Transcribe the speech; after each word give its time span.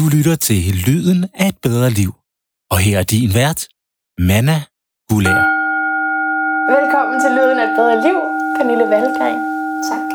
Du 0.00 0.08
lytter 0.16 0.36
til 0.36 0.62
Lyden 0.86 1.26
af 1.34 1.48
et 1.48 1.58
bedre 1.62 1.90
liv. 1.90 2.12
Og 2.70 2.78
her 2.78 2.98
er 2.98 3.02
din 3.02 3.34
vært, 3.34 3.68
Manna 4.18 4.62
Gulær. 5.08 5.42
Velkommen 6.76 7.20
til 7.20 7.30
Lyden 7.30 7.58
af 7.58 7.66
et 7.70 7.76
bedre 7.76 7.96
liv, 8.06 8.18
Pernille 8.56 8.84
Valgren. 8.84 9.40
Tak. 9.90 10.08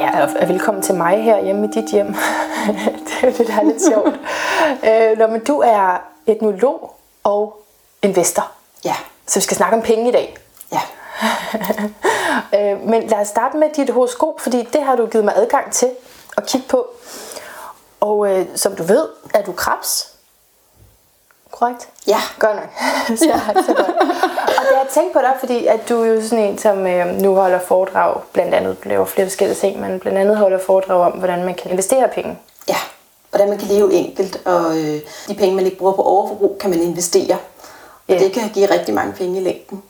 Ja, 0.00 0.22
og 0.22 0.48
velkommen 0.48 0.82
til 0.82 0.94
mig 0.94 1.24
her 1.24 1.44
hjemme 1.44 1.68
i 1.68 1.70
dit 1.80 1.90
hjem. 1.92 2.06
det 3.06 3.12
er 3.22 3.26
jo 3.26 3.32
det, 3.38 3.46
der 3.46 3.56
er 3.60 3.64
lidt 3.64 3.82
sjovt. 3.90 4.14
øh, 4.88 5.18
når, 5.18 5.26
men 5.26 5.40
du 5.44 5.58
er 5.58 6.02
etnolog 6.26 6.96
og 7.24 7.66
investor, 8.02 8.52
Ja. 8.84 8.94
så 9.26 9.38
vi 9.38 9.42
skal 9.42 9.56
snakke 9.56 9.76
om 9.76 9.82
penge 9.82 10.08
i 10.08 10.12
dag. 10.12 10.36
Ja. 10.72 10.80
Øh, 12.54 12.88
men 12.88 13.08
lad 13.08 13.18
os 13.18 13.28
starte 13.28 13.56
med 13.56 13.68
dit 13.76 13.90
horoskop, 13.90 14.40
fordi 14.40 14.68
det 14.72 14.82
har 14.82 14.96
du 14.96 15.06
givet 15.06 15.24
mig 15.24 15.34
adgang 15.36 15.72
til 15.72 15.88
at 16.36 16.46
kigge 16.46 16.66
på. 16.68 16.86
Og 18.00 18.28
øh, 18.30 18.46
som 18.54 18.76
du 18.76 18.82
ved, 18.82 19.08
er 19.34 19.42
du 19.42 19.52
krebs. 19.52 20.12
Korrekt? 21.50 21.88
Ja. 22.06 22.20
Godt 22.38 22.56
nok. 22.56 22.68
så, 23.18 23.40
så 23.66 23.74
godt. 23.74 23.88
Og 23.88 24.62
det 24.62 24.74
har 24.74 24.82
jeg 24.82 24.86
tænkt 24.94 25.12
på 25.12 25.18
dig, 25.18 25.32
fordi 25.40 25.66
at 25.66 25.88
du 25.88 26.02
er 26.02 26.06
jo 26.06 26.22
sådan 26.22 26.44
en, 26.44 26.58
som 26.58 26.86
øh, 26.86 27.06
nu 27.06 27.34
holder 27.34 27.58
foredrag, 27.58 28.20
blandt 28.32 28.54
andet, 28.54 28.76
laver 28.84 29.04
flere 29.04 29.26
forskellige 29.26 29.56
ting, 29.58 29.80
men 29.80 30.00
blandt 30.00 30.18
andet 30.18 30.36
holder 30.36 30.58
foredrag 30.58 31.00
om, 31.00 31.12
hvordan 31.12 31.44
man 31.44 31.54
kan 31.54 31.70
investere 31.70 32.08
penge. 32.08 32.38
Ja. 32.68 32.76
Hvordan 33.30 33.48
man 33.48 33.58
kan 33.58 33.68
leve 33.68 33.92
enkelt, 33.92 34.40
og 34.46 34.78
øh, 34.78 35.00
de 35.28 35.34
penge, 35.34 35.56
man 35.56 35.64
ikke 35.64 35.78
bruger 35.78 35.92
på 35.92 36.02
overforbrug, 36.02 36.56
kan 36.60 36.70
man 36.70 36.78
investere. 36.82 37.34
Og 38.08 38.14
Ja. 38.14 38.18
det 38.18 38.32
kan 38.32 38.48
give 38.48 38.70
rigtig 38.70 38.94
mange 38.94 39.12
penge 39.12 39.40
i 39.40 39.44
længden. 39.44 39.82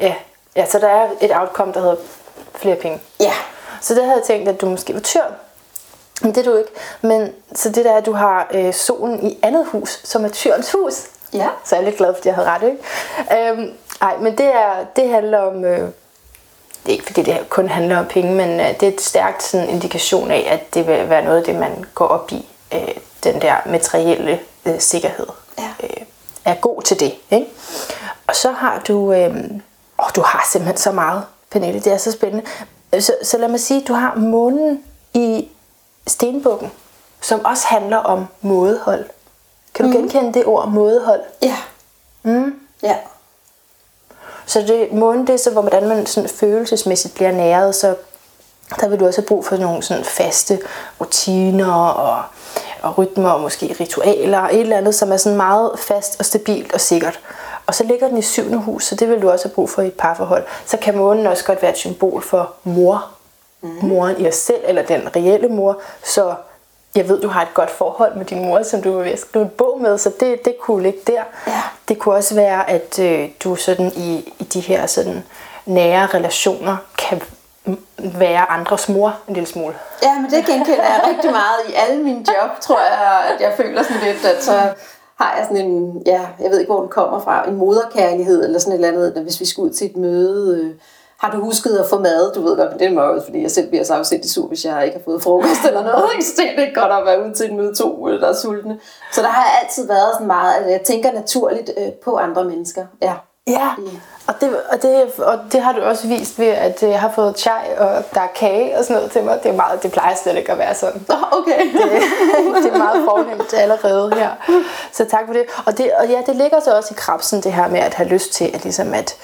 Ja. 0.00 0.14
ja, 0.56 0.66
så 0.66 0.78
der 0.78 0.88
er 0.88 1.08
et 1.20 1.30
outcome, 1.36 1.72
der 1.72 1.80
hedder 1.80 1.96
flere 2.54 2.76
penge. 2.76 3.00
Ja. 3.20 3.32
Så 3.80 3.94
det 3.94 4.04
havde 4.04 4.16
jeg 4.16 4.24
tænkt, 4.26 4.48
at 4.48 4.60
du 4.60 4.66
måske 4.66 4.94
var 4.94 5.00
tyr. 5.00 5.22
Men 6.20 6.34
det 6.34 6.46
er 6.46 6.50
du 6.50 6.56
ikke. 6.56 6.70
Men 7.00 7.32
så 7.54 7.68
det 7.68 7.84
der, 7.84 7.96
at 7.96 8.06
du 8.06 8.12
har 8.12 8.48
øh, 8.54 8.74
solen 8.74 9.26
i 9.26 9.38
andet 9.42 9.66
hus, 9.66 10.00
som 10.04 10.24
er 10.24 10.28
tyrens 10.28 10.72
hus. 10.72 11.06
Ja. 11.32 11.48
Så 11.64 11.76
jeg 11.76 11.82
er 11.82 11.84
lidt 11.84 11.96
glad, 11.96 12.14
fordi 12.14 12.28
jeg 12.28 12.34
havde 12.34 12.48
ret, 12.48 12.62
ikke? 12.62 13.50
Øhm, 13.50 13.70
ej, 14.00 14.16
men 14.16 14.38
det, 14.38 14.46
er, 14.46 14.84
det 14.96 15.08
handler 15.08 15.38
om... 15.38 15.64
Øh, 15.64 15.88
det 16.86 16.88
er 16.88 16.92
ikke 16.92 17.06
fordi, 17.06 17.22
det 17.22 17.48
kun 17.48 17.68
handler 17.68 17.98
om 17.98 18.06
penge, 18.06 18.34
men 18.34 18.60
øh, 18.60 18.80
det 18.80 18.82
er 18.82 18.92
et 18.92 19.00
stærkt 19.00 19.42
sådan, 19.42 19.68
indikation 19.68 20.30
af, 20.30 20.46
at 20.50 20.74
det 20.74 20.86
vil 20.86 21.10
være 21.10 21.24
noget 21.24 21.38
af 21.38 21.44
det, 21.44 21.54
man 21.54 21.84
går 21.94 22.06
op 22.06 22.32
i. 22.32 22.46
Øh, 22.74 22.94
den 23.24 23.42
der 23.42 23.54
materielle 23.66 24.40
øh, 24.66 24.80
sikkerhed. 24.80 25.26
Ja. 25.58 25.70
Øh, 25.82 26.06
er 26.44 26.54
god 26.54 26.82
til 26.82 27.00
det, 27.00 27.14
ikke? 27.30 27.46
Og 28.26 28.36
så 28.36 28.50
har 28.50 28.82
du... 28.88 29.12
Øh, 29.12 29.36
åh, 29.98 30.08
du 30.16 30.22
har 30.22 30.48
simpelthen 30.52 30.76
så 30.76 30.92
meget, 30.92 31.24
Pernille. 31.50 31.80
Det 31.80 31.92
er 31.92 31.96
så 31.96 32.12
spændende. 32.12 32.44
Så, 33.00 33.14
så 33.22 33.38
lad 33.38 33.48
mig 33.48 33.60
sige, 33.60 33.84
du 33.88 33.92
har 33.92 34.14
månen 34.14 34.84
i 35.14 35.48
stenbukken, 36.06 36.70
som 37.20 37.44
også 37.44 37.66
handler 37.66 37.96
om 37.96 38.26
mådehold. 38.40 39.04
Kan 39.74 39.84
du 39.84 39.90
mm. 39.90 39.96
genkende 39.96 40.34
det 40.34 40.46
ord, 40.46 40.68
mådehold? 40.68 41.20
Ja. 41.42 41.56
Mm. 42.22 42.54
Ja. 42.82 42.96
Så 44.46 44.60
det, 44.60 44.92
månen, 44.92 45.26
det 45.26 45.32
er 45.32 45.38
så, 45.38 45.50
hvordan 45.50 45.88
man 45.88 46.06
sådan 46.06 46.30
følelsesmæssigt 46.30 47.14
bliver 47.14 47.32
næret, 47.32 47.74
så 47.74 47.94
der 48.80 48.88
vil 48.88 49.00
du 49.00 49.06
også 49.06 49.20
have 49.20 49.26
brug 49.26 49.44
for 49.44 49.56
nogle 49.56 49.82
sådan 49.82 50.04
faste 50.04 50.58
rutiner 51.00 51.72
og, 51.72 52.22
og 52.82 52.98
rytmer 52.98 53.30
og 53.30 53.40
måske 53.40 53.76
ritualer, 53.80 54.40
et 54.40 54.60
eller 54.60 54.76
andet, 54.76 54.94
som 54.94 55.12
er 55.12 55.16
sådan 55.16 55.36
meget 55.36 55.78
fast 55.78 56.16
og 56.18 56.24
stabilt 56.24 56.72
og 56.72 56.80
sikkert. 56.80 57.20
Og 57.66 57.74
så 57.74 57.84
ligger 57.84 58.08
den 58.08 58.18
i 58.18 58.22
syvende 58.22 58.58
hus, 58.58 58.84
så 58.84 58.94
det 58.94 59.08
vil 59.08 59.22
du 59.22 59.30
også 59.30 59.48
have 59.48 59.54
brug 59.54 59.70
for 59.70 59.82
i 59.82 59.86
et 59.86 59.94
parforhold. 59.94 60.44
Så 60.66 60.76
kan 60.76 60.96
månen 60.96 61.26
også 61.26 61.44
godt 61.44 61.62
være 61.62 61.70
et 61.70 61.76
symbol 61.76 62.22
for 62.22 62.52
mor. 62.64 63.06
Mm. 63.62 63.78
Moren 63.82 64.20
i 64.20 64.28
os 64.28 64.34
selv, 64.34 64.60
eller 64.64 64.82
den 64.82 65.16
reelle 65.16 65.48
mor. 65.48 65.80
Så 66.04 66.34
jeg 66.94 67.08
ved, 67.08 67.20
du 67.20 67.28
har 67.28 67.42
et 67.42 67.54
godt 67.54 67.70
forhold 67.70 68.16
med 68.16 68.24
din 68.24 68.44
mor, 68.46 68.62
som 68.62 68.82
du 68.82 68.98
er 68.98 69.02
ved 69.02 69.10
at 69.10 69.18
skrive 69.18 69.44
en 69.44 69.50
bog 69.50 69.80
med, 69.80 69.98
så 69.98 70.12
det, 70.20 70.44
det 70.44 70.54
kunne 70.60 70.82
ligge 70.82 70.98
der. 71.06 71.22
Ja. 71.46 71.62
Det 71.88 71.98
kunne 71.98 72.14
også 72.14 72.34
være, 72.34 72.70
at 72.70 72.98
øh, 72.98 73.28
du 73.44 73.56
sådan 73.56 73.92
i, 73.96 74.34
i 74.38 74.44
de 74.44 74.60
her 74.60 74.86
sådan 74.86 75.24
nære 75.66 76.06
relationer 76.06 76.76
kan 76.98 77.22
være 77.98 78.50
andres 78.50 78.88
mor 78.88 79.18
en 79.28 79.34
lille 79.34 79.48
smule. 79.48 79.74
Ja, 80.02 80.18
men 80.20 80.30
det 80.30 80.46
genkender 80.46 80.84
jeg 80.84 81.04
rigtig 81.08 81.30
meget 81.30 81.60
i 81.68 81.72
alle 81.74 82.02
mine 82.02 82.18
job, 82.18 82.60
tror 82.60 82.80
jeg, 82.80 83.22
at 83.34 83.40
jeg 83.40 83.52
føler 83.56 83.82
sådan 83.82 84.02
lidt, 84.02 84.24
at 84.24 84.44
så 84.44 84.52
har 85.20 85.36
jeg 85.36 85.46
sådan 85.48 85.66
en, 85.66 86.02
ja, 86.06 86.20
jeg 86.40 86.50
ved 86.50 86.58
ikke, 86.58 86.72
hvor 86.72 86.80
den 86.80 86.88
kommer 86.88 87.20
fra, 87.20 87.48
en 87.48 87.56
moderkærlighed 87.56 88.44
eller 88.44 88.58
sådan 88.58 88.72
et 88.72 88.86
eller 88.86 89.06
andet, 89.06 89.22
hvis 89.22 89.40
vi 89.40 89.44
skal 89.44 89.62
ud 89.62 89.70
til 89.70 89.90
et 89.90 89.96
møde, 89.96 90.60
øh, 90.64 90.74
har 91.20 91.30
du 91.30 91.40
husket 91.40 91.76
at 91.76 91.86
få 91.86 91.98
mad? 91.98 92.34
Du 92.34 92.42
ved 92.42 92.56
godt, 92.56 92.72
det 92.78 92.86
er 92.86 92.92
meget, 92.92 93.24
fordi 93.24 93.42
jeg 93.42 93.50
selv 93.50 93.68
bliver 93.68 93.84
så 93.84 93.94
afsindig 93.94 94.30
sur, 94.30 94.46
hvis 94.46 94.64
jeg 94.64 94.84
ikke 94.84 94.96
har 94.98 95.04
fået 95.04 95.22
frokost 95.22 95.64
eller 95.66 95.82
noget. 95.82 96.04
Ikke? 96.14 96.24
Så 96.24 96.32
det 96.56 96.68
er 96.68 96.74
godt 96.80 96.92
at 96.92 97.06
være 97.06 97.24
ude 97.24 97.34
til 97.34 97.46
et 97.46 97.56
møde 97.56 97.74
to, 97.74 98.08
der 98.08 98.28
er 98.28 98.32
sultne. 98.32 98.78
Så 99.12 99.22
der 99.22 99.28
har 99.28 99.42
jeg 99.42 99.52
altid 99.62 99.86
været 99.86 100.08
sådan 100.12 100.26
meget, 100.26 100.54
at 100.54 100.70
jeg 100.70 100.80
tænker 100.80 101.12
naturligt 101.12 101.70
øh, 101.78 101.92
på 102.04 102.16
andre 102.16 102.44
mennesker. 102.44 102.86
Ja. 103.02 103.12
Ja, 103.46 103.68
og 104.26 104.34
det, 104.40 104.56
og, 104.70 104.82
det, 104.82 105.12
og 105.18 105.38
det 105.52 105.60
har 105.60 105.72
du 105.72 105.80
også 105.80 106.08
vist 106.08 106.38
ved, 106.38 106.46
at 106.46 106.82
jeg 106.82 107.00
har 107.00 107.12
fået 107.14 107.38
chai, 107.38 107.62
og 107.78 108.04
der 108.14 108.20
er 108.20 108.26
kage 108.34 108.78
og 108.78 108.84
sådan 108.84 108.96
noget 108.96 109.12
til 109.12 109.24
mig. 109.24 109.40
Det, 109.42 109.50
er 109.50 109.56
meget, 109.56 109.82
det 109.82 109.92
plejer 109.92 110.14
slet 110.14 110.36
ikke 110.36 110.52
at 110.52 110.58
være 110.58 110.74
sådan. 110.74 111.06
Okay. 111.32 111.60
det 112.62 112.72
er 112.72 112.78
meget 112.78 113.04
fornemt 113.04 113.54
allerede 113.54 114.14
her. 114.14 114.30
Så 114.92 115.04
tak 115.04 115.26
for 115.26 115.32
det. 115.32 115.42
Og, 115.66 115.78
det. 115.78 115.90
og 115.92 116.08
ja, 116.08 116.22
det 116.26 116.36
ligger 116.36 116.60
så 116.60 116.76
også 116.76 116.94
i 116.94 116.96
krabsen, 116.98 117.40
det 117.42 117.52
her 117.52 117.68
med 117.68 117.80
at 117.80 117.94
have 117.94 118.08
lyst 118.08 118.32
til 118.32 118.50
at, 118.54 118.62
ligesom 118.62 118.94
at 118.94 119.16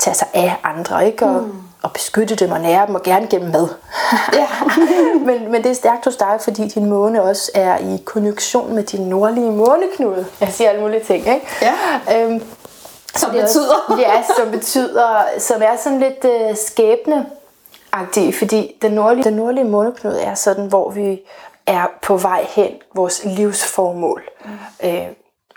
tage 0.00 0.14
sig 0.14 0.28
af 0.34 0.56
andre, 0.64 1.06
ikke? 1.06 1.24
Og, 1.24 1.42
mm. 1.42 1.62
og 1.82 1.92
beskytte 1.92 2.34
dem 2.34 2.50
og 2.50 2.60
nære 2.60 2.86
dem, 2.86 2.94
og 2.94 3.02
gerne 3.02 3.26
gennem 3.26 3.50
mad. 3.50 3.68
Ja. 4.32 4.46
men, 5.26 5.52
men 5.52 5.62
det 5.62 5.70
er 5.70 5.74
stærkt 5.74 6.04
hos 6.04 6.16
dig, 6.16 6.38
fordi 6.40 6.68
din 6.68 6.86
måne 6.86 7.22
også 7.22 7.50
er 7.54 7.78
i 7.78 8.02
konjunktion 8.04 8.74
med 8.74 8.82
din 8.82 9.00
nordlige 9.00 9.50
måneknude. 9.50 10.26
Jeg 10.40 10.48
siger 10.48 10.70
alle 10.70 10.82
mulige 10.82 11.04
ting, 11.04 11.26
ikke? 11.26 11.46
Ja. 11.62 12.22
Øhm, 12.22 12.42
Som 13.14 13.30
det 13.30 13.40
er 13.40 13.44
betyder. 13.44 13.74
Også, 13.88 14.00
ja, 14.06 14.22
som 14.36 14.50
betyder, 14.50 15.24
som 15.38 15.62
er 15.62 15.76
sådan 15.76 16.00
lidt 16.00 16.24
øh, 16.24 16.56
skæbne 16.56 17.26
agtig, 17.92 18.34
fordi 18.34 18.76
den 18.82 18.92
nordlige, 18.92 19.24
den 19.24 19.34
nordlige 19.34 19.64
måneknude 19.64 20.20
er 20.20 20.34
sådan, 20.34 20.66
hvor 20.66 20.90
vi 20.90 21.20
er 21.66 21.86
på 22.02 22.16
vej 22.16 22.46
hen, 22.48 22.70
vores 22.94 23.22
livsformål. 23.24 24.22
Mm. 24.44 24.88
Øh, 24.88 25.06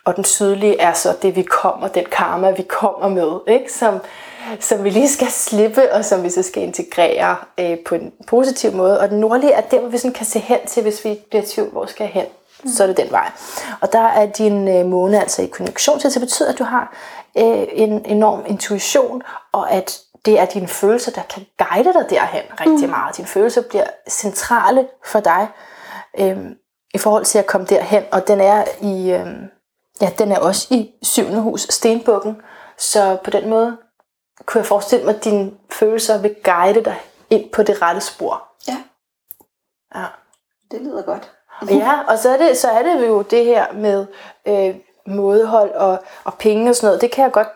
og 0.06 0.16
den 0.16 0.24
sydlige 0.24 0.80
er 0.80 0.94
så 0.94 1.16
det, 1.22 1.36
vi 1.36 1.42
kommer, 1.42 1.88
den 1.88 2.06
karma, 2.12 2.52
vi 2.52 2.62
kommer 2.62 3.08
med, 3.08 3.40
ikke? 3.48 3.74
Som, 3.74 4.00
som 4.59 4.84
vi 4.84 4.90
lige 4.90 5.09
skal 5.09 5.28
slippe, 5.28 5.94
og 5.94 6.06
som 6.06 6.24
vi 6.24 6.30
så 6.30 6.44
skal 6.44 6.64
integrere 6.64 7.36
øh, 7.58 7.78
på 7.86 7.96
en 7.96 8.12
positiv 8.28 8.72
måde. 8.72 9.00
Og 9.00 9.09
den 9.09 9.20
nordlige 9.20 9.52
er 9.52 9.62
der, 9.62 9.80
hvor 9.80 9.90
vi 9.90 9.98
sådan 9.98 10.14
kan 10.14 10.26
se 10.26 10.40
hen 10.40 10.59
til, 10.68 10.84
hvis 10.84 11.06
vi 11.06 11.20
bliver 11.30 11.44
i 11.44 11.46
tvivl, 11.46 11.70
hvor 11.70 11.86
skal 11.86 12.04
jeg 12.04 12.14
hen? 12.14 12.26
Mm. 12.64 12.70
Så 12.70 12.84
er 12.84 12.88
det 12.88 12.98
den 12.98 13.12
vej. 13.12 13.32
Og 13.82 13.94
der 13.94 14.08
er 14.08 14.26
din 14.26 14.68
øh, 14.68 14.86
måne 14.86 15.22
altså 15.22 15.42
i 15.42 15.46
konjunktion 15.46 16.00
til, 16.00 16.12
så 16.12 16.20
det 16.20 16.28
betyder, 16.28 16.50
at 16.50 16.59
du 16.59 16.64
har 16.64 16.96
øh, 17.38 17.68
en 17.72 18.06
enorm 18.06 18.44
intuition, 18.48 19.22
og 19.52 19.72
at 19.72 20.00
det 20.26 20.40
er 20.40 20.46
dine 20.46 20.68
følelser, 20.68 21.12
der 21.12 21.22
kan 21.22 21.46
guide 21.58 21.94
dig 21.94 22.06
derhen 22.09 22.44
rigtig 22.59 22.86
mm. 22.86 22.90
meget. 22.90 23.18
Dine 23.18 23.28
følelser 23.28 23.62
bliver 23.70 23.86
centrale 24.09 24.88
for 25.06 25.20
dig 25.20 25.48
øh, 26.20 26.38
i 26.94 26.98
forhold 26.98 27.26
til 27.26 27.40
at 27.40 27.46
komme 27.46 27.68
derhen, 27.68 28.03
og 28.12 28.28
den 28.28 28.42
er 28.42 28.64
i... 28.82 29.12
Øh, 29.12 29.28
Ja, 30.02 30.09
den 30.20 30.32
er 30.32 30.40
også 30.40 30.68
i 30.74 30.92
syvende 31.02 31.42
hus, 31.42 31.68
Stenbukken. 31.70 32.36
Så 32.78 33.18
på 33.24 33.30
den 33.30 33.50
måde 33.50 33.78
kunne 34.46 34.60
jeg 34.60 34.66
forestille 34.66 35.06
mig, 35.06 35.16
at 35.16 35.24
dine 35.24 35.52
følelser 35.72 36.18
vil 36.22 36.36
guide 36.44 36.86
dig 36.86 37.02
ind 37.30 37.50
på 37.52 37.64
det 37.64 37.82
rette 37.82 38.02
spor. 38.02 38.48
Ja, 38.68 38.78
Ja, 39.96 40.06
det 40.72 40.82
lyder 40.82 41.02
godt. 41.04 41.32
ja 41.70 42.00
og 42.08 42.18
så 42.20 42.30
er, 42.30 42.38
det, 42.38 42.58
så 42.58 42.70
er 42.70 42.84
det 42.84 43.08
jo 43.08 43.22
det 43.22 43.46
her 43.46 43.74
med 43.74 44.06
øh, 44.46 44.76
mådehold 45.08 45.72
og, 45.72 46.04
og 46.24 46.34
penge 46.34 46.70
og 46.70 46.76
sådan 46.76 46.88
noget. 46.88 47.02
Det 47.02 47.12
kan 47.12 47.24
jeg 47.24 47.32
godt, 47.32 47.48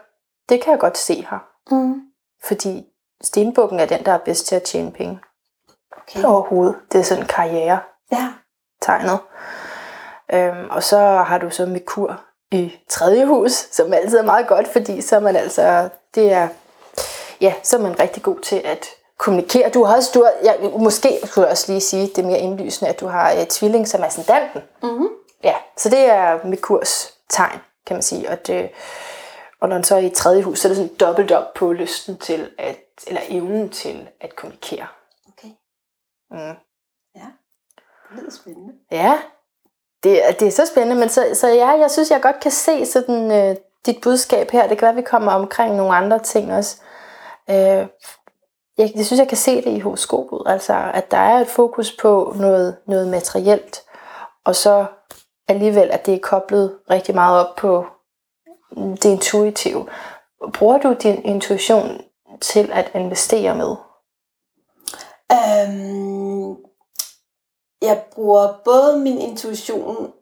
det 0.49 0.61
kan 0.61 0.71
jeg 0.71 0.79
godt 0.79 0.97
se 0.97 1.27
her. 1.29 1.39
Mm. 1.71 2.01
Fordi 2.43 2.85
Stenbukken 3.21 3.79
er 3.79 3.85
den, 3.85 4.05
der 4.05 4.11
er 4.11 4.17
bedst 4.17 4.45
til 4.47 4.55
at 4.55 4.63
tjene 4.63 4.91
penge. 4.91 5.19
Okay. 5.97 6.23
Overhovedet. 6.23 6.75
Det 6.91 6.99
er 6.99 7.03
sådan 7.03 7.23
en 7.23 7.27
karriere 7.27 7.79
Ja. 8.11 8.33
tegnet. 8.81 9.19
Øhm, 10.33 10.69
og 10.69 10.83
så 10.83 10.97
har 10.99 11.37
du 11.37 11.49
så 11.49 11.65
Merkur 11.65 12.21
i 12.51 12.73
tredje 12.89 13.25
hus, 13.25 13.51
som 13.51 13.93
altid 13.93 14.17
er 14.17 14.23
meget 14.23 14.47
godt, 14.47 14.67
fordi 14.67 15.01
så 15.01 15.15
er 15.15 15.19
man 15.19 15.35
altså, 15.35 15.89
det 16.15 16.33
er, 16.33 16.47
ja, 17.41 17.53
så 17.63 17.77
er 17.77 17.81
man 17.81 17.99
rigtig 17.99 18.23
god 18.23 18.39
til 18.39 18.61
at 18.65 18.85
kommunikere. 19.17 19.69
Du 19.69 19.83
har 19.83 19.95
også, 19.95 20.11
du 20.13 20.23
har, 20.23 20.31
ja, 20.43 20.69
måske 20.77 21.19
skulle 21.23 21.45
jeg 21.45 21.51
også 21.51 21.71
lige 21.71 21.81
sige, 21.81 22.07
det 22.07 22.17
er 22.17 22.23
mere 22.27 22.39
indlysende, 22.39 22.89
at 22.89 22.99
du 22.99 23.07
har 23.07 23.33
uh, 23.33 23.45
tvilling 23.49 23.87
som 23.87 24.03
ascendanten. 24.03 24.61
Mm-hmm. 24.83 25.07
Ja, 25.43 25.53
så 25.77 25.89
det 25.89 25.99
er 25.99 26.45
Merkurs 26.45 27.13
tegn, 27.29 27.59
kan 27.87 27.95
man 27.95 28.03
sige. 28.03 28.29
Og, 28.29 28.47
det, 28.47 28.69
og 29.61 29.69
når 29.69 29.75
den 29.75 29.83
så 29.83 29.95
er 29.95 29.99
i 29.99 30.09
tredje 30.09 30.41
hus, 30.43 30.59
så 30.59 30.67
er 30.67 30.69
det 30.69 30.77
sådan 30.77 30.95
dobbelt 30.95 31.31
op 31.31 31.53
på 31.53 31.71
lysten 31.73 32.17
til 32.17 32.51
at, 32.57 32.77
eller 33.07 33.21
evnen 33.29 33.69
til 33.69 34.09
at 34.21 34.35
kommunikere. 34.35 34.87
Okay. 35.27 35.47
Mm. 36.31 36.55
Ja, 37.15 37.25
det 38.09 38.19
lyder 38.21 38.31
spændende. 38.31 38.73
Ja, 38.91 39.19
det, 40.03 40.27
er- 40.27 40.31
det 40.31 40.47
er 40.47 40.51
så 40.51 40.65
spændende, 40.65 40.95
men 40.99 41.09
så, 41.09 41.25
så 41.33 41.47
ja, 41.47 41.69
jeg 41.69 41.91
synes, 41.91 42.11
jeg 42.11 42.21
godt 42.21 42.39
kan 42.39 42.51
se 42.51 42.85
sådan, 42.85 43.31
øh, 43.31 43.55
dit 43.85 44.01
budskab 44.01 44.51
her. 44.51 44.67
Det 44.67 44.77
kan 44.77 44.81
være, 44.85 44.89
at 44.91 44.95
vi 44.97 45.01
kommer 45.01 45.31
omkring 45.31 45.75
nogle 45.75 45.95
andre 45.95 46.19
ting 46.19 46.53
også. 46.53 46.77
Øh, 47.49 47.87
jeg, 48.77 48.91
jeg 48.95 49.05
synes, 49.05 49.19
jeg 49.19 49.27
kan 49.27 49.37
se 49.37 49.55
det 49.55 49.71
i 49.71 49.79
horoskopet, 49.79 50.43
altså 50.45 50.91
at 50.93 51.11
der 51.11 51.17
er 51.17 51.39
et 51.39 51.47
fokus 51.47 51.95
på 52.01 52.33
noget, 52.35 52.77
noget 52.87 53.07
materielt, 53.07 53.83
og 54.45 54.55
så 54.55 54.85
alligevel, 55.47 55.91
at 55.91 56.05
det 56.05 56.13
er 56.13 56.19
koblet 56.19 56.77
rigtig 56.89 57.15
meget 57.15 57.47
op 57.47 57.55
på 57.55 57.85
mm, 58.71 58.97
det 58.97 59.09
intuitive. 59.09 59.87
Bruger 60.53 60.77
du 60.77 60.95
din 61.03 61.25
intuition 61.25 62.01
til 62.41 62.71
at 62.73 62.91
investere 62.95 63.55
med? 63.55 63.75
Øhm, 65.31 66.55
jeg 67.81 68.03
bruger 68.11 68.61
både 68.65 68.99
min 68.99 69.17
intuition, 69.17 70.13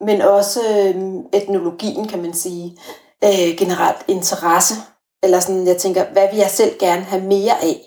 men 0.00 0.20
også 0.20 0.60
øhm, 0.70 1.26
etnologien, 1.32 2.08
kan 2.08 2.22
man 2.22 2.34
sige. 2.34 2.78
Øh, 3.24 3.56
generelt 3.58 4.04
interesse. 4.08 4.74
Eller 5.26 5.40
sådan, 5.40 5.66
jeg 5.66 5.76
tænker, 5.76 6.04
hvad 6.12 6.28
vil 6.30 6.38
jeg 6.38 6.50
selv 6.50 6.78
gerne 6.78 7.02
have 7.02 7.22
mere 7.22 7.62
af? 7.62 7.80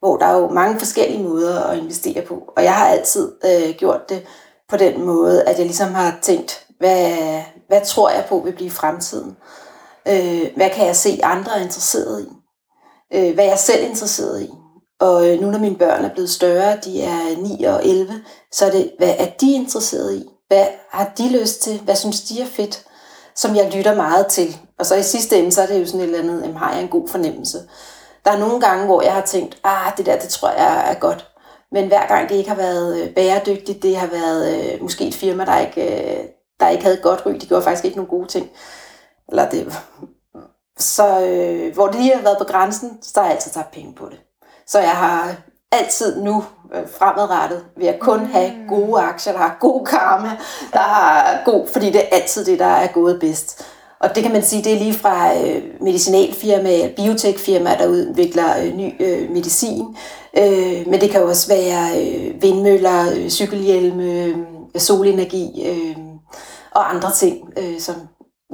Hvor 0.00 0.16
der 0.16 0.26
er 0.26 0.38
jo 0.38 0.48
mange 0.48 0.78
forskellige 0.78 1.22
måder 1.22 1.62
at 1.62 1.78
investere 1.78 2.22
på. 2.22 2.42
Og 2.56 2.64
jeg 2.64 2.74
har 2.74 2.86
altid 2.86 3.32
øh, 3.44 3.74
gjort 3.74 4.08
det 4.08 4.26
på 4.68 4.76
den 4.76 5.02
måde, 5.02 5.44
at 5.44 5.58
jeg 5.58 5.66
ligesom 5.66 5.94
har 5.94 6.18
tænkt, 6.22 6.66
hvad, 6.78 7.40
hvad 7.68 7.80
tror 7.84 8.10
jeg 8.10 8.24
på 8.28 8.40
vil 8.44 8.52
blive 8.52 8.70
fremtiden? 8.70 9.36
Øh, 10.08 10.56
hvad 10.56 10.70
kan 10.70 10.86
jeg 10.86 10.96
se 10.96 11.20
andre 11.22 11.58
er 11.58 11.62
interesseret 11.62 12.22
i? 12.22 12.28
Øh, 13.16 13.34
hvad 13.34 13.44
er 13.44 13.48
jeg 13.48 13.58
selv 13.58 13.84
interesseret 13.84 14.42
i? 14.42 14.50
Og 15.00 15.28
øh, 15.28 15.40
nu 15.40 15.50
når 15.50 15.58
mine 15.58 15.78
børn 15.78 16.04
er 16.04 16.12
blevet 16.12 16.30
større, 16.30 16.78
de 16.84 17.02
er 17.02 17.42
9 17.42 17.64
og 17.64 17.86
11, 17.86 18.12
så 18.52 18.66
er 18.66 18.70
det, 18.70 18.90
hvad 18.98 19.14
er 19.18 19.26
de 19.40 19.52
interesseret 19.52 20.14
i? 20.14 20.24
Hvad 20.48 20.66
har 20.90 21.12
de 21.18 21.40
lyst 21.40 21.62
til? 21.62 21.80
Hvad 21.80 21.96
synes 21.96 22.20
de 22.20 22.40
er 22.40 22.46
fedt? 22.46 22.84
Som 23.36 23.56
jeg 23.56 23.72
lytter 23.74 23.94
meget 23.94 24.26
til. 24.26 24.56
Og 24.78 24.86
så 24.86 24.94
i 24.94 25.02
sidste 25.02 25.38
ende, 25.38 25.52
så 25.52 25.62
er 25.62 25.66
det 25.66 25.80
jo 25.80 25.86
sådan 25.86 26.00
et 26.00 26.04
eller 26.04 26.18
andet, 26.18 26.42
jamen, 26.42 26.56
har 26.56 26.72
jeg 26.72 26.82
en 26.82 26.88
god 26.88 27.08
fornemmelse? 27.08 27.58
Der 28.24 28.30
er 28.30 28.38
nogle 28.38 28.60
gange, 28.60 28.86
hvor 28.86 29.02
jeg 29.02 29.12
har 29.12 29.20
tænkt, 29.20 29.58
ah, 29.64 29.96
det 29.96 30.06
der, 30.06 30.18
det 30.18 30.28
tror 30.28 30.50
jeg 30.50 30.90
er 30.90 30.94
godt. 30.94 31.30
Men 31.72 31.88
hver 31.88 32.06
gang 32.06 32.28
det 32.28 32.34
ikke 32.34 32.50
har 32.50 32.56
været 32.56 33.02
øh, 33.02 33.14
bæredygtigt, 33.14 33.82
det 33.82 33.96
har 33.96 34.06
været 34.06 34.72
øh, 34.74 34.82
måske 34.82 35.08
et 35.08 35.14
firma, 35.14 35.44
der 35.44 35.58
ikke, 35.58 36.16
øh, 36.18 36.24
der 36.60 36.68
ikke 36.68 36.82
havde 36.82 36.96
et 36.96 37.02
godt 37.02 37.26
ry, 37.26 37.30
de 37.32 37.46
gjorde 37.46 37.62
faktisk 37.62 37.84
ikke 37.84 37.96
nogen 37.96 38.10
gode 38.10 38.28
ting. 38.28 38.50
Eller 39.28 39.48
det, 39.48 39.72
så 40.78 41.20
øh, 41.20 41.74
hvor 41.74 41.86
det 41.86 42.00
lige 42.00 42.14
har 42.14 42.22
været 42.22 42.38
på 42.38 42.44
grænsen, 42.44 42.98
så 43.02 43.20
har 43.20 43.26
jeg 43.26 43.34
altid 43.34 43.50
taget 43.50 43.66
penge 43.72 43.94
på 43.94 44.08
det. 44.08 44.20
Så 44.66 44.78
jeg 44.78 44.90
har 44.90 45.36
altid 45.72 46.22
nu 46.22 46.44
øh, 46.74 46.88
fremadrettet 46.98 47.64
ved 47.76 47.86
at 47.86 48.00
kun 48.00 48.26
have 48.26 48.52
mm. 48.56 48.68
gode 48.68 49.00
aktier, 49.00 49.32
der 49.32 49.40
har 49.40 49.56
god 49.60 49.86
karma, 49.86 50.30
der 50.72 50.78
har 50.78 51.42
god, 51.44 51.68
fordi 51.68 51.90
det 51.90 52.00
er 52.04 52.16
altid 52.16 52.44
det, 52.44 52.58
der 52.58 52.66
er 52.66 52.86
gået 52.86 53.20
bedst. 53.20 53.66
Og 54.00 54.14
det 54.14 54.22
kan 54.22 54.32
man 54.32 54.42
sige, 54.42 54.64
det 54.64 54.72
er 54.72 54.78
lige 54.78 54.94
fra 54.94 55.34
øh, 55.34 55.62
medicinalfirmaer, 55.80 56.88
biotekfirmaer, 56.96 57.76
der 57.76 57.86
udvikler 57.86 58.58
øh, 58.58 58.76
ny 58.76 58.94
øh, 59.00 59.30
medicin. 59.30 59.96
Øh, 60.38 60.88
men 60.88 61.00
det 61.00 61.10
kan 61.10 61.22
også 61.22 61.48
være 61.48 62.04
øh, 62.04 62.42
vindmøller, 62.42 63.12
øh, 63.16 63.28
cykelhjelme, 63.28 64.04
øh, 64.04 64.36
solenergi 64.76 65.66
øh, 65.66 65.96
og 66.70 66.94
andre 66.94 67.12
ting, 67.12 67.52
øh, 67.58 67.80
som 67.80 67.94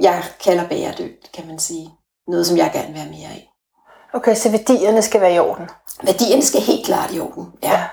jeg 0.01 0.23
kalder 0.43 0.67
bæredygtigt, 0.67 1.31
kan 1.33 1.47
man 1.47 1.59
sige. 1.59 1.89
Noget, 2.27 2.47
som 2.47 2.57
jeg 2.57 2.71
gerne 2.73 2.87
vil 2.87 3.01
have 3.01 3.11
mere 3.11 3.29
af. 3.29 3.49
Okay, 4.13 4.35
så 4.35 4.49
værdierne 4.49 5.01
skal 5.01 5.21
være 5.21 5.35
i 5.35 5.39
orden? 5.39 5.69
Værdierne 6.03 6.41
skal 6.41 6.61
helt 6.61 6.85
klart 6.85 7.13
i 7.13 7.19
orden, 7.19 7.45
ja. 7.63 7.71
ja. 7.71 7.83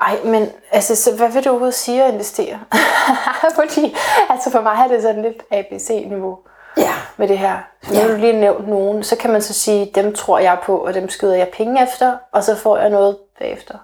Ej, 0.00 0.18
men 0.24 0.48
altså, 0.72 0.96
så 0.96 1.16
hvad 1.16 1.28
vil 1.28 1.44
du 1.44 1.50
overhovedet 1.50 1.74
sige 1.74 2.04
at 2.04 2.12
investere? 2.12 2.60
Fordi, 3.60 3.94
altså 4.28 4.50
for 4.50 4.60
mig 4.60 4.84
er 4.84 4.88
det 4.88 5.02
sådan 5.02 5.22
lidt 5.22 5.42
ABC-niveau 5.50 6.36
ja. 6.76 6.92
med 7.16 7.28
det 7.28 7.38
her. 7.38 7.56
Nu 7.88 7.94
ja. 7.94 8.00
har 8.00 8.08
du 8.08 8.16
lige 8.16 8.40
nævnt 8.40 8.68
nogen, 8.68 9.02
så 9.02 9.16
kan 9.16 9.30
man 9.30 9.42
så 9.42 9.52
sige, 9.52 9.90
dem 9.94 10.14
tror 10.14 10.38
jeg 10.38 10.58
på, 10.64 10.76
og 10.76 10.94
dem 10.94 11.08
skyder 11.08 11.34
jeg 11.34 11.48
penge 11.56 11.82
efter, 11.82 12.16
og 12.32 12.44
så 12.44 12.56
får 12.56 12.78
jeg 12.78 12.90
noget 12.90 13.16
bagefter. 13.38 13.74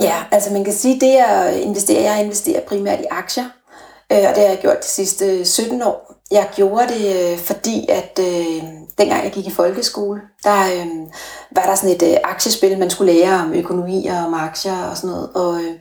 Ja, 0.00 0.14
altså 0.30 0.52
man 0.52 0.64
kan 0.64 0.72
sige, 0.72 1.00
det 1.00 1.16
at 1.16 1.54
investere, 1.54 2.02
jeg 2.02 2.22
investerer 2.22 2.60
primært 2.60 3.00
i 3.00 3.06
aktier, 3.10 3.44
øh, 4.12 4.18
og 4.18 4.34
det 4.34 4.42
har 4.42 4.48
jeg 4.48 4.58
gjort 4.60 4.80
de 4.82 4.88
sidste 4.88 5.44
17 5.44 5.82
år. 5.82 6.12
Jeg 6.30 6.48
gjorde 6.54 6.88
det, 6.88 7.32
øh, 7.32 7.38
fordi 7.38 7.88
at 7.88 8.20
øh, 8.20 8.62
dengang 8.98 9.24
jeg 9.24 9.32
gik 9.32 9.46
i 9.46 9.50
folkeskole, 9.50 10.20
der 10.44 10.60
øh, 10.64 10.86
var 11.50 11.62
der 11.62 11.74
sådan 11.74 11.96
et 11.96 12.02
øh, 12.02 12.16
aktiespil, 12.24 12.78
man 12.78 12.90
skulle 12.90 13.12
lære 13.12 13.40
om 13.40 13.54
økonomi 13.54 14.06
og 14.06 14.16
om 14.16 14.34
aktier 14.34 14.82
og 14.90 14.96
sådan 14.96 15.10
noget. 15.10 15.30
Og 15.34 15.60
øh, 15.60 15.74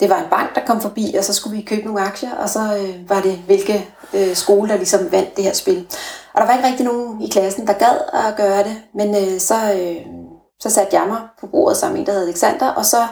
det 0.00 0.10
var 0.10 0.18
en 0.18 0.30
bank, 0.30 0.54
der 0.54 0.66
kom 0.66 0.80
forbi, 0.80 1.14
og 1.18 1.24
så 1.24 1.32
skulle 1.32 1.56
vi 1.56 1.62
købe 1.62 1.86
nogle 1.86 2.00
aktier, 2.00 2.34
og 2.34 2.48
så 2.48 2.60
øh, 2.60 3.10
var 3.10 3.20
det, 3.20 3.36
hvilke 3.38 3.88
øh, 4.14 4.36
skole, 4.36 4.68
der 4.68 4.76
ligesom 4.76 5.12
vandt 5.12 5.36
det 5.36 5.44
her 5.44 5.52
spil. 5.52 5.86
Og 6.34 6.40
der 6.40 6.46
var 6.46 6.56
ikke 6.56 6.68
rigtig 6.68 6.86
nogen 6.86 7.22
i 7.22 7.28
klassen, 7.28 7.66
der 7.66 7.72
gad 7.72 8.26
at 8.28 8.36
gøre 8.36 8.64
det, 8.64 8.76
men 8.94 9.14
øh, 9.16 9.40
så, 9.40 9.54
øh, 9.54 10.06
så 10.60 10.70
satte 10.70 10.96
jeg 10.96 11.08
mig 11.08 11.20
på 11.40 11.46
bordet 11.46 11.76
sammen 11.76 11.94
med 11.94 12.00
en, 12.00 12.06
der 12.06 12.12
hed 12.12 12.28
Alexander, 12.28 12.68
og 12.68 12.86
så 12.86 13.06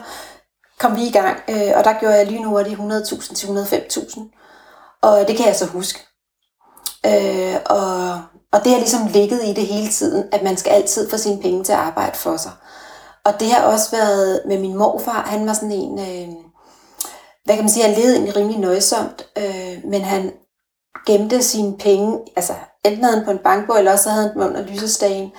kom 0.79 0.95
vi 0.95 1.01
i 1.07 1.11
gang, 1.11 1.37
øh, 1.49 1.71
og 1.75 1.83
der 1.83 1.99
gjorde 1.99 2.15
jeg 2.15 2.27
lynhurtigt 2.27 2.79
100.000 2.79 3.35
til 3.35 3.47
105.000. 3.47 4.99
Og 5.01 5.27
det 5.27 5.37
kan 5.37 5.47
jeg 5.47 5.55
så 5.55 5.65
huske. 5.65 5.99
Øh, 7.05 7.55
og, 7.65 8.13
og 8.51 8.63
det 8.63 8.71
har 8.71 8.79
ligesom 8.79 9.07
ligget 9.07 9.43
i 9.43 9.53
det 9.53 9.67
hele 9.67 9.87
tiden, 9.87 10.23
at 10.31 10.43
man 10.43 10.57
skal 10.57 10.71
altid 10.71 11.09
få 11.09 11.17
sine 11.17 11.41
penge 11.41 11.63
til 11.63 11.73
at 11.73 11.79
arbejde 11.79 12.17
for 12.17 12.37
sig. 12.37 12.51
Og 13.25 13.39
det 13.39 13.51
har 13.51 13.63
også 13.63 13.91
været 13.91 14.41
med 14.47 14.59
min 14.59 14.77
morfar. 14.77 15.21
Han 15.27 15.47
var 15.47 15.53
sådan 15.53 15.71
en, 15.71 15.99
øh, 15.99 16.44
hvad 17.45 17.55
kan 17.55 17.63
man 17.63 17.69
sige, 17.69 17.85
han 17.85 17.95
levede 17.95 18.13
egentlig 18.13 18.35
rimelig 18.35 18.59
nøjsomt, 18.59 19.25
øh, 19.37 19.77
men 19.83 20.01
han 20.01 20.33
gemte 21.07 21.43
sine 21.43 21.77
penge, 21.77 22.19
altså 22.35 22.53
enten 22.83 23.03
havde 23.03 23.17
han 23.17 23.25
på 23.25 23.31
en 23.31 23.37
bankbog, 23.43 23.77
eller 23.77 23.91
også 23.91 24.09
havde 24.09 24.23
han 24.23 24.33
dem 24.33 24.41
under 24.41 24.67
lysestagen. 24.67 25.31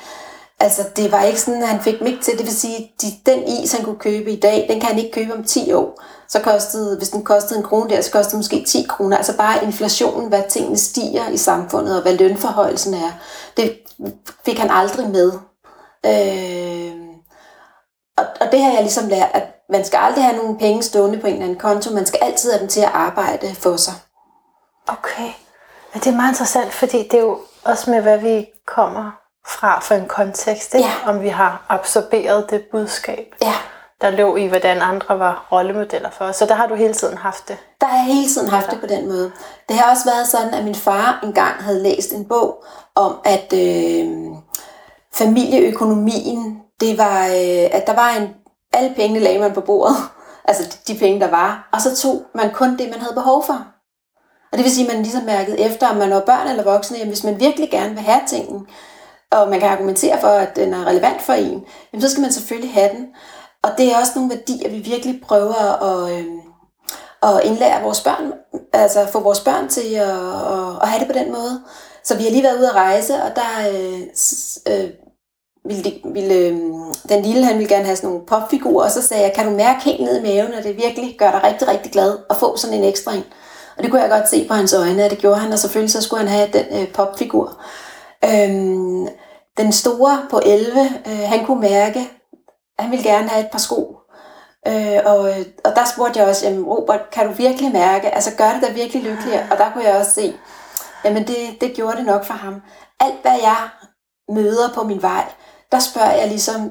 Altså, 0.61 0.83
det 0.97 1.13
var 1.13 1.23
ikke 1.23 1.41
sådan, 1.41 1.63
at 1.63 1.69
han 1.69 1.81
fik 1.81 2.01
mig 2.01 2.19
til. 2.23 2.39
Det 2.39 2.47
vil 2.47 2.57
sige, 2.57 2.93
de, 3.03 3.07
den 3.27 3.45
is, 3.49 3.73
han 3.73 3.85
kunne 3.85 3.99
købe 3.99 4.31
i 4.31 4.41
dag, 4.41 4.67
den 4.69 4.81
kan 4.81 4.89
han 4.89 4.99
ikke 4.99 5.13
købe 5.13 5.33
om 5.35 5.45
10 5.45 5.73
år. 5.73 6.03
Så 6.29 6.41
kostede, 6.41 6.97
hvis 6.99 7.09
den 7.09 7.25
kostede 7.25 7.59
en 7.59 7.65
krone 7.67 7.91
der, 7.91 8.01
så 8.01 8.11
kostede 8.11 8.31
det 8.31 8.39
måske 8.39 8.65
10 8.65 8.87
kroner. 8.89 9.17
Altså 9.17 9.37
bare 9.37 9.65
inflationen, 9.65 10.29
hvad 10.29 10.43
tingene 10.49 10.77
stiger 10.77 11.29
i 11.29 11.37
samfundet, 11.37 11.97
og 11.97 12.03
hvad 12.03 12.15
lønforhøjelsen 12.15 12.95
er. 12.95 13.13
Det 13.57 13.79
fik 14.45 14.59
han 14.59 14.71
aldrig 14.71 15.11
med. 15.11 15.33
Øh, 16.07 17.07
og, 18.19 18.25
og 18.41 18.53
det 18.53 18.63
har 18.63 18.73
jeg 18.73 18.83
ligesom 18.83 19.09
lært, 19.09 19.31
at 19.35 19.56
man 19.69 19.85
skal 19.85 19.97
aldrig 19.97 20.25
have 20.25 20.37
nogle 20.37 20.59
penge 20.59 20.83
stående 20.83 21.19
på 21.19 21.27
en 21.27 21.33
eller 21.33 21.45
anden 21.45 21.59
konto. 21.59 21.95
Man 21.95 22.07
skal 22.07 22.21
altid 22.23 22.53
have 22.53 22.61
dem 22.61 22.69
til 22.69 22.81
at 22.81 22.91
arbejde 22.93 23.55
for 23.55 23.77
sig. 23.77 23.95
Okay. 24.89 25.31
Ja, 25.95 25.99
det 25.99 26.07
er 26.07 26.17
meget 26.17 26.33
interessant, 26.33 26.73
fordi 26.73 26.99
det 27.03 27.15
er 27.15 27.23
jo 27.23 27.39
også 27.65 27.91
med, 27.91 28.03
hvad 28.03 28.19
vi 28.19 28.47
kommer 28.67 29.11
fra 29.47 29.81
for 29.81 29.95
en 29.95 30.09
kontekst, 30.09 30.75
ikke? 30.75 30.89
Ja. 30.89 31.11
om 31.11 31.23
vi 31.23 31.29
har 31.29 31.67
absorberet 31.69 32.51
det 32.51 32.65
budskab, 32.71 33.35
ja. 33.43 33.55
der 34.01 34.11
lå 34.11 34.37
i, 34.37 34.47
hvordan 34.47 34.83
andre 34.83 35.19
var 35.19 35.47
rollemodeller 35.53 36.11
for 36.11 36.25
os. 36.25 36.37
Så 36.37 36.47
der 36.47 36.55
har 36.55 36.67
du 36.67 36.75
hele 36.75 36.95
tiden 36.95 37.19
haft 37.19 37.49
det? 37.49 37.57
Der 37.81 37.87
har 37.87 37.97
jeg 37.97 38.15
hele 38.15 38.29
tiden 38.29 38.49
haft 38.49 38.71
det 38.71 38.81
på 38.81 38.87
den 38.87 39.09
måde. 39.09 39.33
Det 39.69 39.77
har 39.77 39.91
også 39.91 40.05
været 40.05 40.29
sådan, 40.29 40.55
at 40.55 40.65
min 40.65 40.75
far 40.75 41.21
engang 41.23 41.63
havde 41.63 41.83
læst 41.83 42.13
en 42.13 42.29
bog 42.29 42.65
om, 42.95 43.17
at 43.25 43.53
øh, 43.53 44.07
familieøkonomien, 45.15 46.61
det 46.81 46.99
var, 46.99 47.27
øh, 47.27 47.69
at 47.73 47.87
der 47.87 47.95
var 47.95 48.11
en, 48.11 48.29
alle 48.73 48.95
pengene 48.95 49.21
lagde 49.21 49.39
man 49.39 49.53
på 49.53 49.61
bordet, 49.61 49.97
altså 50.49 50.79
de, 50.89 50.99
penge, 50.99 51.21
der 51.21 51.31
var, 51.31 51.69
og 51.73 51.81
så 51.81 51.97
tog 51.97 52.23
man 52.35 52.51
kun 52.51 52.79
det, 52.79 52.91
man 52.91 53.01
havde 53.01 53.15
behov 53.15 53.45
for. 53.45 53.67
Og 54.53 54.59
det 54.59 54.65
vil 54.65 54.73
sige, 54.73 54.87
at 54.89 54.95
man 54.95 55.03
ligesom 55.03 55.23
mærkede 55.23 55.61
efter, 55.61 55.89
om 55.89 55.97
man 55.97 56.11
var 56.11 56.21
børn 56.21 56.49
eller 56.49 56.65
voksne, 56.65 56.99
jamen 56.99 57.13
hvis 57.13 57.25
man 57.25 57.41
virkelig 57.41 57.71
gerne 57.71 57.95
vil 57.95 58.03
have 58.03 58.21
tingen, 58.27 58.67
og 59.31 59.49
man 59.49 59.61
kan 59.61 59.69
argumentere 59.69 60.21
for, 60.21 60.29
at 60.29 60.57
den 60.57 60.75
er 60.75 60.85
relevant 60.85 61.23
for 61.23 61.33
en, 61.33 61.65
jamen 61.93 62.03
så 62.03 62.11
skal 62.11 62.21
man 62.21 62.33
selvfølgelig 62.33 62.75
have 62.75 62.91
den. 62.97 63.07
Og 63.63 63.71
det 63.79 63.93
er 63.93 63.99
også 63.99 64.13
nogle 64.15 64.31
værdier, 64.31 64.71
vi 64.71 64.79
virkelig 64.79 65.21
prøver 65.21 65.83
at, 65.83 66.13
øh, 66.13 66.27
at 67.23 67.45
indlære 67.45 67.83
vores 67.83 68.01
børn, 68.01 68.33
altså 68.73 69.07
få 69.13 69.21
vores 69.21 69.41
børn 69.41 69.69
til 69.69 69.95
at, 69.95 70.09
at, 70.09 70.83
at 70.83 70.89
have 70.89 71.01
det 71.01 71.07
på 71.07 71.19
den 71.19 71.33
måde. 71.33 71.63
Så 72.05 72.17
vi 72.17 72.23
har 72.23 72.31
lige 72.31 72.43
været 72.43 72.59
ude 72.59 72.69
at 72.69 72.75
rejse, 72.75 73.15
og 73.15 73.37
der 73.37 73.69
øh, 73.73 74.01
øh, 74.69 74.91
ville, 75.69 75.85
de, 75.85 76.01
ville 76.05 76.35
øhm, 76.35 76.95
den 77.09 77.23
lille, 77.23 77.45
han 77.45 77.59
ville 77.59 77.75
gerne 77.75 77.85
have 77.85 77.97
sådan 77.97 78.11
nogle 78.11 78.27
popfigurer, 78.27 78.85
og 78.85 78.91
så 78.91 79.03
sagde 79.03 79.23
jeg, 79.23 79.33
kan 79.33 79.47
du 79.47 79.51
mærke 79.51 79.85
helt 79.85 80.01
ned 80.01 80.19
i 80.19 80.23
maven, 80.23 80.53
at 80.53 80.65
det 80.65 80.77
virkelig 80.77 81.17
gør 81.19 81.31
dig 81.31 81.41
rigtig, 81.45 81.69
rigtig 81.69 81.93
glad 81.93 82.19
at 82.31 82.37
få 82.37 82.57
sådan 82.57 82.77
en 82.77 82.85
ekstra 82.85 83.13
en. 83.13 83.25
Og 83.77 83.83
det 83.83 83.91
kunne 83.91 84.03
jeg 84.03 84.11
godt 84.11 84.29
se 84.29 84.49
på 84.49 84.55
hans 84.55 84.75
øjne, 84.75 85.05
at 85.05 85.11
det 85.11 85.19
gjorde 85.19 85.39
han, 85.39 85.53
og 85.53 85.59
selvfølgelig 85.59 85.93
så 85.93 86.03
skulle 86.03 86.29
han 86.29 86.29
have 86.29 86.49
den 86.53 86.81
øh, 86.81 86.89
popfigur. 86.89 87.63
Øhm, 88.25 89.09
den 89.57 89.73
store 89.73 90.19
på 90.31 90.41
11, 90.47 90.81
øh, 91.07 91.29
han 91.29 91.47
kunne 91.47 91.61
mærke, 91.61 92.01
at 92.79 92.85
han 92.85 92.91
ville 92.91 93.11
gerne 93.11 93.29
have 93.29 93.45
et 93.45 93.51
par 93.53 93.59
sko. 93.59 93.97
Øh, 94.69 94.99
og, 95.05 95.19
og 95.65 95.77
der 95.77 95.85
spurgte 95.95 96.21
jeg 96.21 96.29
også, 96.29 96.47
jamen 96.47 96.65
Robert, 96.65 97.11
kan 97.13 97.27
du 97.27 97.33
virkelig 97.33 97.73
mærke, 97.73 98.15
altså 98.15 98.31
gør 98.39 98.53
det 98.53 98.63
da 98.63 98.73
virkelig 98.73 99.03
lykkelig? 99.03 99.47
Og 99.51 99.59
der 99.59 99.73
kunne 99.73 99.85
jeg 99.85 99.97
også 99.97 100.13
se, 100.13 100.35
jamen 101.05 101.27
det, 101.27 101.61
det 101.61 101.75
gjorde 101.75 101.97
det 101.97 102.07
nok 102.07 102.25
for 102.25 102.35
ham. 102.35 102.63
Alt 103.01 103.23
hvad 103.23 103.39
jeg 103.43 103.57
møder 104.29 104.69
på 104.75 104.83
min 104.83 105.03
vej, 105.03 105.25
der 105.73 105.79
spørger 105.79 106.13
jeg 106.13 106.29
ligesom, 106.29 106.71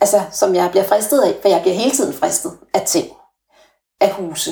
altså 0.00 0.22
som 0.32 0.54
jeg 0.54 0.70
bliver 0.70 0.84
fristet 0.84 1.20
af, 1.20 1.34
for 1.42 1.48
jeg 1.48 1.60
bliver 1.60 1.76
hele 1.76 1.90
tiden 1.90 2.14
fristet 2.14 2.52
af 2.74 2.82
ting, 2.86 3.08
af 4.00 4.12
huse, 4.12 4.50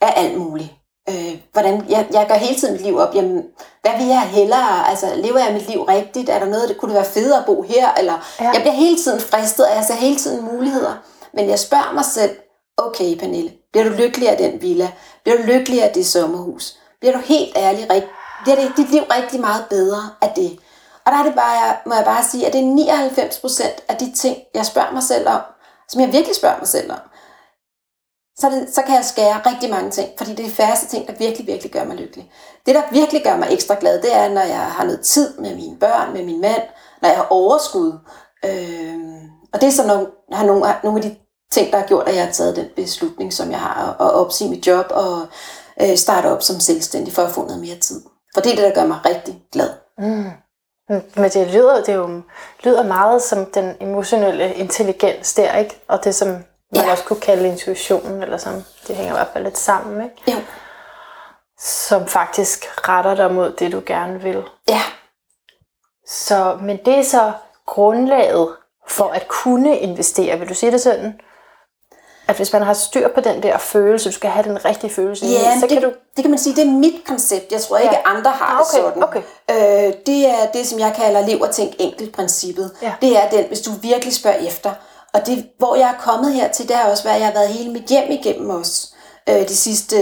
af 0.00 0.12
alt 0.16 0.38
muligt. 0.38 0.70
Øh, 1.08 1.40
hvordan, 1.52 1.84
jeg, 1.88 2.06
jeg 2.12 2.26
gør 2.28 2.34
hele 2.34 2.60
tiden 2.60 2.74
mit 2.74 2.82
liv 2.82 2.96
op, 2.98 3.14
jamen, 3.14 3.42
hvad 3.82 3.92
vil 3.98 4.06
jeg 4.06 4.20
hellere, 4.20 4.88
altså, 4.88 5.14
lever 5.14 5.38
jeg 5.38 5.52
mit 5.52 5.68
liv 5.68 5.82
rigtigt, 5.82 6.28
er 6.28 6.38
der 6.38 6.46
noget, 6.46 6.68
der 6.68 6.74
kunne 6.74 6.88
det 6.88 6.96
være 6.96 7.12
federe 7.12 7.38
at 7.38 7.46
bo 7.46 7.62
her, 7.62 7.94
eller, 7.94 8.34
ja. 8.40 8.50
jeg 8.50 8.60
bliver 8.60 8.74
hele 8.74 8.98
tiden 8.98 9.20
fristet, 9.20 9.66
og 9.66 9.76
jeg 9.76 9.84
ser 9.84 9.94
hele 9.94 10.16
tiden 10.16 10.44
muligheder, 10.44 10.94
men 11.34 11.48
jeg 11.48 11.58
spørger 11.58 11.92
mig 11.92 12.04
selv, 12.04 12.36
okay 12.76 13.18
Pernille, 13.18 13.52
bliver 13.72 13.88
du 13.88 13.94
lykkelig 13.94 14.28
af 14.28 14.36
den 14.36 14.62
villa, 14.62 14.90
bliver 15.22 15.36
du 15.36 15.42
lykkelig 15.42 15.82
af 15.82 15.92
det 15.92 16.06
sommerhus, 16.06 16.76
bliver 17.00 17.12
du 17.12 17.22
helt 17.24 17.56
ærlig, 17.56 17.90
rigt, 17.90 18.06
bliver 18.42 18.56
det, 18.56 18.72
dit 18.76 18.90
liv 18.90 19.02
rigtig 19.02 19.40
meget 19.40 19.64
bedre 19.70 20.10
af 20.22 20.32
det. 20.36 20.58
Og 21.10 21.16
der 21.16 21.22
er 21.22 21.26
det 21.26 21.34
bare, 21.34 21.76
må 21.86 21.94
jeg 21.94 22.04
bare 22.04 22.24
sige, 22.24 22.46
at 22.46 22.52
det 22.52 22.60
er 22.60 23.04
99% 23.08 23.84
af 23.88 23.96
de 23.96 24.12
ting, 24.12 24.36
jeg 24.54 24.66
spørger 24.66 24.92
mig 24.92 25.02
selv 25.02 25.28
om, 25.28 25.40
som 25.88 26.00
jeg 26.00 26.12
virkelig 26.12 26.36
spørger 26.36 26.58
mig 26.58 26.68
selv 26.68 26.92
om, 26.92 26.98
så, 28.38 28.50
det, 28.50 28.74
så 28.74 28.82
kan 28.82 28.94
jeg 28.94 29.04
skære 29.04 29.42
rigtig 29.46 29.70
mange 29.70 29.90
ting, 29.90 30.08
fordi 30.18 30.30
det 30.30 30.40
er 30.40 30.48
de 30.48 30.54
færreste 30.54 30.86
ting, 30.86 31.06
der 31.06 31.12
virkelig, 31.18 31.46
virkelig 31.46 31.72
gør 31.72 31.84
mig 31.84 31.96
lykkelig. 31.96 32.32
Det, 32.66 32.74
der 32.74 32.82
virkelig 32.92 33.24
gør 33.24 33.36
mig 33.36 33.48
ekstra 33.50 33.76
glad, 33.80 34.02
det 34.02 34.16
er, 34.16 34.28
når 34.28 34.40
jeg 34.40 34.60
har 34.60 34.84
noget 34.84 35.00
tid 35.00 35.38
med 35.38 35.54
mine 35.54 35.76
børn, 35.78 36.12
med 36.12 36.24
min 36.24 36.40
mand, 36.40 36.62
når 37.02 37.08
jeg 37.08 37.18
har 37.18 37.26
overskud. 37.30 37.92
Øh, 38.44 38.98
og 39.52 39.60
det 39.60 39.66
er 39.66 39.72
så 39.72 39.86
nogle, 39.86 40.06
har 40.32 40.46
nogle, 40.46 40.74
nogle 40.82 40.98
af 40.98 41.10
de 41.10 41.16
ting, 41.52 41.72
der 41.72 41.78
har 41.78 41.86
gjort, 41.86 42.08
at 42.08 42.16
jeg 42.16 42.24
har 42.24 42.32
taget 42.32 42.56
den 42.56 42.66
beslutning, 42.76 43.32
som 43.32 43.50
jeg 43.50 43.60
har, 43.60 43.96
at 44.00 44.12
opsige 44.12 44.50
mit 44.50 44.66
job 44.66 44.86
og 44.90 45.26
øh, 45.82 45.96
starte 45.96 46.26
op 46.26 46.42
som 46.42 46.60
selvstændig 46.60 47.14
for 47.14 47.22
at 47.22 47.30
få 47.30 47.46
noget 47.46 47.60
mere 47.60 47.76
tid. 47.76 48.02
For 48.34 48.40
det 48.40 48.52
er 48.52 48.56
det, 48.56 48.64
der 48.64 48.80
gør 48.80 48.86
mig 48.86 48.98
rigtig 49.04 49.42
glad. 49.52 49.70
Mm. 49.98 50.30
Men 50.90 51.30
det 51.30 51.46
lyder, 51.46 51.84
det 51.84 51.94
jo, 51.94 52.22
lyder 52.64 52.82
meget 52.82 53.22
som 53.22 53.46
den 53.46 53.76
emotionelle 53.80 54.54
intelligens 54.54 55.34
der, 55.34 55.56
ikke? 55.56 55.80
Og 55.88 56.04
det, 56.04 56.14
som 56.14 56.28
man 56.28 56.44
ja. 56.84 56.90
også 56.90 57.04
kunne 57.04 57.20
kalde 57.20 57.48
intuitionen, 57.48 58.22
eller 58.22 58.36
som 58.36 58.52
det 58.86 58.96
hænger 58.96 59.12
i 59.12 59.16
hvert 59.16 59.30
fald 59.32 59.44
lidt 59.44 59.58
sammen, 59.58 60.04
ikke? 60.04 60.38
Jo. 60.38 60.44
Som 61.58 62.06
faktisk 62.06 62.88
retter 62.88 63.14
dig 63.14 63.34
mod 63.34 63.52
det, 63.52 63.72
du 63.72 63.82
gerne 63.86 64.20
vil. 64.22 64.42
Ja. 64.68 64.82
Så, 66.06 66.58
men 66.60 66.76
det 66.84 66.98
er 66.98 67.02
så 67.02 67.32
grundlaget 67.66 68.56
for 68.88 69.08
at 69.08 69.28
kunne 69.28 69.78
investere. 69.78 70.38
Vil 70.38 70.48
du 70.48 70.54
sige 70.54 70.72
det 70.72 70.80
sådan? 70.80 71.20
At 72.30 72.36
hvis 72.36 72.52
man 72.52 72.62
har 72.62 72.72
styr 72.72 73.08
på 73.14 73.20
den 73.20 73.42
der 73.42 73.58
følelse, 73.58 74.08
du 74.08 74.14
skal 74.14 74.30
have 74.30 74.48
den 74.48 74.64
rigtige 74.64 74.90
følelse, 74.90 75.26
ja, 75.26 75.60
så 75.60 75.66
det, 75.66 75.68
kan 75.68 75.82
du... 75.82 75.92
det 76.16 76.24
kan 76.24 76.30
man 76.30 76.38
sige, 76.38 76.56
det 76.56 76.66
er 76.66 76.70
mit 76.70 77.04
koncept. 77.06 77.52
Jeg 77.52 77.60
tror 77.60 77.78
ikke, 77.78 77.94
ja. 77.94 78.16
andre 78.16 78.30
har 78.30 78.46
ah, 78.46 78.60
okay, 78.60 78.86
det 78.86 78.94
sådan. 78.94 79.02
Okay. 79.02 79.22
Øh, 79.50 79.94
det 80.06 80.26
er 80.26 80.46
det, 80.54 80.66
som 80.66 80.78
jeg 80.78 80.92
kalder 80.96 81.26
lev 81.26 81.40
og 81.40 81.50
tænk 81.50 81.72
enkelt 81.78 82.12
princippet. 82.12 82.70
Ja. 82.82 82.92
Det 83.00 83.16
er 83.16 83.28
den, 83.28 83.44
hvis 83.48 83.60
du 83.60 83.70
virkelig 83.82 84.14
spørger 84.14 84.36
efter. 84.36 84.72
Og 85.14 85.26
det, 85.26 85.46
hvor 85.58 85.74
jeg 85.74 85.88
er 85.88 86.02
kommet 86.10 86.32
her 86.32 86.48
til, 86.48 86.68
det 86.68 86.76
har 86.76 86.90
også 86.90 87.04
været, 87.04 87.14
at 87.14 87.20
jeg 87.20 87.28
har 87.28 87.34
været 87.34 87.48
hele 87.48 87.72
mit 87.72 87.82
hjem 87.82 88.10
igennem 88.10 88.50
os 88.50 88.92
øh, 89.28 89.48
de 89.48 89.56
sidste 89.56 89.96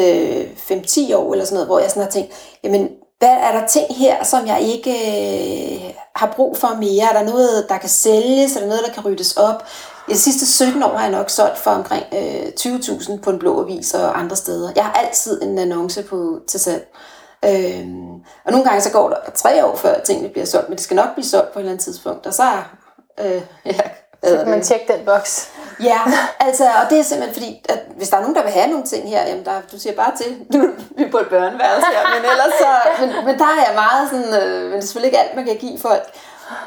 5-10 0.71 1.15
år, 1.15 1.33
eller 1.33 1.45
sådan 1.45 1.55
noget, 1.55 1.69
hvor 1.69 1.79
jeg 1.79 1.91
sådan 1.91 2.03
har 2.03 2.11
tænkt, 2.11 2.33
jamen, 2.65 2.89
hvad 3.19 3.29
er 3.29 3.53
der 3.53 3.67
ting 3.67 3.97
her, 3.97 4.25
som 4.25 4.47
jeg 4.47 4.61
ikke 4.61 4.91
øh, 4.91 5.95
har 6.17 6.33
brug 6.37 6.57
for 6.57 6.77
mere? 6.81 7.09
Er 7.11 7.13
der 7.13 7.31
noget, 7.33 7.67
der 7.69 7.79
kan 7.79 7.89
sælges? 7.89 8.57
Er 8.57 8.61
der 8.61 8.67
noget, 8.67 8.83
der 8.87 8.93
kan 8.93 9.05
ryddes 9.05 9.37
op? 9.37 9.65
I 10.09 10.13
de 10.13 10.19
sidste 10.19 10.47
17 10.47 10.83
år 10.83 10.97
har 10.97 11.03
jeg 11.03 11.11
nok 11.11 11.31
solgt 11.31 11.59
for 11.59 11.71
omkring 11.71 12.05
øh, 12.13 12.47
20.000 12.61 13.21
på 13.21 13.31
en 13.31 13.39
blå 13.39 13.63
avis 13.63 13.95
og 13.95 14.19
andre 14.19 14.37
steder. 14.37 14.73
Jeg 14.77 14.85
har 14.85 14.93
altid 14.93 15.43
en 15.43 15.59
annonce 15.59 16.03
på 16.03 16.41
til 16.49 16.61
salg. 16.61 16.87
Øhm, 17.45 18.13
og 18.45 18.53
nogle 18.53 18.65
gange 18.65 18.81
så 18.81 18.93
går 18.93 19.09
der 19.09 19.17
tre 19.35 19.65
år 19.65 19.77
før 19.77 20.01
tingene 20.01 20.29
bliver 20.29 20.45
solgt, 20.47 20.69
men 20.69 20.77
det 20.77 20.85
skal 20.85 20.95
nok 20.95 21.13
blive 21.15 21.27
solgt 21.27 21.53
på 21.53 21.59
et 21.59 21.63
eller 21.63 21.73
andet 21.73 21.85
tidspunkt. 21.85 22.27
Og 22.27 22.35
så, 22.35 22.43
øh, 23.21 23.43
ja, 23.65 23.81
så 24.25 24.37
kan 24.37 24.49
man 24.51 24.63
tjekke 24.63 24.93
den 24.93 25.05
boks. 25.05 25.51
Ja, 25.83 26.01
altså, 26.47 26.65
og 26.65 26.91
det 26.91 26.99
er 26.99 27.03
simpelthen 27.03 27.35
fordi, 27.35 27.65
at 27.69 27.81
hvis 27.97 28.09
der 28.09 28.17
er 28.17 28.21
nogen, 28.21 28.37
der 28.37 28.43
vil 28.43 28.53
have 28.53 28.71
nogle 28.71 28.87
ting 28.87 29.09
her, 29.09 29.27
jamen 29.29 29.45
der, 29.45 29.61
du 29.73 29.79
siger 29.79 29.95
bare 29.95 30.17
til, 30.17 30.27
du, 30.53 30.59
vi 30.97 31.03
er 31.03 31.11
på 31.11 31.19
et 31.19 31.29
børneværelse 31.31 31.87
her, 31.93 32.03
men 32.15 32.31
ellers 32.31 32.55
så, 32.63 32.71
men, 33.01 33.25
men 33.27 33.39
der 33.39 33.45
er 33.45 33.61
jeg 33.67 33.75
meget 33.75 34.11
sådan, 34.11 34.43
øh, 34.43 34.63
men 34.63 34.73
det 34.73 34.79
er 34.79 34.87
selvfølgelig 34.87 35.09
ikke 35.09 35.19
alt, 35.19 35.37
man 35.37 35.45
kan 35.45 35.57
give 35.57 35.79
folk. 35.79 36.05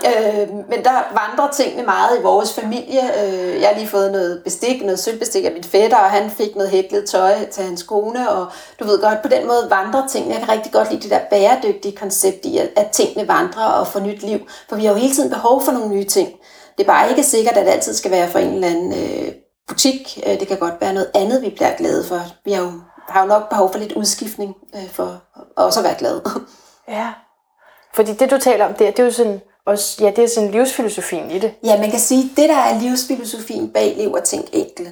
Øh, 0.05 0.49
men 0.69 0.83
der 0.83 0.91
vandrer 0.91 1.51
tingene 1.51 1.83
meget 1.83 2.19
i 2.19 2.21
vores 2.21 2.53
familie. 2.53 3.01
Øh, 3.23 3.61
jeg 3.61 3.69
har 3.69 3.75
lige 3.75 3.87
fået 3.87 4.11
noget 4.11 4.41
bestik, 4.43 4.81
noget 4.81 4.99
sølvbestik 4.99 5.45
af 5.45 5.51
min 5.51 5.63
fætter, 5.63 5.97
og 5.97 6.09
han 6.11 6.29
fik 6.29 6.55
noget 6.55 6.71
hæklet 6.71 7.09
tøj 7.09 7.45
til 7.45 7.63
hans 7.63 7.83
kone, 7.83 8.29
og 8.29 8.47
du 8.79 8.85
ved 8.85 9.01
godt, 9.01 9.21
på 9.21 9.27
den 9.27 9.47
måde 9.47 9.67
vandrer 9.69 10.07
tingene. 10.07 10.33
Jeg 10.33 10.43
kan 10.43 10.53
rigtig 10.53 10.71
godt 10.71 10.91
lide 10.91 11.01
det 11.01 11.11
der 11.11 11.19
bæredygtige 11.29 11.97
koncept 11.97 12.45
i, 12.45 12.57
at, 12.57 12.69
at 12.75 12.89
tingene 12.91 13.27
vandrer 13.27 13.65
og 13.65 13.87
får 13.87 13.99
nyt 13.99 14.23
liv, 14.23 14.39
for 14.69 14.75
vi 14.75 14.85
har 14.85 14.93
jo 14.93 14.99
hele 14.99 15.13
tiden 15.13 15.29
behov 15.29 15.61
for 15.65 15.71
nogle 15.71 15.89
nye 15.89 16.05
ting. 16.05 16.29
Det 16.77 16.83
er 16.83 16.87
bare 16.87 17.09
ikke 17.09 17.23
sikkert, 17.23 17.57
at 17.57 17.65
det 17.65 17.71
altid 17.71 17.93
skal 17.93 18.11
være 18.11 18.27
for 18.27 18.39
en 18.39 18.53
eller 18.53 18.67
anden 18.67 18.93
øh, 18.93 19.33
butik. 19.67 20.19
Øh, 20.27 20.39
det 20.39 20.47
kan 20.47 20.57
godt 20.57 20.81
være 20.81 20.93
noget 20.93 21.11
andet, 21.15 21.41
vi 21.41 21.49
bliver 21.49 21.75
glade 21.77 22.05
for. 22.05 22.21
Vi 22.45 22.51
har 22.51 22.63
jo, 22.63 22.71
har 23.07 23.21
jo 23.21 23.27
nok 23.27 23.49
behov 23.49 23.71
for 23.71 23.79
lidt 23.79 23.91
udskiftning 23.91 24.55
øh, 24.75 24.89
for 24.89 25.21
også 25.57 25.79
at 25.79 25.83
være 25.83 25.95
glade. 25.99 26.23
Ja, 26.87 27.13
fordi 27.93 28.13
det 28.13 28.31
du 28.31 28.37
taler 28.37 28.65
om 28.65 28.73
der, 28.73 28.91
det 28.91 28.99
er 28.99 29.03
jo 29.03 29.11
sådan 29.11 29.41
også, 29.65 30.03
ja, 30.03 30.11
det 30.15 30.23
er 30.23 30.27
sådan 30.27 30.51
livsfilosofien 30.51 31.31
i 31.31 31.39
det. 31.39 31.53
Ja, 31.63 31.79
man 31.79 31.91
kan 31.91 31.99
sige, 31.99 32.23
at 32.23 32.37
det 32.37 32.49
der 32.49 32.57
er 32.57 32.79
livsfilosofien 32.79 33.69
bag 33.73 33.93
Lev 33.97 34.13
og 34.13 34.23
Tænk 34.23 34.45
Enkelt, 34.53 34.89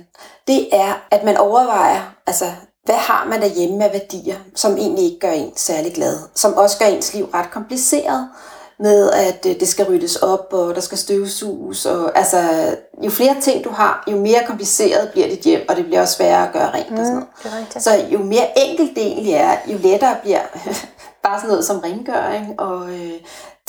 det 0.47 0.67
er, 0.71 1.07
at 1.11 1.23
man 1.23 1.37
overvejer, 1.37 2.15
altså, 2.27 2.45
hvad 2.85 2.95
har 2.95 3.25
man 3.25 3.41
derhjemme 3.41 3.85
af 3.85 3.93
værdier, 3.93 4.35
som 4.55 4.77
egentlig 4.77 5.05
ikke 5.05 5.19
gør 5.19 5.31
en 5.31 5.51
særlig 5.55 5.93
glad, 5.93 6.19
som 6.35 6.53
også 6.53 6.79
gør 6.79 6.85
ens 6.85 7.13
liv 7.13 7.25
ret 7.25 7.51
kompliceret, 7.51 8.29
med 8.79 9.11
at 9.11 9.45
øh, 9.45 9.59
det 9.59 9.67
skal 9.67 9.85
ryddes 9.85 10.15
op, 10.15 10.47
og 10.51 10.75
der 10.75 10.81
skal 10.81 10.97
støvsuges, 10.97 11.85
og 11.85 12.17
altså, 12.17 12.39
jo 13.03 13.09
flere 13.09 13.35
ting 13.41 13.63
du 13.63 13.69
har, 13.69 14.03
jo 14.11 14.17
mere 14.17 14.43
kompliceret 14.47 15.09
bliver 15.11 15.27
dit 15.27 15.39
hjem, 15.39 15.65
og 15.69 15.75
det 15.75 15.85
bliver 15.85 16.01
også 16.01 16.15
sværere 16.15 16.47
at 16.47 16.53
gøre 16.53 16.73
rent 16.73 16.91
mm, 16.91 16.97
og 16.97 17.05
sådan 17.05 17.23
noget. 17.43 17.83
Så 17.83 18.05
jo 18.11 18.19
mere 18.19 18.69
enkelt 18.69 18.95
det 18.95 19.03
egentlig 19.07 19.33
er, 19.33 19.57
jo 19.67 19.77
lettere 19.77 20.15
bliver 20.21 20.41
bare 21.23 21.39
sådan 21.39 21.49
noget 21.49 21.65
som 21.65 21.79
rengøring, 21.79 22.59
og 22.59 22.89
øh, 22.89 23.13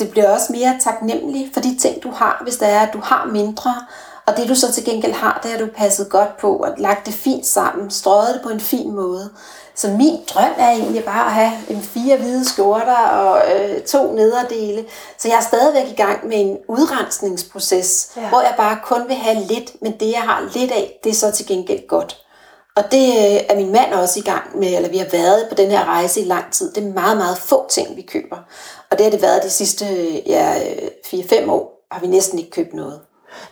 det 0.01 0.11
bliver 0.11 0.29
også 0.29 0.53
mere 0.53 0.77
taknemmelig 0.81 1.51
for 1.55 1.61
de 1.61 1.79
ting, 1.79 2.03
du 2.03 2.11
har, 2.11 2.41
hvis 2.43 2.57
det 2.57 2.69
er, 2.69 2.81
at 2.81 2.93
du 2.93 3.01
har 3.03 3.27
mindre, 3.33 3.75
og 4.27 4.37
det 4.37 4.49
du 4.49 4.55
så 4.55 4.73
til 4.73 4.85
gengæld 4.85 5.13
har, 5.13 5.41
det 5.43 5.51
har 5.51 5.59
du 5.59 5.67
passet 5.77 6.09
godt 6.11 6.37
på 6.37 6.57
og 6.57 6.75
lagt 6.79 7.07
det 7.07 7.15
fint 7.15 7.47
sammen, 7.47 7.91
strøget 7.91 8.35
det 8.35 8.43
på 8.43 8.49
en 8.49 8.61
fin 8.61 8.93
måde. 8.93 9.31
Så 9.75 9.89
min 9.89 10.19
drøm 10.35 10.53
er 10.59 10.71
egentlig 10.71 11.05
bare 11.05 11.27
at 11.27 11.33
have 11.33 11.53
en 11.69 11.83
fire 11.83 12.17
hvide 12.17 12.45
skjorter 12.45 13.09
og 13.09 13.43
øh, 13.55 13.81
to 13.81 14.13
nederdele. 14.13 14.85
Så 15.19 15.29
jeg 15.29 15.37
er 15.37 15.41
stadigvæk 15.43 15.93
i 15.93 15.95
gang 15.95 16.29
med 16.29 16.41
en 16.41 16.59
udrensningsproces, 16.69 18.13
ja. 18.17 18.29
hvor 18.29 18.41
jeg 18.41 18.55
bare 18.57 18.79
kun 18.85 19.09
vil 19.09 19.17
have 19.17 19.45
lidt, 19.45 19.83
men 19.83 19.93
det 20.01 20.13
jeg 20.13 20.21
har 20.21 20.51
lidt 20.55 20.71
af, 20.71 20.99
det 21.05 21.11
er 21.11 21.15
så 21.15 21.31
til 21.31 21.47
gengæld 21.47 21.89
godt. 21.89 22.17
Og 22.77 22.93
det 22.93 23.09
øh, 23.09 23.41
er 23.49 23.57
min 23.57 23.73
mand 23.73 23.93
også 23.95 24.21
i 24.21 24.23
gang 24.23 24.59
med, 24.59 24.77
eller 24.77 24.89
vi 24.89 24.99
har 24.99 25.09
været 25.13 25.47
på 25.49 25.55
den 25.55 25.71
her 25.71 25.85
rejse 25.85 26.21
i 26.21 26.25
lang 26.25 26.53
tid. 26.53 26.73
Det 26.73 26.85
er 26.85 26.93
meget, 26.93 27.17
meget 27.17 27.39
få 27.39 27.69
ting, 27.71 27.97
vi 27.97 28.03
køber. 28.03 28.37
Og 28.91 28.99
det 28.99 29.05
har 29.05 29.11
det 29.11 29.23
været 29.23 29.43
de 29.43 29.51
sidste 29.51 29.85
ja, 30.27 30.55
4-5 31.07 31.51
år, 31.51 31.87
har 31.91 32.01
vi 32.01 32.07
næsten 32.07 32.39
ikke 32.39 32.51
købt 32.51 32.75
noget. 32.75 33.01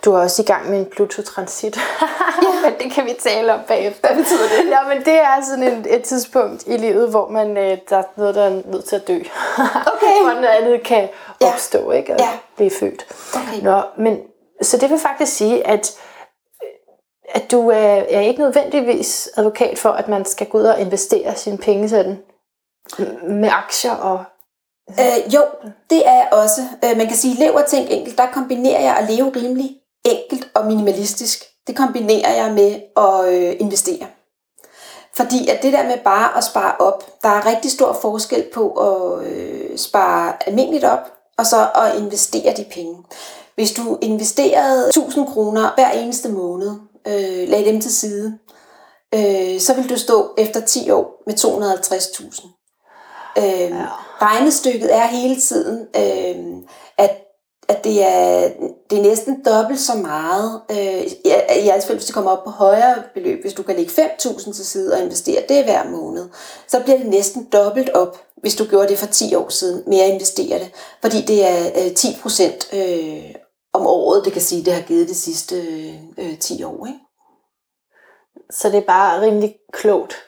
Du 0.04 0.12
er 0.12 0.18
også 0.18 0.42
i 0.42 0.45
gang 0.45 0.71
med 0.71 0.78
en 0.78 0.87
Pluto-transit. 0.87 1.76
ja. 2.42 2.71
men 2.71 2.80
det 2.80 2.92
kan 2.92 3.04
vi 3.04 3.16
tale 3.18 3.54
om 3.54 3.61
bagefter. 3.68 4.09
Hvad 4.09 4.16
betyder 4.16 4.49
det? 4.49 4.71
Ja, 4.71 4.88
men 4.88 5.04
det 5.04 5.14
er 5.14 5.45
sådan 5.45 5.64
et, 5.64 5.95
et 5.95 6.02
tidspunkt 6.02 6.66
i 6.66 6.76
livet, 6.76 7.11
hvor 7.11 7.28
man, 7.28 7.57
øh, 7.57 7.78
der 7.90 7.97
er 7.97 8.02
noget, 8.16 8.35
der 8.35 8.42
er 8.42 8.62
nødt 8.66 8.85
til 8.85 8.97
at 8.97 9.09
dø. 9.09 9.18
Okay. 9.87 10.21
hvor 10.25 10.35
noget 10.35 10.47
andet 10.47 10.83
kan 10.83 11.09
opstå, 11.40 11.90
ikke? 11.90 12.12
Og 12.12 12.18
ja. 12.21 12.28
blive 12.57 12.71
født. 12.71 13.07
Okay. 13.35 13.62
Nå, 13.62 13.83
men, 13.99 14.18
så 14.62 14.76
det 14.76 14.90
vil 14.90 14.99
faktisk 14.99 15.37
sige, 15.37 15.66
at 15.66 15.99
at 17.35 17.50
du 17.50 17.68
er, 17.68 18.04
er 18.09 18.21
ikke 18.21 18.40
nødvendigvis 18.40 19.30
advokat 19.37 19.78
for, 19.78 19.90
at 19.90 20.09
man 20.09 20.25
skal 20.25 20.47
gå 20.47 20.59
ud 20.59 20.64
og 20.64 20.80
investere 20.80 21.37
sine 21.37 21.59
penge 21.59 21.88
sådan 21.88 22.18
med 23.28 23.49
aktier 23.49 23.92
og 23.92 24.25
Øh, 24.90 25.35
jo, 25.35 25.45
det 25.90 26.09
er 26.09 26.14
jeg 26.14 26.28
også. 26.33 26.61
Øh, 26.85 26.97
man 26.97 27.07
kan 27.07 27.16
sige, 27.16 27.35
lev 27.35 27.54
og 27.54 27.66
tænk 27.66 27.87
enkelt, 27.90 28.18
der 28.18 28.26
kombinerer 28.33 28.80
jeg 28.80 28.97
at 28.97 29.11
leve 29.11 29.33
rimelig 29.37 29.76
enkelt 30.04 30.50
og 30.54 30.66
minimalistisk. 30.66 31.45
Det 31.66 31.76
kombinerer 31.76 32.35
jeg 32.35 32.52
med 32.52 32.80
at 32.97 33.35
øh, 33.35 33.57
investere. 33.61 34.07
Fordi 35.16 35.49
at 35.49 35.62
det 35.62 35.73
der 35.73 35.85
med 35.85 35.99
bare 36.04 36.37
at 36.37 36.45
spare 36.45 36.76
op, 36.78 37.23
der 37.23 37.28
er 37.28 37.47
rigtig 37.47 37.71
stor 37.71 37.92
forskel 37.92 38.45
på 38.54 38.71
at 38.71 39.26
øh, 39.26 39.78
spare 39.78 40.33
almindeligt 40.47 40.85
op, 40.85 41.12
og 41.38 41.47
så 41.47 41.71
at 41.75 41.97
investere 41.99 42.54
de 42.57 42.64
penge. 42.71 42.97
Hvis 43.54 43.73
du 43.73 43.99
investerede 44.02 44.88
1000 44.88 45.26
kroner 45.26 45.71
hver 45.75 45.90
eneste 45.90 46.28
måned, 46.28 46.71
øh, 47.07 47.49
lagde 47.49 47.64
dem 47.73 47.80
til 47.80 47.95
side, 47.95 48.38
øh, 49.14 49.61
så 49.61 49.75
vil 49.75 49.90
du 49.90 49.99
stå 49.99 50.35
efter 50.38 50.61
10 50.61 50.90
år 50.90 51.23
med 51.26 51.35
250.000. 51.35 52.49
Øh, 53.38 53.71
ja. 53.71 53.87
Regnestykket 54.22 54.94
er 54.94 55.06
hele 55.06 55.40
tiden, 55.40 55.87
øh, 55.96 56.62
at 56.98 57.28
at 57.68 57.84
det 57.84 58.02
er, 58.02 58.50
det 58.90 58.98
er 58.98 59.02
næsten 59.02 59.44
dobbelt 59.44 59.80
så 59.80 59.94
meget, 59.94 60.60
øh, 60.70 61.02
i, 61.02 61.28
i 61.64 61.68
alt 61.68 61.84
fald 61.84 61.98
hvis 61.98 62.04
det 62.04 62.14
kommer 62.14 62.30
op 62.30 62.44
på 62.44 62.50
højere 62.50 63.02
beløb. 63.14 63.40
Hvis 63.40 63.54
du 63.54 63.62
kan 63.62 63.76
lægge 63.76 64.02
5.000 64.02 64.52
til 64.52 64.66
side 64.66 64.94
og 64.94 65.02
investere 65.02 65.42
det 65.48 65.64
hver 65.64 65.90
måned, 65.90 66.28
så 66.68 66.82
bliver 66.82 66.98
det 66.98 67.06
næsten 67.06 67.48
dobbelt 67.52 67.90
op, 67.90 68.18
hvis 68.37 68.54
du 68.56 68.64
gjorde 68.64 68.88
det 68.88 68.98
for 68.98 69.06
10 69.06 69.34
år 69.34 69.48
siden, 69.48 69.82
med 69.87 70.00
at 70.00 70.12
investere 70.12 70.58
det. 70.58 70.70
Fordi 71.00 71.22
det 71.22 71.48
er 71.48 71.84
øh, 71.84 71.94
10 71.94 72.06
procent 72.22 72.68
øh, 72.72 73.34
om 73.72 73.87
året, 73.87 74.25
det 74.25 74.32
kan 74.32 74.42
sige, 74.42 74.64
det 74.64 74.72
har 74.72 74.82
givet 74.82 75.08
de 75.08 75.14
sidste 75.14 75.56
øh, 75.56 75.94
øh 76.18 76.38
10 76.38 76.62
år. 76.62 76.87
Ikke? 76.87 76.98
Så 78.50 78.68
det 78.68 78.76
er 78.76 78.87
bare 78.87 79.20
rimelig 79.20 79.54
klogt. 79.72 80.27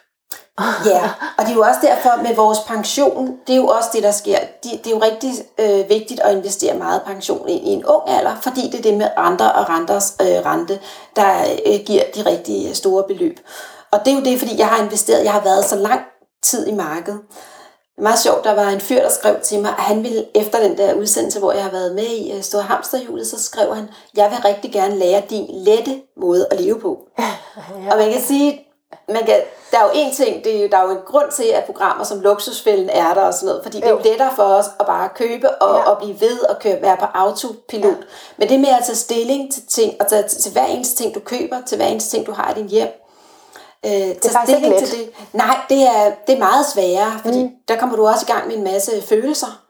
ja, 0.85 1.03
og 1.37 1.45
det 1.45 1.51
er 1.51 1.55
jo 1.55 1.61
også 1.61 1.79
derfor 1.81 2.23
med 2.23 2.35
vores 2.35 2.59
pension, 2.59 3.37
det 3.47 3.53
er 3.53 3.57
jo 3.57 3.67
også 3.67 3.89
det, 3.93 4.03
der 4.03 4.11
sker. 4.11 4.37
Det, 4.63 4.71
det 4.83 4.87
er 4.87 4.95
jo 4.95 5.01
rigtig 5.01 5.31
øh, 5.59 5.89
vigtigt 5.89 6.19
at 6.19 6.35
investere 6.35 6.77
meget 6.77 7.01
pension 7.01 7.49
i, 7.49 7.53
i 7.53 7.67
en 7.67 7.85
ung 7.85 8.09
alder, 8.09 8.35
fordi 8.41 8.61
det 8.71 8.79
er 8.79 8.81
det 8.81 8.97
med 8.97 9.07
renter 9.17 9.49
og 9.49 9.69
renters 9.69 10.15
øh, 10.21 10.27
rente, 10.27 10.79
der 11.15 11.41
øh, 11.65 11.79
giver 11.85 12.03
de 12.15 12.21
rigtig 12.25 12.75
store 12.75 13.03
beløb. 13.07 13.39
Og 13.91 13.99
det 14.05 14.11
er 14.11 14.15
jo 14.15 14.23
det, 14.23 14.39
fordi 14.39 14.57
jeg 14.57 14.67
har 14.67 14.83
investeret, 14.83 15.23
jeg 15.23 15.31
har 15.31 15.43
været 15.43 15.65
så 15.65 15.75
lang 15.75 16.01
tid 16.43 16.67
i 16.67 16.73
markedet, 16.73 17.19
er 17.97 18.01
meget 18.01 18.19
sjovt, 18.19 18.43
der 18.43 18.53
var 18.53 18.69
en 18.69 18.81
fyr, 18.81 19.01
der 19.01 19.09
skrev 19.09 19.35
til 19.43 19.59
mig, 19.59 19.69
at 19.69 19.83
han 19.83 20.03
ville 20.03 20.25
efter 20.35 20.59
den 20.59 20.77
der 20.77 20.93
udsendelse, 20.93 21.39
hvor 21.39 21.51
jeg 21.51 21.63
har 21.63 21.71
været 21.71 21.95
med 21.95 22.03
i 22.03 22.35
uh, 22.35 22.41
Store 22.41 22.61
Hamsterhjulet, 22.61 23.27
så 23.27 23.43
skrev 23.43 23.75
han, 23.75 23.89
jeg 24.15 24.31
vil 24.31 24.39
rigtig 24.45 24.73
gerne 24.73 24.97
lære 24.97 25.23
din 25.29 25.45
lette 25.49 26.01
måde 26.17 26.47
at 26.51 26.61
leve 26.61 26.79
på. 26.79 26.99
ja. 27.19 27.91
Og 27.91 27.97
man 27.97 28.11
kan 28.11 28.21
sige, 28.21 28.70
man 29.07 29.25
kan, 29.25 29.35
der 29.71 29.77
er 29.77 29.83
jo 29.83 29.89
en 29.93 30.13
ting, 30.13 30.43
det 30.43 30.57
er 30.57 30.61
jo, 30.61 30.67
der 30.71 30.77
er 30.77 30.83
jo 30.83 30.89
en 30.89 31.03
grund 31.05 31.31
til, 31.31 31.43
at 31.43 31.63
programmer 31.63 32.03
som 32.03 32.19
Luksusfælden 32.19 32.89
er 32.89 33.13
der 33.13 33.21
og 33.21 33.33
sådan 33.33 33.47
noget, 33.47 33.63
fordi 33.63 33.77
jo. 33.77 33.81
det 33.81 33.89
er 33.89 33.91
jo 33.91 34.01
lettere 34.03 34.31
for 34.35 34.43
os 34.43 34.65
at 34.79 34.85
bare 34.85 35.09
købe 35.15 35.49
og, 35.49 35.75
ja. 35.75 35.91
og 35.91 35.97
blive 35.97 36.21
ved 36.21 36.39
og 36.39 36.59
køre, 36.59 36.81
være 36.81 36.97
på 36.97 37.05
autopilot. 37.05 37.85
Ja. 37.85 37.95
Men 38.37 38.49
det 38.49 38.59
med 38.59 38.69
at 38.69 38.85
tage 38.85 38.95
stilling 38.95 39.53
til 39.53 39.67
ting, 39.67 39.93
og 39.99 40.07
tage, 40.07 40.23
til 40.23 40.51
hver 40.51 40.65
eneste 40.65 41.03
ting, 41.03 41.15
du 41.15 41.19
køber, 41.19 41.57
til 41.65 41.77
hver 41.77 41.85
eneste 41.85 42.17
ting, 42.17 42.25
du 42.25 42.31
har 42.31 42.51
i 42.51 42.53
din 42.59 42.69
hjem, 42.69 42.87
øh, 43.85 43.91
det 43.91 44.25
er 44.25 44.29
faktisk 44.29 44.57
ikke 44.57 44.69
let. 44.69 44.83
Til 44.83 44.99
det. 44.99 45.09
Nej, 45.33 45.57
det 45.69 45.81
er, 45.81 46.11
det 46.27 46.35
er 46.35 46.39
meget 46.39 46.65
sværere, 46.65 47.19
fordi 47.23 47.43
mm. 47.43 47.51
der 47.67 47.77
kommer 47.79 47.95
du 47.95 48.07
også 48.07 48.25
i 48.29 48.31
gang 48.31 48.47
med 48.47 48.55
en 48.55 48.63
masse 48.63 49.01
følelser. 49.01 49.61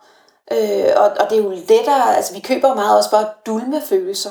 Øh, 0.52 0.86
og, 0.96 1.04
og 1.04 1.30
det 1.30 1.38
er 1.38 1.44
jo 1.44 1.50
lettere, 1.50 2.16
altså 2.18 2.34
vi 2.34 2.40
køber 2.40 2.76
meget 2.76 2.98
også 2.98 3.10
for 3.10 3.18
at 3.18 3.28
dulme 3.46 3.82
følelser, 3.82 4.30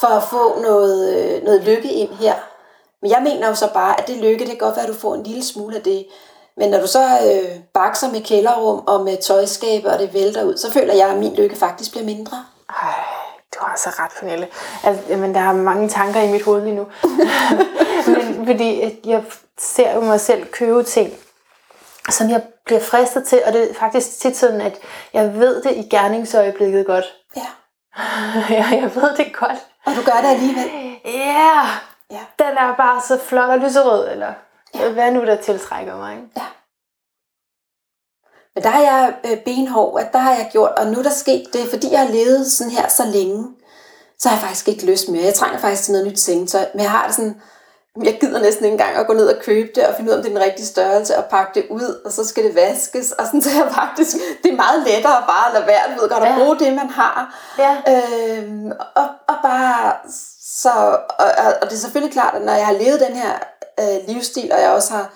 for 0.00 0.06
at 0.06 0.22
få 0.22 0.60
noget, 0.60 1.14
øh, 1.14 1.44
noget 1.44 1.62
lykke 1.62 1.92
ind 1.92 2.14
her. 2.14 2.34
Men 3.06 3.10
jeg 3.10 3.22
mener 3.22 3.48
jo 3.48 3.54
så 3.54 3.68
bare, 3.72 4.00
at 4.00 4.08
det 4.08 4.16
lykke, 4.16 4.38
det 4.38 4.48
kan 4.48 4.58
godt 4.58 4.76
være, 4.76 4.86
at 4.86 4.92
du 4.92 4.98
får 4.98 5.14
en 5.14 5.22
lille 5.22 5.44
smule 5.44 5.76
af 5.76 5.82
det. 5.82 6.06
Men 6.56 6.70
når 6.70 6.80
du 6.80 6.86
så 6.86 7.04
øh, 7.04 7.60
bakser 7.74 8.10
med 8.12 8.20
kælderrum 8.20 8.84
og 8.86 9.04
med 9.04 9.16
tøjskaber, 9.22 9.92
og 9.92 9.98
det 9.98 10.14
vælter 10.14 10.44
ud, 10.44 10.56
så 10.56 10.72
føler 10.72 10.94
jeg, 10.94 11.08
at 11.08 11.18
min 11.18 11.34
lykke 11.34 11.56
faktisk 11.56 11.90
bliver 11.90 12.04
mindre. 12.04 12.44
Ej, 12.68 12.94
du 13.54 13.58
har 13.60 13.76
så 13.76 13.90
ret, 13.90 14.10
Pernille. 14.20 14.48
Altså, 14.84 15.16
men 15.16 15.34
der 15.34 15.40
er 15.40 15.52
mange 15.52 15.88
tanker 15.88 16.20
i 16.20 16.32
mit 16.32 16.42
hoved 16.42 16.62
lige 16.62 16.76
nu. 16.76 16.86
men 18.36 18.46
fordi 18.46 19.00
jeg 19.04 19.24
ser 19.58 19.94
jo 19.94 20.00
mig 20.00 20.20
selv 20.20 20.46
købe 20.46 20.82
ting, 20.82 21.12
som 22.10 22.30
jeg 22.30 22.42
bliver 22.64 22.80
fristet 22.80 23.24
til, 23.24 23.42
og 23.46 23.52
det 23.52 23.70
er 23.70 23.74
faktisk 23.74 24.20
tit 24.20 24.36
sådan, 24.36 24.60
at 24.60 24.78
jeg 25.12 25.34
ved 25.34 25.62
det 25.62 25.76
i 25.76 25.88
gerningsøjeblikket 25.90 26.86
godt. 26.86 27.04
Ja. 27.36 27.46
ja, 28.56 28.66
jeg 28.70 28.90
ved 28.94 29.16
det 29.16 29.36
godt. 29.36 29.58
Og 29.86 29.92
du 29.96 30.02
gør 30.02 30.20
det 30.22 30.28
alligevel? 30.28 30.70
Ja, 31.04 31.62
ja. 32.10 32.20
den 32.38 32.56
er 32.58 32.76
bare 32.76 33.02
så 33.08 33.18
flot 33.18 33.50
og 33.50 33.58
lyserød, 33.58 34.08
eller 34.10 34.32
ja. 34.74 34.92
hvad 34.92 35.10
nu 35.10 35.24
der 35.24 35.36
tiltrækker 35.36 35.96
mig. 35.96 36.12
Ikke? 36.12 36.28
Ja. 36.36 36.46
Men 38.54 38.62
der 38.64 38.70
har 38.70 38.80
jeg 38.80 39.14
øh, 39.26 39.44
benhård, 39.44 40.00
at 40.00 40.12
der 40.12 40.18
har 40.18 40.34
jeg 40.34 40.48
gjort, 40.52 40.70
og 40.76 40.86
nu 40.86 40.98
er 40.98 41.02
der 41.02 41.10
sket 41.10 41.44
det, 41.52 41.70
fordi 41.70 41.92
jeg 41.92 42.00
har 42.00 42.08
levet 42.08 42.46
sådan 42.46 42.70
her 42.70 42.88
så 42.88 43.04
længe, 43.04 43.48
så 44.18 44.28
har 44.28 44.36
jeg 44.36 44.42
faktisk 44.42 44.68
ikke 44.68 44.86
lyst 44.86 45.08
mere. 45.08 45.24
Jeg 45.24 45.34
trænger 45.34 45.58
faktisk 45.58 45.84
til 45.84 45.92
noget 45.92 46.06
nyt 46.06 46.18
sengetøj, 46.18 46.66
men 46.74 46.82
jeg 46.82 46.90
har 46.90 47.06
det 47.06 47.14
sådan, 47.14 47.40
jeg 48.02 48.18
gider 48.20 48.40
næsten 48.40 48.64
ikke 48.64 48.72
engang 48.72 48.96
at 48.96 49.06
gå 49.06 49.12
ned 49.12 49.28
og 49.28 49.42
købe 49.42 49.68
det, 49.74 49.86
og 49.86 49.94
finde 49.96 50.10
ud 50.10 50.12
af, 50.12 50.16
om 50.18 50.22
det 50.22 50.32
er 50.32 50.38
den 50.38 50.46
rigtige 50.46 50.66
størrelse, 50.66 51.16
og 51.16 51.24
pakke 51.24 51.50
det 51.54 51.66
ud, 51.70 52.00
og 52.04 52.12
så 52.12 52.24
skal 52.24 52.44
det 52.44 52.54
vaskes, 52.54 53.12
og 53.12 53.26
sådan, 53.26 53.42
så 53.42 53.50
er 53.64 53.72
faktisk, 53.72 54.16
det 54.42 54.52
er 54.52 54.56
meget 54.56 54.82
lettere 54.86 55.24
bare 55.26 55.46
at 55.46 55.54
lade 55.54 55.66
være, 55.66 55.94
du 55.96 56.00
ved 56.00 56.08
godt, 56.08 56.24
at 56.24 56.30
ja. 56.30 56.38
bruge 56.38 56.58
det, 56.58 56.72
man 56.72 56.90
har. 56.90 57.34
Ja. 57.58 57.72
Øhm, 57.92 58.72
og, 58.94 59.08
og 59.28 59.34
bare, 59.42 59.92
så, 60.62 60.70
og, 61.18 61.26
og, 61.62 61.66
det 61.70 61.72
er 61.72 61.80
selvfølgelig 61.80 62.12
klart, 62.12 62.34
at 62.34 62.42
når 62.42 62.52
jeg 62.52 62.66
har 62.66 62.72
levet 62.72 63.00
den 63.00 63.16
her 63.16 63.38
øh, 63.80 64.08
livsstil, 64.08 64.52
og 64.52 64.60
jeg 64.60 64.70
også 64.70 64.92
har 64.92 65.12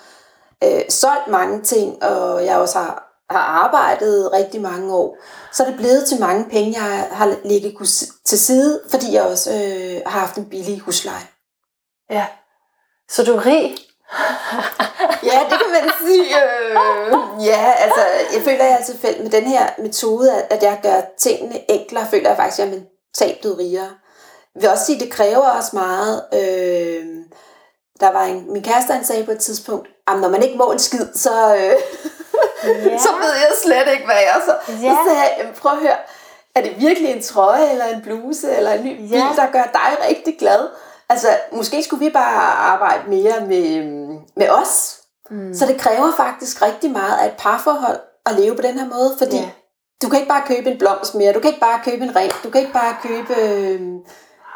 øh, 0.63 0.81
solgt 0.89 1.27
mange 1.27 1.61
ting, 1.61 2.03
og 2.03 2.45
jeg 2.45 2.57
også 2.57 2.79
har 2.79 3.11
har 3.31 3.39
arbejdet 3.39 4.33
rigtig 4.33 4.61
mange 4.61 4.93
år, 4.93 5.17
så 5.51 5.63
er 5.63 5.67
det 5.67 5.77
blevet 5.77 6.07
til 6.07 6.19
mange 6.19 6.45
penge, 6.49 6.81
jeg 6.81 7.07
har 7.11 7.35
ligget 7.45 7.89
til 8.25 8.39
side, 8.39 8.81
fordi 8.89 9.13
jeg 9.13 9.23
også 9.23 9.51
øh, 9.51 10.01
har 10.05 10.19
haft 10.19 10.37
en 10.37 10.49
billig 10.49 10.79
husleje. 10.79 11.27
Ja. 12.09 12.25
Så 13.09 13.23
du 13.23 13.35
er 13.35 13.45
rig? 13.45 13.77
ja, 15.31 15.39
det 15.49 15.57
kan 15.59 15.71
man 15.71 15.91
sige. 16.05 16.25
Øh, 16.43 17.45
ja, 17.45 17.73
altså, 17.77 18.01
jeg 18.33 18.41
føler, 18.43 18.63
jeg 18.65 18.77
er 18.79 18.83
tilfælde 18.83 19.23
med 19.23 19.31
den 19.31 19.43
her 19.43 19.69
metode, 19.77 20.43
at 20.43 20.63
jeg 20.63 20.79
gør 20.83 21.01
tingene 21.17 21.71
enklere, 21.71 22.07
føler 22.11 22.29
jeg 22.29 22.37
faktisk, 22.37 22.59
at 22.59 22.65
jeg 22.65 22.75
er 22.75 22.79
mentalt 22.79 23.41
blevet 23.41 23.57
rigere. 23.57 23.89
Jeg 24.55 24.61
vil 24.61 24.69
også 24.69 24.85
sige, 24.85 24.95
at 24.95 25.01
det 25.01 25.11
kræver 25.11 25.47
også 25.49 25.69
meget. 25.73 26.23
Øh, 26.33 27.05
der 27.99 28.11
var 28.11 28.23
en, 28.23 28.53
min 28.53 28.63
kæreste, 28.63 28.93
han 28.93 29.05
sagde 29.05 29.25
på 29.25 29.31
et 29.31 29.39
tidspunkt, 29.39 29.87
at 30.07 30.19
når 30.19 30.29
man 30.29 30.43
ikke 30.43 30.57
må 30.57 30.71
en 30.71 30.79
skid, 30.79 31.07
så, 31.15 31.55
øh, 31.55 31.73
ja. 32.85 32.97
så 33.05 33.09
ved 33.21 33.33
jeg 33.33 33.51
slet 33.63 33.93
ikke, 33.93 34.05
hvad 34.05 34.15
jeg 34.15 34.35
er. 34.35 34.45
Så, 34.45 34.71
ja. 34.71 34.75
så 34.75 34.97
sagde 35.05 35.21
jeg, 35.21 35.53
prøv 35.61 35.71
at 35.71 35.77
høre, 35.77 35.97
er 36.55 36.61
det 36.61 36.73
virkelig 36.77 37.11
en 37.11 37.21
trøje, 37.21 37.71
eller 37.71 37.85
en 37.85 38.01
bluse, 38.01 38.55
eller 38.55 38.71
en 38.71 38.83
ny 38.83 38.95
bil, 38.95 39.09
ja. 39.09 39.33
der 39.35 39.51
gør 39.51 39.63
dig 39.73 40.07
rigtig 40.09 40.37
glad? 40.39 40.67
Altså, 41.09 41.27
måske 41.51 41.83
skulle 41.83 42.05
vi 42.05 42.11
bare 42.11 42.53
arbejde 42.53 43.09
mere 43.09 43.47
med, 43.47 43.83
med 44.35 44.49
os. 44.49 44.97
Mm. 45.29 45.53
Så 45.53 45.65
det 45.65 45.77
kræver 45.77 46.11
faktisk 46.17 46.61
rigtig 46.61 46.91
meget 46.91 47.19
af 47.19 47.25
et 47.25 47.33
parforhold 47.37 47.99
at 48.25 48.35
leve 48.35 48.55
på 48.55 48.61
den 48.61 48.79
her 48.79 48.87
måde, 48.87 49.15
fordi 49.17 49.37
ja. 49.37 49.49
du 50.01 50.09
kan 50.09 50.19
ikke 50.19 50.29
bare 50.29 50.43
købe 50.47 50.71
en 50.71 50.77
blomst 50.77 51.15
mere, 51.15 51.33
du 51.33 51.39
kan 51.39 51.47
ikke 51.47 51.59
bare 51.59 51.81
købe 51.85 52.03
en 52.03 52.15
ring, 52.15 52.31
du 52.43 52.49
kan 52.49 52.61
ikke 52.61 52.73
bare 52.73 52.95
købe... 53.03 53.41
Øh, 53.41 53.81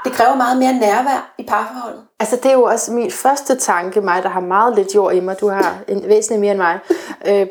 det 0.05 0.13
kræver 0.13 0.35
meget 0.35 0.57
mere 0.57 0.73
nærvær 0.73 1.33
i 1.37 1.43
parforholdet. 1.43 2.01
Altså 2.19 2.35
det 2.35 2.45
er 2.45 2.53
jo 2.53 2.63
også 2.63 2.91
min 2.91 3.11
første 3.11 3.55
tanke, 3.55 4.01
mig 4.01 4.23
der 4.23 4.29
har 4.29 4.39
meget 4.39 4.75
lidt 4.75 4.95
jord 4.95 5.13
i 5.13 5.19
mig, 5.19 5.39
du 5.39 5.49
har 5.49 5.77
en 5.87 6.07
væsentlig 6.07 6.39
mere 6.39 6.51
end 6.51 6.59
mig, 6.59 6.79
øh, 7.25 7.47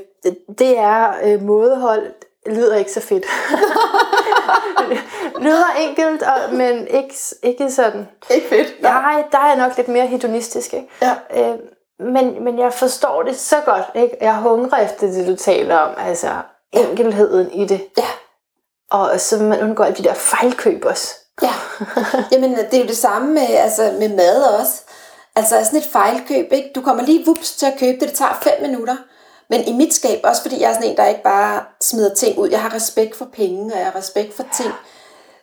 det, 0.59 0.79
er 0.79 1.13
øh, 1.25 1.43
mådehold, 1.43 2.13
lyder 2.47 2.77
ikke 2.77 2.93
så 2.93 3.01
fedt. 3.01 3.25
lyder 5.45 5.67
enkelt, 5.81 6.23
og, 6.23 6.55
men 6.55 6.87
ikke, 6.87 7.15
ikke 7.43 7.71
sådan. 7.71 8.09
Ikke 8.31 8.49
fedt. 8.49 8.83
Nej. 8.83 8.93
Nej, 8.93 9.25
der 9.33 9.39
er 9.39 9.47
jeg 9.47 9.57
nok 9.57 9.77
lidt 9.77 9.89
mere 9.89 10.07
hedonistisk. 10.07 10.75
Ikke? 10.75 10.89
Ja. 11.03 11.15
Øh, 11.37 11.59
men, 11.99 12.45
men 12.45 12.59
jeg 12.59 12.73
forstår 12.73 13.23
det 13.23 13.37
så 13.37 13.57
godt. 13.65 13.85
Ikke? 13.95 14.17
Jeg 14.21 14.37
hungrer 14.37 14.85
efter 14.85 15.07
det, 15.07 15.27
du 15.29 15.37
taler 15.37 15.77
om. 15.77 15.95
Altså 15.99 16.29
enkelheden 16.73 17.51
i 17.51 17.67
det. 17.67 17.81
Ja. 17.99 18.05
Og 18.91 19.21
så 19.21 19.43
man 19.43 19.63
undgår 19.63 19.85
alle 19.85 19.97
de 19.97 20.05
der 20.05 20.15
fejlkøb 20.15 20.85
også. 20.85 21.24
Ja, 21.43 21.55
jamen 22.33 22.57
det 22.57 22.75
er 22.75 22.79
jo 22.79 22.87
det 22.87 22.97
samme 22.97 23.35
med, 23.35 23.43
altså, 23.43 23.95
med 23.99 24.09
mad 24.09 24.43
også. 24.43 24.83
Altså 25.37 25.65
sådan 25.65 25.79
et 25.79 25.87
fejlkøb, 25.87 26.53
ikke? 26.53 26.71
Du 26.75 26.81
kommer 26.81 27.03
lige 27.03 27.27
vups 27.27 27.57
til 27.57 27.67
at 27.67 27.79
købe 27.79 28.01
det, 28.01 28.09
det 28.09 28.13
tager 28.13 28.41
fem 28.43 28.63
minutter. 28.63 28.97
Men 29.51 29.65
i 29.65 29.73
mit 29.73 29.95
skab, 29.95 30.21
også 30.25 30.43
fordi 30.43 30.61
jeg 30.61 30.71
er 30.71 30.75
sådan 30.75 30.91
en, 30.91 30.97
der 30.97 31.07
ikke 31.07 31.23
bare 31.23 31.65
smider 31.81 32.15
ting 32.15 32.39
ud. 32.39 32.49
Jeg 32.49 32.63
har 32.63 32.75
respekt 32.75 33.17
for 33.17 33.29
penge, 33.33 33.73
og 33.73 33.79
jeg 33.79 33.87
har 33.87 33.97
respekt 33.97 34.35
for 34.35 34.45
ting. 34.57 34.73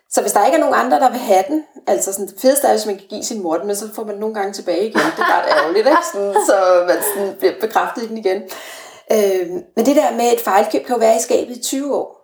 Så 0.09 0.21
hvis 0.21 0.31
der 0.31 0.45
ikke 0.45 0.55
er 0.55 0.59
nogen 0.59 0.75
andre, 0.75 0.99
der 0.99 1.09
vil 1.09 1.19
have 1.19 1.43
den, 1.47 1.63
altså 1.87 2.13
sådan, 2.13 2.27
det 2.27 2.41
fedeste 2.41 2.67
er, 2.67 2.71
hvis 2.71 2.85
man 2.85 2.97
kan 2.97 3.07
give 3.09 3.23
sin 3.23 3.43
mor 3.43 3.57
den, 3.57 3.67
men 3.67 3.75
så 3.75 3.93
får 3.95 4.03
man 4.03 4.15
nogle 4.15 4.35
gange 4.35 4.53
tilbage 4.53 4.87
igen. 4.87 4.93
Det 4.93 5.19
er 5.19 5.37
ret 5.37 5.57
ærgerligt, 5.57 5.87
ikke? 5.87 5.97
Sådan, 6.13 6.33
så 6.45 6.83
man 6.87 6.97
sådan 7.15 7.35
bliver 7.37 7.53
bekræftet 7.61 8.03
i 8.03 8.07
den 8.07 8.17
igen. 8.17 8.41
Øh, 9.11 9.49
men 9.75 9.85
det 9.85 9.95
der 9.95 10.11
med 10.11 10.33
et 10.33 10.39
fejlkøb 10.39 10.85
kan 10.85 10.95
jo 10.95 10.99
være 10.99 11.15
i 11.15 11.19
skabet 11.19 11.57
i 11.57 11.61
20 11.61 11.95
år. 11.95 12.21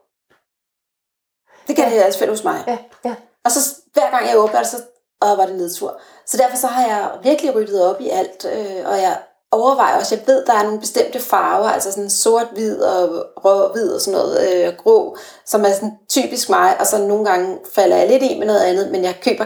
Det 1.67 1.75
kan 1.75 1.89
ja. 1.89 1.95
det 1.95 2.03
altså 2.03 2.29
hos 2.29 2.43
mig. 2.43 2.63
Ja, 2.67 2.77
ja. 3.05 3.15
Og 3.47 3.51
så 3.51 3.59
hver 3.93 4.09
gang 4.09 4.27
jeg 4.27 4.37
åbner 4.37 4.59
det, 4.59 4.67
så 4.67 4.77
og 5.21 5.37
var 5.37 5.45
det 5.45 5.55
nedtur. 5.55 5.99
Så 6.25 6.37
derfor 6.37 6.57
så 6.57 6.67
har 6.67 6.87
jeg 6.87 7.11
virkelig 7.23 7.55
ryddet 7.55 7.85
op 7.85 8.01
i 8.01 8.09
alt, 8.09 8.45
øh, 8.45 8.89
og 8.89 8.97
jeg 8.97 9.17
overvejer 9.51 9.99
også, 9.99 10.15
jeg 10.15 10.27
ved, 10.27 10.45
der 10.45 10.53
er 10.53 10.63
nogle 10.63 10.79
bestemte 10.79 11.19
farver, 11.19 11.69
altså 11.69 11.91
sådan 11.91 12.09
sort-hvid 12.09 12.81
og 12.81 13.25
rød-hvid 13.45 13.93
og 13.95 14.01
sådan 14.01 14.19
noget 14.19 14.49
øh, 14.49 14.73
grå, 14.77 15.17
som 15.45 15.65
er 15.65 15.73
sådan 15.73 15.97
typisk 16.09 16.49
mig, 16.49 16.79
og 16.79 16.87
så 16.87 16.97
nogle 16.97 17.25
gange 17.25 17.57
falder 17.73 17.97
jeg 17.97 18.09
lidt 18.09 18.23
i 18.23 18.39
med 18.39 18.47
noget 18.47 18.59
andet, 18.59 18.91
men 18.91 19.03
jeg 19.03 19.15
køber 19.23 19.45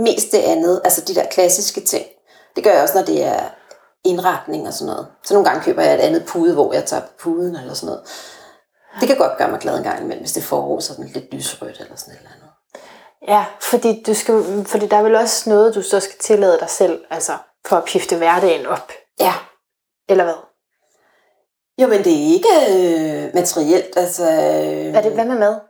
mest 0.00 0.32
det 0.32 0.38
andet, 0.38 0.80
altså 0.84 1.00
de 1.00 1.14
der 1.14 1.24
klassiske 1.24 1.80
ting. 1.80 2.06
Det 2.56 2.64
gør 2.64 2.70
jeg 2.70 2.82
også, 2.82 2.94
når 2.94 3.04
det 3.04 3.24
er 3.24 3.40
indretning 4.04 4.66
og 4.66 4.72
sådan 4.72 4.92
noget. 4.92 5.06
Så 5.24 5.34
nogle 5.34 5.48
gange 5.48 5.64
køber 5.64 5.82
jeg 5.82 5.94
et 5.94 6.00
andet 6.00 6.24
pude, 6.26 6.54
hvor 6.54 6.72
jeg 6.72 6.84
tager 6.84 7.02
puden 7.18 7.56
eller 7.56 7.74
sådan 7.74 7.86
noget. 7.86 8.02
Det 9.00 9.08
kan 9.08 9.16
godt 9.16 9.38
gøre 9.38 9.50
mig 9.50 9.60
glad 9.60 9.76
en 9.76 9.82
gang 9.82 10.02
imellem, 10.02 10.22
hvis 10.22 10.32
det 10.32 10.40
er 10.40 10.46
forår, 10.46 10.80
så 10.80 10.92
er 10.92 10.96
den 10.96 11.06
lidt 11.06 11.34
lysrødt 11.34 11.80
eller 11.80 11.96
sådan 11.96 12.14
noget. 12.22 12.45
Ja, 13.28 13.44
fordi, 13.60 14.02
du 14.06 14.14
skal, 14.14 14.64
fordi 14.66 14.86
der 14.86 14.96
er 14.96 15.02
vel 15.02 15.14
også 15.14 15.50
noget, 15.50 15.74
du 15.74 15.82
så 15.82 16.00
skal 16.00 16.18
tillade 16.18 16.58
dig 16.60 16.70
selv, 16.70 17.04
altså 17.10 17.32
for 17.66 17.76
at 17.76 17.84
pifte 17.84 18.16
hverdagen 18.16 18.66
op. 18.66 18.92
Ja. 19.20 19.32
Eller 20.08 20.24
hvad? 20.24 20.34
Jo, 21.82 21.86
men 21.86 22.04
det 22.04 22.12
er 22.12 22.32
ikke 22.34 22.54
øh, 22.70 23.34
materielt. 23.34 23.96
Altså, 23.96 24.24
øh, 24.24 24.94
er 24.94 25.00
det, 25.00 25.12
hvad 25.12 25.24
med 25.24 25.38
mad? 25.38 25.60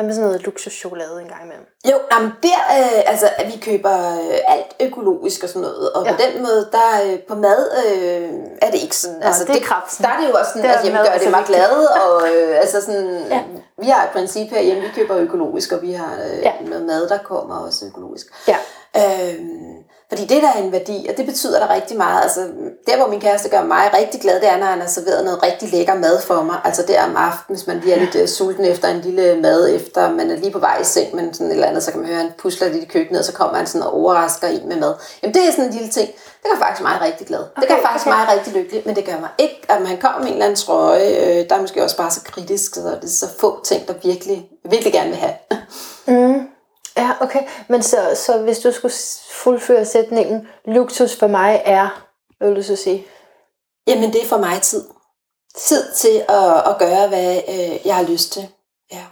Hvad 0.00 0.06
med 0.06 0.14
sådan 0.14 0.28
noget 0.28 0.42
luksuschokolade 0.42 1.22
en 1.22 1.28
gang 1.28 1.42
imellem? 1.44 1.66
Jo, 1.90 1.96
jamen 2.12 2.32
der, 2.42 2.60
øh, 2.78 3.00
altså, 3.12 3.28
at 3.36 3.46
vi 3.52 3.58
køber 3.68 3.96
øh, 4.22 4.54
alt 4.54 4.70
økologisk 4.80 5.42
og 5.42 5.48
sådan 5.48 5.62
noget, 5.62 5.92
og 5.92 6.04
ja. 6.04 6.12
på 6.12 6.16
den 6.24 6.42
måde, 6.42 6.68
der 6.72 6.88
øh, 7.04 7.18
på 7.18 7.34
mad 7.34 7.60
øh, 7.86 8.30
er 8.62 8.70
det 8.70 8.82
ikke 8.82 8.96
sådan. 8.96 9.20
Ja, 9.20 9.26
altså, 9.26 9.44
det 9.44 9.56
er 9.56 9.60
kraft. 9.60 9.98
Der 9.98 10.08
er 10.08 10.20
det 10.20 10.28
jo 10.28 10.34
også 10.34 10.50
sådan, 10.54 10.70
at 10.70 10.82
hjemme 10.82 10.98
gør 10.98 11.18
det 11.18 11.30
mig 11.30 11.44
glad, 11.46 11.72
og 12.04 12.28
øh, 12.34 12.56
altså 12.56 12.80
sådan, 12.80 13.26
ja. 13.30 13.42
vi 13.78 13.86
har 13.86 14.04
et 14.04 14.10
princip 14.10 14.50
herhjemme, 14.50 14.82
vi 14.82 14.88
køber 14.94 15.16
økologisk, 15.16 15.72
og 15.72 15.82
vi 15.82 15.92
har 15.92 16.14
øh, 16.24 16.38
ja. 16.42 16.52
noget 16.60 16.84
mad, 16.86 17.08
der 17.08 17.18
kommer 17.18 17.56
også 17.66 17.86
økologisk. 17.86 18.26
Ja. 18.48 18.56
Øh, 18.96 19.34
fordi 20.10 20.22
det 20.22 20.42
der 20.42 20.48
er 20.48 20.62
en 20.62 20.72
værdi, 20.72 21.06
og 21.10 21.16
det 21.16 21.26
betyder 21.26 21.58
der 21.58 21.74
rigtig 21.74 21.96
meget. 21.96 22.22
Altså, 22.22 22.40
der 22.86 22.96
hvor 22.96 23.06
min 23.06 23.20
kæreste 23.20 23.48
gør 23.48 23.62
mig 23.64 23.90
rigtig 23.98 24.20
glad, 24.20 24.40
det 24.40 24.48
er, 24.48 24.58
når 24.58 24.66
han 24.66 24.80
har 24.80 24.88
serveret 24.88 25.24
noget 25.24 25.42
rigtig 25.42 25.72
lækker 25.72 25.94
mad 25.94 26.20
for 26.20 26.42
mig. 26.42 26.56
Altså 26.64 26.84
der 26.88 27.04
om 27.04 27.16
aftenen, 27.16 27.56
hvis 27.56 27.66
man 27.66 27.80
lige 27.80 27.94
er 27.94 27.98
lidt 27.98 28.14
uh, 28.14 28.28
sulten 28.28 28.64
efter 28.64 28.88
en 28.88 29.00
lille 29.00 29.40
mad, 29.40 29.74
efter 29.74 30.12
man 30.12 30.30
er 30.30 30.36
lige 30.36 30.52
på 30.52 30.58
vej 30.58 30.78
i 30.80 30.84
seng, 30.84 31.16
men 31.16 31.34
sådan 31.34 31.46
et 31.46 31.52
eller 31.52 31.66
andet, 31.66 31.82
så 31.82 31.90
kan 31.90 32.00
man 32.00 32.08
høre, 32.08 32.18
at 32.18 32.24
han 32.24 32.32
pusler 32.38 32.68
lidt 32.68 32.84
i 32.84 32.86
køkkenet, 32.86 33.18
og 33.18 33.24
så 33.24 33.32
kommer 33.32 33.56
han 33.56 33.66
sådan 33.66 33.86
og 33.86 33.94
overrasker 33.94 34.48
en 34.48 34.68
med 34.68 34.76
mad. 34.76 34.94
Jamen 35.22 35.34
det 35.34 35.48
er 35.48 35.50
sådan 35.50 35.64
en 35.64 35.72
lille 35.72 35.88
ting. 35.88 36.08
Det 36.42 36.50
gør 36.52 36.58
faktisk 36.58 36.82
mig 36.82 37.00
rigtig 37.00 37.26
glad. 37.26 37.40
Okay, 37.40 37.60
det 37.60 37.68
gør 37.68 37.82
faktisk 37.82 38.06
okay. 38.06 38.16
mig 38.16 38.36
rigtig 38.36 38.52
lykkelig, 38.52 38.82
men 38.86 38.96
det 38.96 39.04
gør 39.04 39.20
mig 39.20 39.30
ikke, 39.38 39.60
at 39.68 39.82
man 39.82 39.98
kommer 40.00 40.18
med 40.18 40.26
en 40.26 40.32
eller 40.32 40.44
anden 40.44 40.56
trøje, 40.56 41.08
øh, 41.08 41.48
der 41.48 41.56
er 41.56 41.60
måske 41.60 41.82
også 41.82 41.96
bare 41.96 42.10
så 42.10 42.20
kritisk, 42.24 42.74
så 42.74 42.80
det 42.80 43.04
er 43.04 43.08
så 43.08 43.26
få 43.40 43.64
ting, 43.64 43.88
der 43.88 43.94
virkelig, 44.02 44.48
virkelig 44.70 44.92
gerne 44.92 45.08
vil 45.08 45.18
have. 45.18 45.34
Mm. 46.06 46.49
Okay. 47.20 47.42
Men 47.68 47.82
så, 47.82 48.12
så 48.14 48.38
hvis 48.38 48.58
du 48.58 48.72
skulle 48.72 48.94
fuldføre 49.30 49.84
sætningen, 49.84 50.48
luksus 50.64 51.16
for 51.16 51.26
mig 51.26 51.62
er, 51.64 52.08
hvad 52.38 52.48
vil 52.48 52.56
du 52.56 52.62
så 52.62 52.76
sige? 52.76 53.06
Jamen, 53.86 54.12
det 54.12 54.22
er 54.22 54.26
for 54.26 54.38
mig 54.38 54.62
tid. 54.62 54.84
Tid 55.56 55.92
til 55.94 56.24
at, 56.28 56.68
at 56.68 56.78
gøre, 56.78 57.08
hvad 57.08 57.42
øh, 57.48 57.86
jeg 57.86 57.96
har 57.96 58.02
lyst 58.02 58.32
til. 58.32 58.48
Ja. 58.92 59.04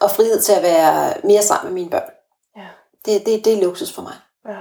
Og 0.00 0.10
frihed 0.10 0.40
til 0.40 0.52
at 0.52 0.62
være 0.62 1.14
mere 1.24 1.42
sammen 1.42 1.72
med 1.72 1.82
mine 1.82 1.90
børn. 1.90 2.10
Ja. 2.56 2.66
Det, 3.04 3.26
det, 3.26 3.44
det 3.44 3.52
er 3.52 3.62
luksus 3.62 3.92
for 3.92 4.02
mig. 4.02 4.14
Ja. 4.48 4.58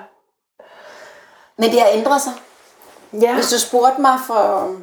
Men 1.57 1.71
det 1.71 1.81
har 1.81 1.89
ændret 1.91 2.21
sig. 2.21 2.33
Ja. 3.21 3.33
Hvis 3.33 3.49
du 3.49 3.59
spurgte 3.59 4.01
mig 4.01 4.19
for 4.27 4.75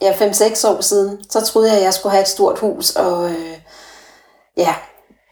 ja, 0.00 0.12
5-6 0.12 0.68
år 0.68 0.80
siden, 0.80 1.30
så 1.30 1.40
troede 1.40 1.68
jeg, 1.68 1.78
at 1.78 1.84
jeg 1.84 1.94
skulle 1.94 2.10
have 2.10 2.22
et 2.22 2.28
stort 2.28 2.58
hus 2.58 2.96
og, 2.96 3.30
øh, 3.30 3.58
ja, 4.56 4.74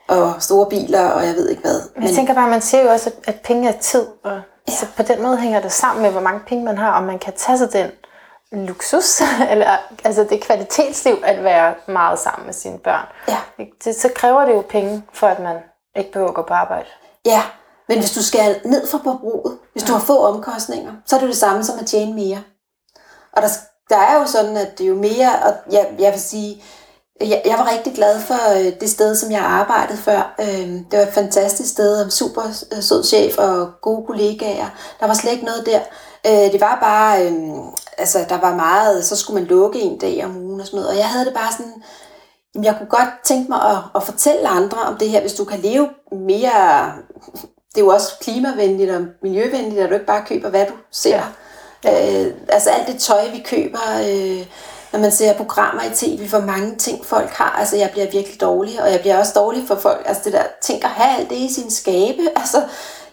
og 0.08 0.42
store 0.42 0.66
biler, 0.68 1.08
og 1.08 1.26
jeg 1.26 1.34
ved 1.34 1.48
ikke 1.48 1.62
hvad. 1.62 1.80
Men 1.94 2.04
jeg 2.04 2.14
tænker 2.14 2.34
bare, 2.34 2.50
man 2.50 2.60
ser 2.60 2.82
jo 2.82 2.88
også, 2.90 3.10
at, 3.26 3.40
penge 3.44 3.68
er 3.68 3.78
tid, 3.80 4.06
og 4.24 4.40
ja. 4.68 4.72
så 4.74 4.86
på 4.96 5.02
den 5.02 5.22
måde 5.22 5.36
hænger 5.36 5.60
det 5.60 5.72
sammen 5.72 6.02
med, 6.02 6.10
hvor 6.10 6.20
mange 6.20 6.40
penge 6.46 6.64
man 6.64 6.78
har, 6.78 6.92
og 6.92 7.02
man 7.02 7.18
kan 7.18 7.32
tage 7.36 7.58
sig 7.58 7.72
den 7.72 7.90
luksus, 8.66 9.20
eller 9.50 9.76
altså 10.04 10.24
det 10.24 10.40
kvalitetsliv 10.40 11.16
at 11.24 11.44
være 11.44 11.74
meget 11.88 12.18
sammen 12.18 12.46
med 12.46 12.54
sine 12.54 12.78
børn. 12.78 13.06
Ja. 13.28 13.38
Det, 13.84 13.96
så 13.96 14.08
kræver 14.14 14.44
det 14.44 14.52
jo 14.52 14.64
penge, 14.68 15.02
for 15.12 15.26
at 15.26 15.38
man 15.38 15.56
ikke 15.96 16.12
behøver 16.12 16.28
at 16.28 16.34
gå 16.34 16.42
på 16.42 16.54
arbejde. 16.54 16.88
Ja, 17.24 17.42
men 17.88 17.98
hvis 17.98 18.14
du 18.14 18.22
skal 18.22 18.60
ned 18.64 18.86
for 18.88 19.00
forbruget, 19.04 19.58
hvis 19.72 19.82
du 19.82 19.92
har 19.92 20.00
få 20.00 20.18
omkostninger, 20.18 20.92
så 21.06 21.16
er 21.16 21.20
det 21.20 21.28
det 21.28 21.36
samme 21.36 21.64
som 21.64 21.78
at 21.78 21.86
tjene 21.86 22.14
mere. 22.14 22.42
Og 23.32 23.42
der, 23.42 23.48
der 23.88 23.96
er 23.96 24.18
jo 24.18 24.26
sådan, 24.26 24.56
at 24.56 24.78
det 24.78 24.84
er 24.84 24.88
jo 24.88 24.94
mere, 24.94 25.30
og 25.44 25.54
jeg, 25.72 25.94
jeg 25.98 26.12
vil 26.12 26.20
sige, 26.20 26.62
jeg, 27.20 27.42
jeg 27.44 27.58
var 27.58 27.70
rigtig 27.72 27.94
glad 27.94 28.20
for 28.20 28.52
øh, 28.58 28.80
det 28.80 28.90
sted, 28.90 29.14
som 29.14 29.30
jeg 29.32 29.40
arbejdede 29.40 29.98
før. 29.98 30.34
Øh, 30.40 30.68
det 30.68 30.92
var 30.92 31.02
et 31.02 31.12
fantastisk 31.12 31.70
sted, 31.70 32.04
og 32.04 32.12
super 32.12 32.42
øh, 32.76 32.82
sød 32.82 33.04
chef 33.04 33.38
og 33.38 33.70
gode 33.82 34.06
kollegaer. 34.06 34.68
Der 35.00 35.06
var 35.06 35.14
slet 35.14 35.32
ikke 35.32 35.44
noget 35.44 35.66
der. 35.66 35.80
Øh, 36.26 36.52
det 36.52 36.60
var 36.60 36.78
bare, 36.80 37.26
øh, 37.26 37.32
altså 37.98 38.18
der 38.28 38.40
var 38.40 38.56
meget, 38.56 39.04
så 39.04 39.16
skulle 39.16 39.40
man 39.40 39.48
lukke 39.48 39.80
en 39.80 39.98
dag 39.98 40.24
om 40.24 40.36
ugen 40.36 40.60
og 40.60 40.66
sådan 40.66 40.76
noget. 40.76 40.90
Og 40.90 40.96
jeg 40.96 41.08
havde 41.08 41.24
det 41.24 41.34
bare 41.34 41.52
sådan, 41.52 41.82
jeg 42.64 42.74
kunne 42.78 42.88
godt 42.88 43.08
tænke 43.24 43.48
mig 43.48 43.62
at, 43.62 43.78
at 43.94 44.02
fortælle 44.02 44.48
andre 44.48 44.78
om 44.78 44.96
det 44.96 45.10
her, 45.10 45.20
hvis 45.20 45.34
du 45.34 45.44
kan 45.44 45.60
leve 45.60 45.88
mere, 46.12 46.92
det 47.74 47.80
er 47.80 47.84
jo 47.84 47.88
også 47.88 48.12
klimavenligt 48.20 48.90
og 48.90 49.04
miljøvenligt, 49.22 49.80
at 49.80 49.88
du 49.88 49.94
ikke 49.94 50.06
bare 50.06 50.24
køber, 50.26 50.50
hvad 50.50 50.66
du 50.66 50.72
ser. 50.90 51.20
Ja. 51.84 52.24
Øh, 52.24 52.34
altså 52.48 52.70
alt 52.70 52.88
det 52.88 53.00
tøj, 53.00 53.30
vi 53.30 53.44
køber, 53.46 53.78
øh, 54.08 54.46
når 54.96 55.02
man 55.02 55.12
ser 55.12 55.36
programmer 55.36 55.82
i 55.82 55.94
tv, 55.94 56.28
hvor 56.28 56.40
mange 56.40 56.76
ting 56.76 57.04
folk 57.04 57.30
har, 57.30 57.50
altså 57.50 57.76
jeg 57.76 57.90
bliver 57.90 58.10
virkelig 58.10 58.40
dårlig, 58.40 58.82
og 58.82 58.92
jeg 58.92 59.00
bliver 59.00 59.18
også 59.18 59.32
dårlig 59.34 59.64
for 59.68 59.74
folk, 59.74 60.02
altså 60.06 60.22
det 60.24 60.32
der, 60.32 60.42
tænk 60.62 60.84
at 60.84 60.90
have 60.90 61.18
alt 61.18 61.30
det 61.30 61.36
i 61.36 61.54
sin 61.54 61.70
skabe, 61.70 62.22
altså 62.36 62.64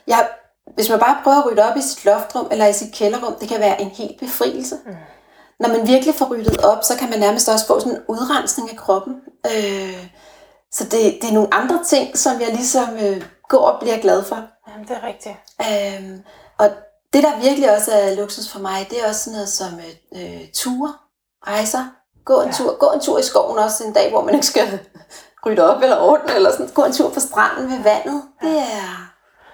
jeg, 0.07 0.27
hvis 0.75 0.89
man 0.89 0.99
bare 0.99 1.17
prøver 1.23 1.37
at 1.37 1.51
rydde 1.51 1.69
op 1.69 1.77
i 1.77 1.81
sit 1.81 2.05
loftrum, 2.05 2.47
eller 2.51 2.67
i 2.67 2.73
sit 2.73 2.93
kælderrum, 2.93 3.35
det 3.39 3.49
kan 3.49 3.59
være 3.59 3.81
en 3.81 3.89
helt 3.89 4.19
befrielse. 4.19 4.75
Mm. 4.85 4.93
Når 5.59 5.69
man 5.69 5.87
virkelig 5.87 6.15
får 6.15 6.25
ryddet 6.25 6.57
op, 6.57 6.83
så 6.83 6.97
kan 6.97 7.09
man 7.09 7.19
nærmest 7.19 7.49
også 7.49 7.67
få 7.67 7.79
sådan 7.79 7.95
en 7.97 8.03
udrensning 8.07 8.71
af 8.71 8.77
kroppen. 8.77 9.15
Øh, 9.45 10.07
så 10.71 10.83
det, 10.83 11.17
det 11.21 11.29
er 11.29 11.33
nogle 11.33 11.53
andre 11.53 11.79
ting, 11.85 12.17
som 12.17 12.41
jeg 12.41 12.49
ligesom 12.49 12.89
øh, 13.01 13.23
går 13.49 13.67
og 13.67 13.79
bliver 13.79 13.97
glad 13.97 14.23
for. 14.23 14.39
Jamen, 14.67 14.87
det 14.87 14.97
er 14.97 15.07
rigtigt. 15.07 15.35
Øhm, 15.61 16.21
og 16.57 16.69
det, 17.13 17.23
der 17.23 17.39
virkelig 17.41 17.75
også 17.75 17.91
er 17.91 18.15
luksus 18.15 18.49
for 18.49 18.59
mig, 18.59 18.87
det 18.89 19.03
er 19.03 19.07
også 19.07 19.21
sådan 19.23 19.33
noget 19.33 19.49
som 19.49 19.79
øh, 19.79 20.23
øh, 20.23 20.47
ture, 20.53 20.93
rejser. 21.47 21.85
Gå 22.25 22.33
en, 22.33 22.39
Ja. 22.41 22.45
ja. 22.47 22.51
tur, 22.53 22.77
gå 22.77 22.91
en 22.91 22.99
tur 22.99 23.19
i 23.19 23.23
skoven 23.23 23.57
også 23.59 23.83
en 23.83 23.93
dag, 23.93 24.09
hvor 24.11 24.21
man 24.23 24.33
ikke 24.33 24.45
skal 24.45 24.79
rydde 25.45 25.75
op 25.75 25.81
eller 25.83 25.97
ordne, 25.99 26.35
eller 26.35 26.51
sådan. 26.51 26.67
Gå 26.67 26.83
en 26.83 26.93
tur 26.93 27.09
på 27.09 27.19
stranden 27.19 27.71
ved 27.71 27.83
vandet. 27.83 28.23
Det 28.41 28.57
er 28.57 29.11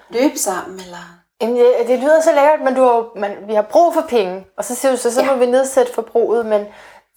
løbe 0.10 0.38
sammen, 0.40 0.80
eller... 0.80 0.98
Jamen, 1.42 1.56
det, 1.56 1.74
det 1.88 2.00
lyder 2.00 2.22
så 2.22 2.32
lækkert, 2.32 2.62
men 2.64 2.76
du 2.76 2.84
har, 2.84 3.20
man, 3.20 3.36
vi 3.48 3.54
har 3.54 3.62
brug 3.62 3.94
for 3.94 4.02
penge. 4.02 4.46
Og 4.58 4.66
så 4.66 4.76
siger 4.76 4.92
du 4.92 4.98
så, 4.98 5.14
så 5.14 5.22
Ja. 5.22 5.28
må 5.28 5.34
vi 5.40 5.46
nedsætte 5.46 5.94
forbruget, 5.94 6.46
men 6.46 6.66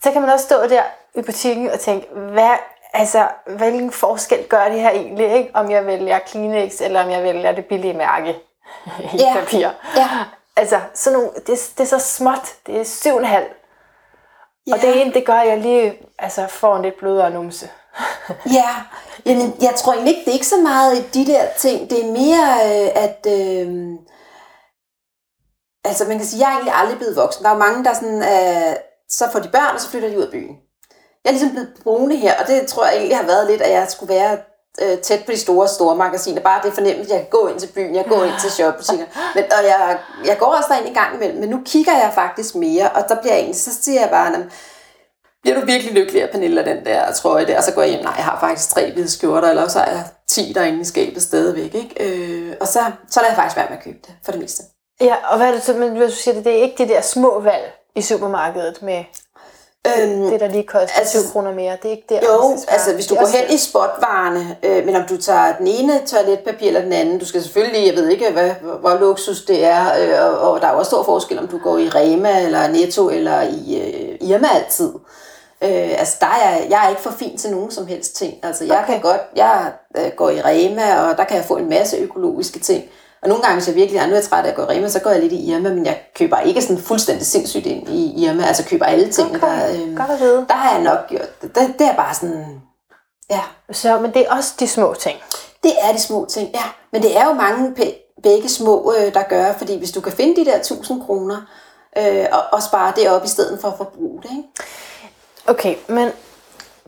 så 0.03 0.11
kan 0.13 0.21
man 0.21 0.31
også 0.31 0.45
stå 0.45 0.57
der 0.67 0.83
i 1.15 1.23
butikken 1.23 1.71
og 1.71 1.81
tænke, 1.81 2.09
hvad, 2.33 2.51
altså, 2.93 3.27
hvilken 3.47 3.93
forskel 3.93 4.45
gør 4.49 4.65
det 4.69 4.81
her 4.81 4.91
egentlig, 4.91 5.33
ikke? 5.33 5.51
om 5.55 5.71
jeg 5.71 5.87
vælger 5.87 6.19
Kleenex, 6.19 6.81
eller 6.81 7.05
om 7.05 7.11
jeg 7.11 7.23
vælger 7.23 7.53
det 7.53 7.67
billige 7.67 7.95
mærke 7.95 8.31
i 9.15 9.17
Ja. 9.19 9.35
papir. 9.39 9.69
Ja. 9.97 10.09
Altså, 10.57 10.81
sådan 10.95 11.19
nogle, 11.19 11.31
det, 11.47 11.71
det 11.79 11.81
er 11.81 11.85
så 11.85 11.99
småt. 11.99 12.55
Det 12.67 12.81
er 12.81 12.85
syv 12.85 13.13
og 13.15 13.19
en 13.19 13.25
halv. 13.25 13.47
Ja. 14.67 14.75
Og 14.75 14.81
det 14.81 15.01
ene, 15.01 15.13
det 15.15 15.27
gør, 15.27 15.35
at 15.35 15.49
jeg 15.49 15.59
lige 15.59 15.99
altså, 16.19 16.47
får 16.47 16.77
en 16.77 16.83
lidt 16.83 16.99
blødere 16.99 17.31
numse. 17.31 17.69
Ja, 18.59 18.69
Jamen, 19.27 19.55
jeg 19.61 19.75
tror 19.77 19.93
egentlig 19.93 20.15
ikke, 20.15 20.25
det 20.25 20.31
er 20.31 20.41
ikke 20.41 20.47
så 20.47 20.61
meget 20.63 21.15
de 21.15 21.27
der 21.27 21.45
ting. 21.59 21.91
Det 21.91 22.05
er 22.05 22.13
mere, 22.13 22.47
øh, 22.69 23.05
at... 23.05 23.27
Øh, 23.29 23.99
altså, 25.85 26.05
man 26.05 26.19
kan 26.19 26.27
sige, 26.27 26.41
jeg 26.41 26.49
er 26.53 26.57
egentlig 26.57 26.75
aldrig 26.75 26.99
blevet 26.99 27.17
voksen. 27.17 27.45
Der 27.45 27.51
er 27.51 27.55
jo 27.55 27.59
mange, 27.59 27.85
der 27.85 27.95
sådan... 27.95 28.23
Øh, 28.23 28.77
så 29.09 29.31
får 29.33 29.39
de 29.39 29.49
børn, 29.49 29.75
og 29.75 29.81
så 29.81 29.89
flytter 29.91 30.09
de 30.09 30.19
ud 30.19 30.23
af 30.23 30.31
byen. 30.31 30.57
Jeg 31.25 31.31
er 31.31 31.33
ligesom 31.33 31.51
blevet 31.51 31.75
brune 31.83 32.17
her, 32.17 32.41
og 32.41 32.47
det 32.47 32.67
tror 32.67 32.85
jeg 32.87 32.97
egentlig 32.97 33.17
har 33.17 33.27
været 33.27 33.51
lidt, 33.51 33.63
at 33.63 33.71
jeg 33.71 33.91
skulle 33.91 34.15
være 34.15 34.39
øh, 34.83 34.99
tæt 34.99 35.25
på 35.27 35.33
de 35.33 35.39
store, 35.39 35.69
store 35.69 35.97
magasiner. 35.97 36.41
Bare 36.41 36.61
det 36.65 36.73
fornemmelse, 36.73 37.13
at 37.15 37.19
jeg 37.19 37.29
kan 37.31 37.41
gå 37.41 37.47
ind 37.49 37.61
til 37.61 37.67
byen, 37.67 37.95
jeg 37.95 38.05
går 38.09 38.25
ind 38.25 38.35
til 38.41 38.51
shopbutikker. 38.51 39.05
Men, 39.35 39.45
og 39.45 39.65
jeg, 39.65 39.99
jeg 40.25 40.39
går 40.39 40.47
også 40.47 40.69
derind 40.69 40.87
en 40.87 40.95
gang 40.95 41.15
imellem, 41.15 41.41
men 41.41 41.49
nu 41.49 41.61
kigger 41.65 41.93
jeg 41.93 42.11
faktisk 42.15 42.55
mere, 42.55 42.91
og 42.91 43.05
der 43.09 43.21
bliver 43.21 43.33
jeg 43.33 43.41
egentlig, 43.41 43.61
så 43.61 43.71
siger 43.83 44.01
jeg 44.01 44.11
bare, 44.11 44.31
"Nå, 44.33 44.39
bliver 45.43 45.61
du 45.61 45.67
virkelig 45.67 45.93
lykkelig 45.93 46.23
af 46.23 46.31
Pernille 46.31 46.65
den 46.65 46.85
der 46.85 47.13
trøje 47.13 47.47
der, 47.47 47.57
og 47.59 47.65
så 47.65 47.73
går 47.73 47.83
jeg 47.83 47.91
hjem, 47.91 48.03
nej, 48.05 48.13
jeg 48.17 48.25
har 48.25 48.41
faktisk 48.41 48.71
tre 48.71 48.93
hvide 48.93 49.11
skjorter, 49.11 49.49
eller 49.49 49.69
så 49.69 49.81
er 49.81 49.91
jeg 49.91 50.05
10 50.29 50.53
derinde 50.55 50.81
i 50.81 50.85
skabet 50.85 51.23
stadigvæk, 51.23 51.75
ikke? 51.75 51.95
Øh, 52.01 52.57
og 52.61 52.67
så, 52.69 52.81
så 53.11 53.21
lader 53.21 53.31
jeg 53.33 53.37
faktisk 53.37 53.57
være 53.57 53.67
med 53.71 53.79
at 53.79 53.85
købe 53.85 53.99
det, 54.07 54.15
for 54.25 54.33
det 54.33 54.41
meste. 54.41 54.63
Ja, 55.01 55.15
og 55.31 55.37
hvad 55.37 55.49
er 55.49 55.53
det 55.53 55.63
så, 55.63 55.73
men 55.75 55.97
hvis 55.97 56.11
du 56.11 56.17
siger 56.17 56.35
det, 56.35 56.45
det 56.45 56.59
er 56.59 56.63
ikke 56.63 56.75
det 56.79 56.89
der 56.89 57.01
små 57.01 57.41
valg 57.41 57.73
i 57.97 58.03
supermarkedet 58.03 58.83
med 58.83 59.05
Øhm, 59.87 60.31
det, 60.31 60.41
der 60.41 60.49
lige 60.49 60.63
koster 60.63 60.99
altså- 60.99 61.23
7 61.23 61.33
kroner 61.33 61.53
mere. 61.53 61.77
Det 61.83 61.85
er 61.85 61.91
ikke 61.91 62.07
der, 62.09 62.21
Jo, 62.25 62.57
altså 62.69 62.95
hvis 62.95 63.07
du 63.07 63.15
går 63.15 63.27
hen 63.27 63.55
i 63.55 63.57
spotvarerne, 63.59 64.57
øh, 64.63 64.87
men 64.87 64.97
om 64.97 65.03
du 65.09 65.17
tager 65.17 65.57
den 65.57 65.67
ene 65.67 66.07
toiletpapir 66.07 66.67
eller 66.67 66.81
den 66.81 66.93
anden, 66.93 67.19
du 67.19 67.27
skal 67.27 67.43
selvfølgelig, 67.43 67.87
jeg 67.87 67.95
ved 67.95 68.09
ikke, 68.09 68.31
hvad, 68.31 68.51
hvor, 68.81 68.99
luksus 68.99 69.43
det 69.43 69.65
er, 69.65 69.85
øh, 70.01 70.27
og, 70.27 70.51
og 70.51 70.61
der 70.61 70.67
er 70.67 70.73
også 70.73 70.89
stor 70.89 71.03
forskel, 71.03 71.39
om 71.39 71.49
du 71.49 71.59
går 71.59 71.79
i 71.79 71.89
Rema 71.89 72.45
eller 72.45 72.69
Netto 72.69 73.11
eller 73.11 73.43
i 73.43 73.81
øh, 73.81 74.29
Irma 74.29 74.49
altid. 74.55 74.93
Øh, 75.63 75.99
altså 75.99 76.17
der 76.21 76.27
er 76.27 76.57
jeg, 76.71 76.85
er 76.85 76.89
ikke 76.89 77.03
for 77.03 77.11
fin 77.19 77.39
til 77.39 77.51
nogen 77.51 77.71
som 77.71 77.87
helst 77.87 78.17
ting. 78.17 78.35
Altså 78.43 78.65
jeg 78.65 78.79
okay. 78.79 78.93
kan 78.93 79.01
godt, 79.01 79.21
jeg 79.37 79.73
øh, 79.97 80.11
går 80.17 80.31
i 80.31 80.41
Rema, 80.41 81.01
og 81.01 81.17
der 81.17 81.25
kan 81.25 81.37
jeg 81.37 81.45
få 81.45 81.57
en 81.57 81.69
masse 81.69 81.97
økologiske 81.97 82.59
ting. 82.59 82.85
Og 83.23 83.29
nogle 83.29 83.43
gange, 83.43 83.57
hvis 83.57 83.69
jeg 83.69 83.75
virkelig 83.75 83.99
er, 83.99 84.07
nu 84.07 84.13
er 84.13 84.17
jeg 84.17 84.25
træt 84.25 84.45
af 84.45 84.49
at 84.51 84.55
gå 84.57 84.63
i 84.63 84.65
Rema, 84.67 84.89
så 84.89 85.01
går 85.01 85.11
jeg 85.11 85.21
lidt 85.21 85.33
i 85.33 85.51
Irma, 85.53 85.69
men 85.69 85.87
jeg 85.87 86.01
køber 86.19 86.39
ikke 86.41 86.63
sådan 86.63 86.83
fuldstændig 86.83 87.27
sindssygt 87.27 87.67
ind 87.67 87.89
i 87.89 88.25
Irma, 88.25 88.45
altså 88.45 88.65
køber 88.65 88.85
alle 88.87 89.13
tingene, 89.13 89.39
Okay, 89.39 89.47
der, 89.47 89.87
øh, 89.91 89.97
godt 89.97 90.11
at 90.11 90.21
vide. 90.21 90.47
der 90.49 90.55
har 90.55 90.73
jeg 90.73 90.83
nok 90.83 90.99
gjort 91.09 91.43
det. 91.43 91.55
Det, 91.79 91.87
er 91.87 91.97
bare 91.97 92.15
sådan, 92.15 92.61
ja, 93.31 93.41
Så, 93.73 93.99
men 94.01 94.15
det 94.15 94.27
er 94.27 94.35
også 94.37 94.55
de 94.61 94.69
små 94.69 94.95
ting. 94.95 95.19
det 95.63 95.73
er 95.83 95.93
de 95.93 96.01
små 96.01 96.27
ting, 96.31 96.51
ja. 96.55 96.65
Men 96.93 97.03
det 97.03 97.17
er 97.19 97.25
jo 97.27 97.33
mange 97.33 97.75
begge 98.23 98.49
små, 98.49 98.95
øh, 98.99 99.15
der 99.15 99.23
gør, 99.23 99.53
fordi 99.53 99.79
hvis 99.79 99.91
du 99.93 100.01
kan 100.01 100.13
finde 100.13 100.37
de 100.45 100.51
der 100.51 100.57
1000 100.59 101.03
kroner, 101.07 101.37
øh, 101.99 102.27
og, 102.33 102.43
og 102.53 102.63
spare 102.63 102.93
det 102.97 103.11
op 103.11 103.25
i 103.25 103.29
stedet 103.29 103.61
for 103.61 103.69
at 103.69 103.75
forbruge 103.77 104.23
det, 104.23 104.31
ikke? 104.31 104.49
Okay, 105.47 105.75
men 105.89 106.09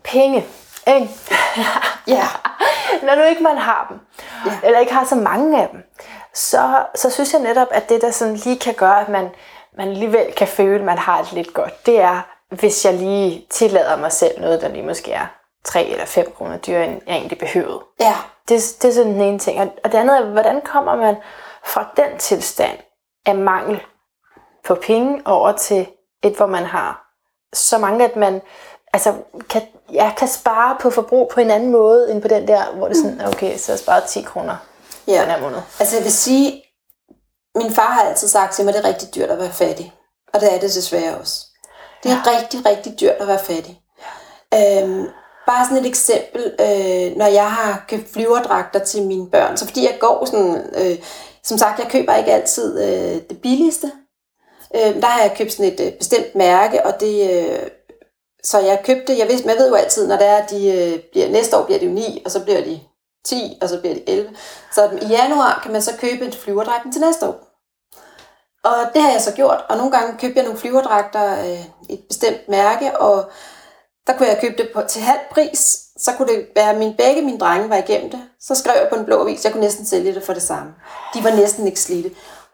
penge, 0.03 0.45
ikke? 0.87 1.09
Ja. 2.07 2.27
Når 3.05 3.15
nu 3.15 3.21
ikke 3.23 3.43
man 3.43 3.57
har 3.57 3.85
dem, 3.89 3.97
Ja. 4.45 4.59
eller 4.67 4.79
ikke 4.79 4.93
har 4.93 5.05
så 5.05 5.15
mange 5.15 5.61
af 5.61 5.69
dem, 5.71 5.79
så, 6.35 6.85
så 6.95 7.09
synes 7.09 7.33
jeg 7.33 7.41
netop, 7.41 7.67
at 7.71 7.89
det, 7.89 8.01
der 8.01 8.11
sådan 8.11 8.35
lige 8.35 8.59
kan 8.59 8.73
gøre, 8.73 9.01
at 9.01 9.09
man, 9.09 9.29
man 9.77 9.87
alligevel 9.89 10.33
kan 10.37 10.47
føle, 10.47 10.75
at 10.79 10.85
man 10.85 10.97
har 10.97 11.21
det 11.21 11.33
lidt 11.33 11.53
godt, 11.53 11.85
det 11.85 11.99
er, 12.01 12.21
hvis 12.55 12.85
jeg 12.85 12.93
lige 12.93 13.47
tillader 13.49 13.95
mig 13.97 14.11
selv 14.11 14.41
noget, 14.41 14.61
der 14.61 14.67
lige 14.67 14.83
måske 14.85 15.11
er 15.11 15.25
3 15.65 15.85
eller 15.85 16.05
5 16.05 16.33
kroner 16.37 16.57
dyrere, 16.57 16.85
end 16.87 17.01
jeg 17.07 17.15
egentlig 17.15 17.37
behøvede. 17.37 17.79
Ja, 17.99 18.15
Det, 18.49 18.75
det 18.81 18.89
er 18.89 18.93
sådan 18.93 19.11
den 19.13 19.21
ene 19.21 19.39
ting. 19.39 19.59
Og- 19.83 19.91
det 19.91 19.97
andet 19.97 20.17
er, 20.17 20.25
hvordan 20.25 20.61
kommer 20.61 20.95
man 20.95 21.15
fra 21.65 21.87
den 21.97 22.17
tilstand 22.17 22.77
af 23.25 23.35
mangel 23.35 23.81
på 24.65 24.75
penge 24.75 25.21
over 25.25 25.51
til 25.51 25.87
et, 26.23 26.33
hvor 26.37 26.45
man 26.45 26.63
har 26.65 27.01
så 27.53 27.77
mange, 27.77 28.05
at 28.05 28.15
man 28.15 28.41
altså, 28.93 29.13
kan, 29.49 29.61
ja, 29.93 30.11
kan 30.17 30.27
spare 30.27 30.77
på 30.79 30.89
forbrug 30.89 31.31
på 31.33 31.39
en 31.39 31.51
anden 31.51 31.71
måde, 31.71 32.11
end 32.11 32.21
på 32.21 32.27
den 32.27 32.47
der, 32.47 32.71
hvor 32.75 32.87
det 32.87 32.97
er 32.97 33.01
sådan, 33.01 33.27
okay, 33.27 33.57
så 33.57 33.71
har 33.71 33.73
jeg 33.73 33.79
sparet 33.79 34.03
10 34.03 34.21
kroner 34.21 34.55
ja. 35.07 35.21
den 35.21 35.29
her 35.29 35.41
måned. 35.41 35.57
Altså 35.79 35.95
jeg 35.95 36.03
vil 36.03 36.13
sige, 36.13 36.63
min 37.55 37.71
far 37.71 37.91
har 37.91 38.01
altid 38.01 38.27
sagt 38.27 38.53
til 38.53 38.65
mig, 38.65 38.75
at 38.75 38.83
det 38.83 38.85
er 38.85 38.93
rigtig 38.93 39.15
dyrt 39.15 39.29
at 39.29 39.39
være 39.39 39.51
fattig. 39.51 39.93
Og 40.33 40.41
det 40.41 40.53
er 40.53 40.59
det 40.59 40.75
desværre 40.75 41.17
også. 41.17 41.45
Det 42.03 42.11
er 42.11 42.21
ja. 42.25 42.37
rigtig, 42.37 42.65
rigtig 42.65 42.99
dyrt 42.99 43.15
at 43.19 43.27
være 43.27 43.39
fattig. 43.39 43.81
Øhm, 44.53 45.07
bare 45.45 45.65
sådan 45.65 45.77
et 45.77 45.89
eksempel, 45.89 46.43
øh, 46.59 47.17
når 47.17 47.25
jeg 47.25 47.51
har 47.51 47.85
købt 47.87 48.09
flyverdragter 48.13 48.79
til 48.79 49.03
mine 49.03 49.29
børn, 49.29 49.57
så 49.57 49.65
fordi 49.65 49.83
jeg 49.83 49.97
går 49.99 50.25
sådan, 50.25 50.69
øh, 50.75 50.97
som 51.43 51.57
sagt, 51.57 51.79
jeg 51.79 51.91
køber 51.91 52.15
ikke 52.15 52.33
altid 52.33 52.83
øh, 52.83 53.21
det 53.29 53.41
billigste. 53.41 53.91
Øh, 54.75 55.01
der 55.01 55.05
har 55.05 55.21
jeg 55.21 55.35
købt 55.37 55.51
sådan 55.51 55.73
et 55.73 55.79
øh, 55.79 55.93
bestemt 55.93 56.35
mærke, 56.35 56.85
og 56.85 56.99
det... 56.99 57.31
Øh, 57.31 57.59
så 58.43 58.59
jeg 58.59 58.81
købte, 58.85 59.17
jeg, 59.17 59.27
vidste, 59.27 59.49
jeg 59.49 59.57
ved 59.57 59.69
jo 59.69 59.75
altid, 59.75 60.07
når 60.07 60.17
det 60.17 60.27
er, 60.27 60.45
de 60.45 60.71
øh, 60.71 60.99
bliver, 61.11 61.29
næste 61.29 61.57
år 61.57 61.65
bliver 61.65 61.79
det 61.79 61.85
jo 61.85 61.91
9, 61.91 62.21
og 62.25 62.31
så 62.31 62.43
bliver 62.43 62.61
de 62.61 62.79
10, 63.25 63.57
og 63.61 63.69
så 63.69 63.79
bliver 63.79 63.93
det 63.93 64.03
11. 64.07 64.29
Så 64.71 64.89
i 65.01 65.05
januar 65.05 65.59
kan 65.63 65.71
man 65.71 65.81
så 65.81 65.91
købe 65.99 66.25
en 66.25 66.33
flyverdragten 66.33 66.91
til 66.91 67.01
næste 67.01 67.27
år. 67.27 67.55
Og 68.63 68.93
det 68.93 69.01
har 69.01 69.11
jeg 69.11 69.21
så 69.21 69.33
gjort, 69.33 69.65
og 69.69 69.77
nogle 69.77 69.91
gange 69.91 70.19
købte 70.19 70.37
jeg 70.37 70.43
nogle 70.43 70.59
flyverdragter 70.59 71.39
øh, 71.39 71.65
et 71.89 71.99
bestemt 72.07 72.49
mærke, 72.49 72.97
og 72.99 73.31
der 74.07 74.17
kunne 74.17 74.29
jeg 74.29 74.37
købe 74.41 74.57
det 74.57 74.69
på, 74.73 74.81
til 74.87 75.01
halv 75.01 75.19
pris. 75.31 75.81
Så 75.97 76.11
kunne 76.17 76.33
det 76.33 76.47
være, 76.55 76.69
at 76.69 76.77
min, 76.77 76.95
begge 76.97 77.21
mine 77.21 77.39
drenge 77.39 77.69
var 77.69 77.75
igennem 77.75 78.09
det. 78.09 78.21
Så 78.39 78.55
skrev 78.55 78.73
jeg 78.81 78.89
på 78.89 78.95
en 78.95 79.05
blå 79.05 79.21
avis, 79.21 79.43
jeg 79.43 79.51
kunne 79.51 79.63
næsten 79.63 79.85
sælge 79.85 80.15
det 80.15 80.23
for 80.23 80.33
det 80.33 80.41
samme. 80.41 80.73
De 81.13 81.23
var 81.23 81.31
næsten 81.31 81.67
ikke 81.67 81.79
slidte. 81.79 82.11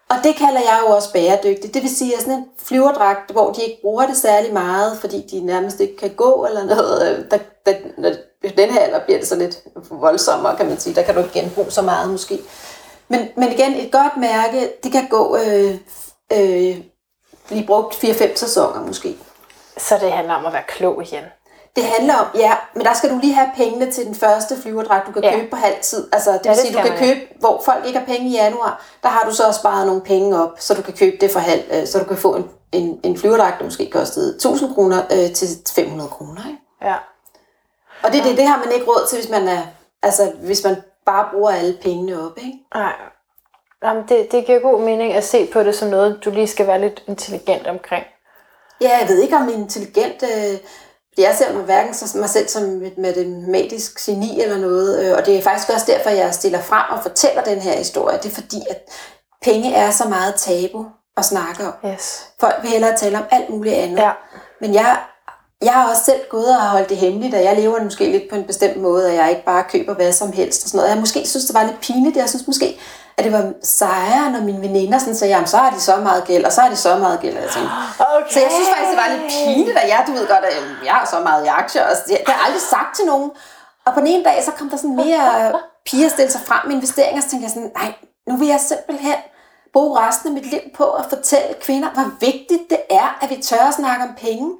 Og 0.10 0.18
det 0.24 0.36
kalder 0.36 0.60
jeg 0.60 0.80
jo 0.84 0.96
også 0.96 1.14
bæredygtigt. 1.14 1.74
Det 1.74 1.82
vil 1.82 1.96
sige, 1.96 2.16
at 2.16 2.22
sådan 2.22 2.34
en 2.34 2.46
flyverdragt, 2.58 3.32
hvor 3.32 3.52
de 3.52 3.64
ikke 3.64 3.82
bruger 3.82 4.06
det 4.06 4.18
særlig 4.18 4.54
meget, 4.54 4.98
fordi 4.98 5.28
de 5.32 5.40
nærmest 5.40 5.80
ikke 5.80 5.98
kan 5.98 6.16
gå 6.16 6.46
eller 6.46 6.64
noget. 6.66 7.18
Øh, 7.18 7.32
der, 7.32 7.38
der, 7.66 8.16
når 8.44 8.50
den 8.50 8.70
her 8.70 8.80
alder 8.80 9.00
bliver 9.00 9.20
det 9.20 9.28
så 9.28 9.36
lidt 9.36 9.64
voldsommere, 9.90 10.58
kan 10.58 10.66
man 10.66 10.80
sige. 10.80 10.96
Der 10.96 11.02
kan 11.02 11.16
du 11.16 11.22
ikke 11.22 11.40
genbruge 11.40 11.72
så 11.72 11.82
meget 11.82 12.10
måske. 12.10 12.40
Men, 13.08 13.28
men 13.38 13.52
igen, 13.52 13.74
et 13.74 13.92
godt 13.92 14.18
mærke, 14.18 14.74
det 14.84 14.92
kan 14.92 15.08
gå 15.08 15.38
øh, 15.38 15.78
øh, 16.34 16.78
blive 17.48 17.68
brugt 17.68 17.96
4-5 17.96 18.36
sæsoner 18.36 18.86
måske. 18.86 19.18
Så 19.78 19.98
det 20.02 20.12
handler 20.12 20.34
om 20.34 20.46
at 20.46 20.54
være 20.54 20.64
klog 20.68 21.04
igen. 21.04 21.24
Det 21.76 21.84
handler 21.84 22.16
om, 22.16 22.28
ja, 22.36 22.54
men 22.76 22.86
der 22.86 22.94
skal 22.94 23.10
du 23.10 23.20
lige 23.22 23.34
have 23.34 23.50
pengene 23.58 23.92
til 23.92 24.06
den 24.06 24.16
første 24.16 24.62
flyverdragt, 24.62 25.08
du 25.08 25.12
kan 25.12 25.24
ja. 25.24 25.36
købe 25.36 25.50
på 25.50 25.56
halv 25.56 25.76
tid. 25.82 26.08
Altså, 26.12 26.32
det 26.32 26.46
ja, 26.46 26.50
vil 26.50 26.60
sige, 26.60 26.74
du 26.74 26.88
kan 26.88 26.98
købe, 26.98 27.20
hvor 27.40 27.62
folk 27.66 27.86
ikke 27.86 28.00
har 28.00 28.06
penge 28.06 28.30
i 28.30 28.34
januar, 28.34 28.86
der 29.04 29.10
har 29.10 29.26
du 29.30 29.36
så 29.36 29.48
også 29.48 29.60
sparet 29.60 29.88
nogle 29.88 30.02
penge 30.02 30.44
op, 30.44 30.50
så 30.60 30.74
du 30.74 30.82
kan 30.82 30.94
købe 30.94 31.18
det 31.22 31.32
for 31.32 31.40
halv, 31.40 31.64
øh, 31.72 31.88
så 31.88 32.00
du 32.00 32.06
kan 32.06 32.18
få 32.18 32.36
en, 32.36 32.50
en, 32.72 33.00
en 33.04 33.18
flyverdragt, 33.18 33.60
der 33.60 33.66
måske 33.66 33.90
kostede 33.92 34.36
1000 34.36 34.74
kroner 34.74 35.02
øh, 35.12 35.34
til 35.34 35.48
500 35.76 36.10
kroner. 36.10 36.48
Ikke? 36.48 36.60
Ja. 36.82 36.96
Og 38.04 38.14
det, 38.14 38.24
det, 38.24 38.38
det 38.38 38.48
har 38.48 38.58
man 38.58 38.72
ikke 38.72 38.86
råd 38.86 39.08
til, 39.10 39.18
hvis 39.18 39.30
man 39.30 39.48
er, 39.48 39.62
altså, 40.04 40.32
hvis 40.44 40.64
man 40.64 40.76
bare 41.06 41.30
bruger 41.34 41.52
alle 41.52 41.78
pengene 41.82 42.26
op, 42.26 42.38
ikke? 42.38 42.60
Nej. 42.76 42.94
Jamen, 43.84 44.04
det, 44.10 44.32
det 44.32 44.46
giver 44.46 44.60
god 44.60 44.82
mening 44.82 45.14
at 45.14 45.24
se 45.24 45.46
på 45.54 45.64
det 45.64 45.76
som 45.76 45.90
noget, 45.90 46.20
du 46.26 46.30
lige 46.30 46.48
skal 46.48 46.68
være 46.68 46.82
lidt 46.82 47.04
intelligent 47.08 47.68
omkring. 47.68 48.06
Ja, 48.82 48.98
jeg 49.00 49.08
ved 49.08 49.22
ikke 49.22 49.36
om 49.36 49.50
intelligent... 49.50 50.24
Øh, 50.24 50.58
jeg 51.18 51.36
ser 51.36 51.54
mig 51.54 51.64
hverken 51.64 51.94
som 51.94 52.20
mig 52.20 52.30
selv 52.30 52.48
som 52.48 52.84
et 52.84 52.98
matematisk 52.98 54.06
geni 54.06 54.42
eller 54.42 54.58
noget, 54.58 55.06
øh, 55.06 55.18
og 55.18 55.26
det 55.26 55.38
er 55.38 55.42
faktisk 55.42 55.70
også 55.70 55.86
derfor, 55.92 56.10
jeg 56.10 56.34
stiller 56.34 56.62
frem 56.62 56.86
og 56.90 57.02
fortæller 57.02 57.44
den 57.44 57.60
her 57.60 57.78
historie. 57.78 58.18
Det 58.18 58.26
er 58.26 58.42
fordi, 58.42 58.62
at 58.70 58.82
penge 59.42 59.74
er 59.74 59.92
så 59.92 60.10
meget 60.10 60.36
tabu 60.36 60.86
at 61.18 61.26
snakke 61.26 61.64
om. 61.68 61.74
Yes. 61.92 62.28
Folk 62.40 62.56
vil 62.62 62.70
hellere 62.70 62.98
tale 62.98 63.18
om 63.18 63.24
alt 63.32 63.50
muligt 63.50 63.76
andet. 63.76 63.98
Ja. 63.98 64.12
Men 64.62 64.74
jeg, 64.74 64.98
jeg 65.62 65.74
har 65.74 65.90
også 65.90 66.04
selv 66.04 66.22
gået 66.30 66.58
og 66.58 66.62
holdt 66.62 66.90
det 66.90 66.98
hemmeligt, 66.98 67.36
og 67.36 67.44
jeg 67.44 67.56
lever 67.56 67.84
måske 67.84 68.12
lidt 68.12 68.30
på 68.30 68.36
en 68.36 68.44
bestemt 68.44 68.78
måde, 68.78 69.06
og 69.06 69.16
jeg 69.16 69.30
ikke 69.30 69.46
bare 69.46 69.64
køber 69.64 69.94
hvad 69.94 70.12
som 70.12 70.32
helst 70.32 70.64
og 70.64 70.70
sådan 70.70 70.78
noget. 70.78 70.90
Jeg 70.90 71.00
måske 71.00 71.28
synes, 71.28 71.46
det 71.46 71.56
var 71.56 71.64
lidt 71.64 71.82
pinligt. 71.82 72.18
Jeg 72.18 72.30
synes 72.30 72.48
måske, 72.48 72.80
at 73.18 73.24
det 73.24 73.34
var 73.34 73.54
sejere, 73.64 74.32
når 74.32 74.42
mine 74.42 74.62
veninder 74.62 75.00
sådan 75.00 75.16
sagde, 75.16 75.34
jamen 75.34 75.48
så 75.48 75.58
har 75.58 75.70
de 75.70 75.80
så 75.80 75.96
meget 75.96 76.24
gæld, 76.24 76.46
og 76.46 76.52
så 76.52 76.62
har 76.62 76.70
de 76.70 76.76
så 76.76 76.98
meget 76.98 77.20
gæld. 77.20 77.36
Og 77.38 77.42
jeg 77.42 77.52
tænkte, 77.52 77.72
okay. 78.00 78.34
Så 78.34 78.40
jeg 78.40 78.52
synes 78.52 78.70
faktisk, 78.70 78.92
det 78.92 79.00
var 79.04 79.10
lidt 79.16 79.32
pinligt, 79.46 79.78
at 79.78 79.90
jeg, 79.90 80.04
du 80.08 80.12
ved 80.12 80.28
godt, 80.28 80.46
at 80.46 80.54
jeg 80.86 80.94
har 80.94 81.08
så 81.12 81.20
meget 81.20 81.46
i 81.46 81.48
aktier. 81.48 81.84
Og 81.84 81.96
det 82.08 82.18
har 82.28 82.34
jeg 82.34 82.44
aldrig 82.46 82.62
sagt 82.62 82.96
til 82.96 83.06
nogen. 83.06 83.32
Og 83.86 83.94
på 83.94 84.00
den 84.00 84.08
ene 84.08 84.24
dag, 84.24 84.44
så 84.46 84.52
kom 84.52 84.70
der 84.70 84.78
sådan 84.78 84.96
mere 84.96 85.54
piger 85.86 86.10
stille 86.10 86.32
sig 86.32 86.42
frem 86.42 86.68
med 86.68 86.76
investeringer, 86.76 87.18
og 87.18 87.24
så 87.24 87.30
tænkte 87.30 87.46
jeg 87.46 87.52
sådan, 87.52 87.72
nej, 87.76 87.94
nu 88.28 88.38
vil 88.38 88.48
jeg 88.48 88.60
simpelthen 88.60 89.20
bruge 89.74 90.00
resten 90.00 90.28
af 90.30 90.34
mit 90.34 90.52
liv 90.52 90.60
på 90.76 90.84
at 90.84 91.06
fortælle 91.10 91.54
kvinder, 91.62 91.90
hvor 91.90 92.12
vigtigt 92.20 92.70
det 92.70 92.82
er, 92.90 93.18
at 93.22 93.30
vi 93.30 93.36
tør 93.36 93.66
at 93.68 93.74
snakke 93.74 94.04
om 94.04 94.14
penge, 94.18 94.52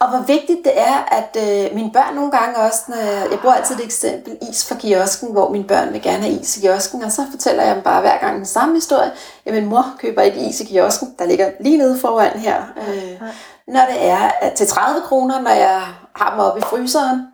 og 0.00 0.08
hvor 0.08 0.18
vigtigt 0.26 0.64
det 0.64 0.72
er, 0.80 0.96
at 1.18 1.36
øh, 1.36 1.74
mine 1.74 1.92
børn 1.92 2.14
nogle 2.14 2.30
gange 2.30 2.56
også, 2.56 2.80
når 2.88 2.96
jeg, 2.96 3.26
jeg 3.30 3.38
bruger 3.38 3.54
altid 3.54 3.74
et 3.74 3.84
eksempel, 3.84 4.38
is 4.50 4.68
fra 4.68 4.74
kiosken, 4.74 5.32
hvor 5.32 5.48
mine 5.48 5.64
børn 5.64 5.92
vil 5.92 6.02
gerne 6.02 6.22
have 6.22 6.40
is 6.40 6.56
i 6.56 6.60
kiosken, 6.60 7.02
og 7.02 7.12
så 7.12 7.22
fortæller 7.30 7.62
jeg 7.62 7.74
dem 7.74 7.82
bare 7.82 8.00
hver 8.00 8.18
gang 8.18 8.36
den 8.36 8.46
samme 8.46 8.74
historie. 8.74 9.12
Jamen 9.46 9.66
mor 9.66 9.84
køber 9.98 10.22
ikke 10.22 10.48
is 10.48 10.60
i 10.60 10.64
kiosken, 10.64 11.14
der 11.18 11.26
ligger 11.26 11.50
lige 11.60 11.76
nede 11.76 11.98
foran 11.98 12.38
her. 12.38 12.62
Øh, 12.76 13.20
når 13.66 13.86
det 13.90 14.04
er 14.08 14.30
at 14.40 14.52
til 14.52 14.66
30 14.66 15.00
kroner, 15.00 15.40
når 15.40 15.50
jeg 15.50 15.82
har 16.14 16.30
dem 16.30 16.40
oppe 16.40 16.58
i 16.58 16.62
fryseren, 16.62 17.26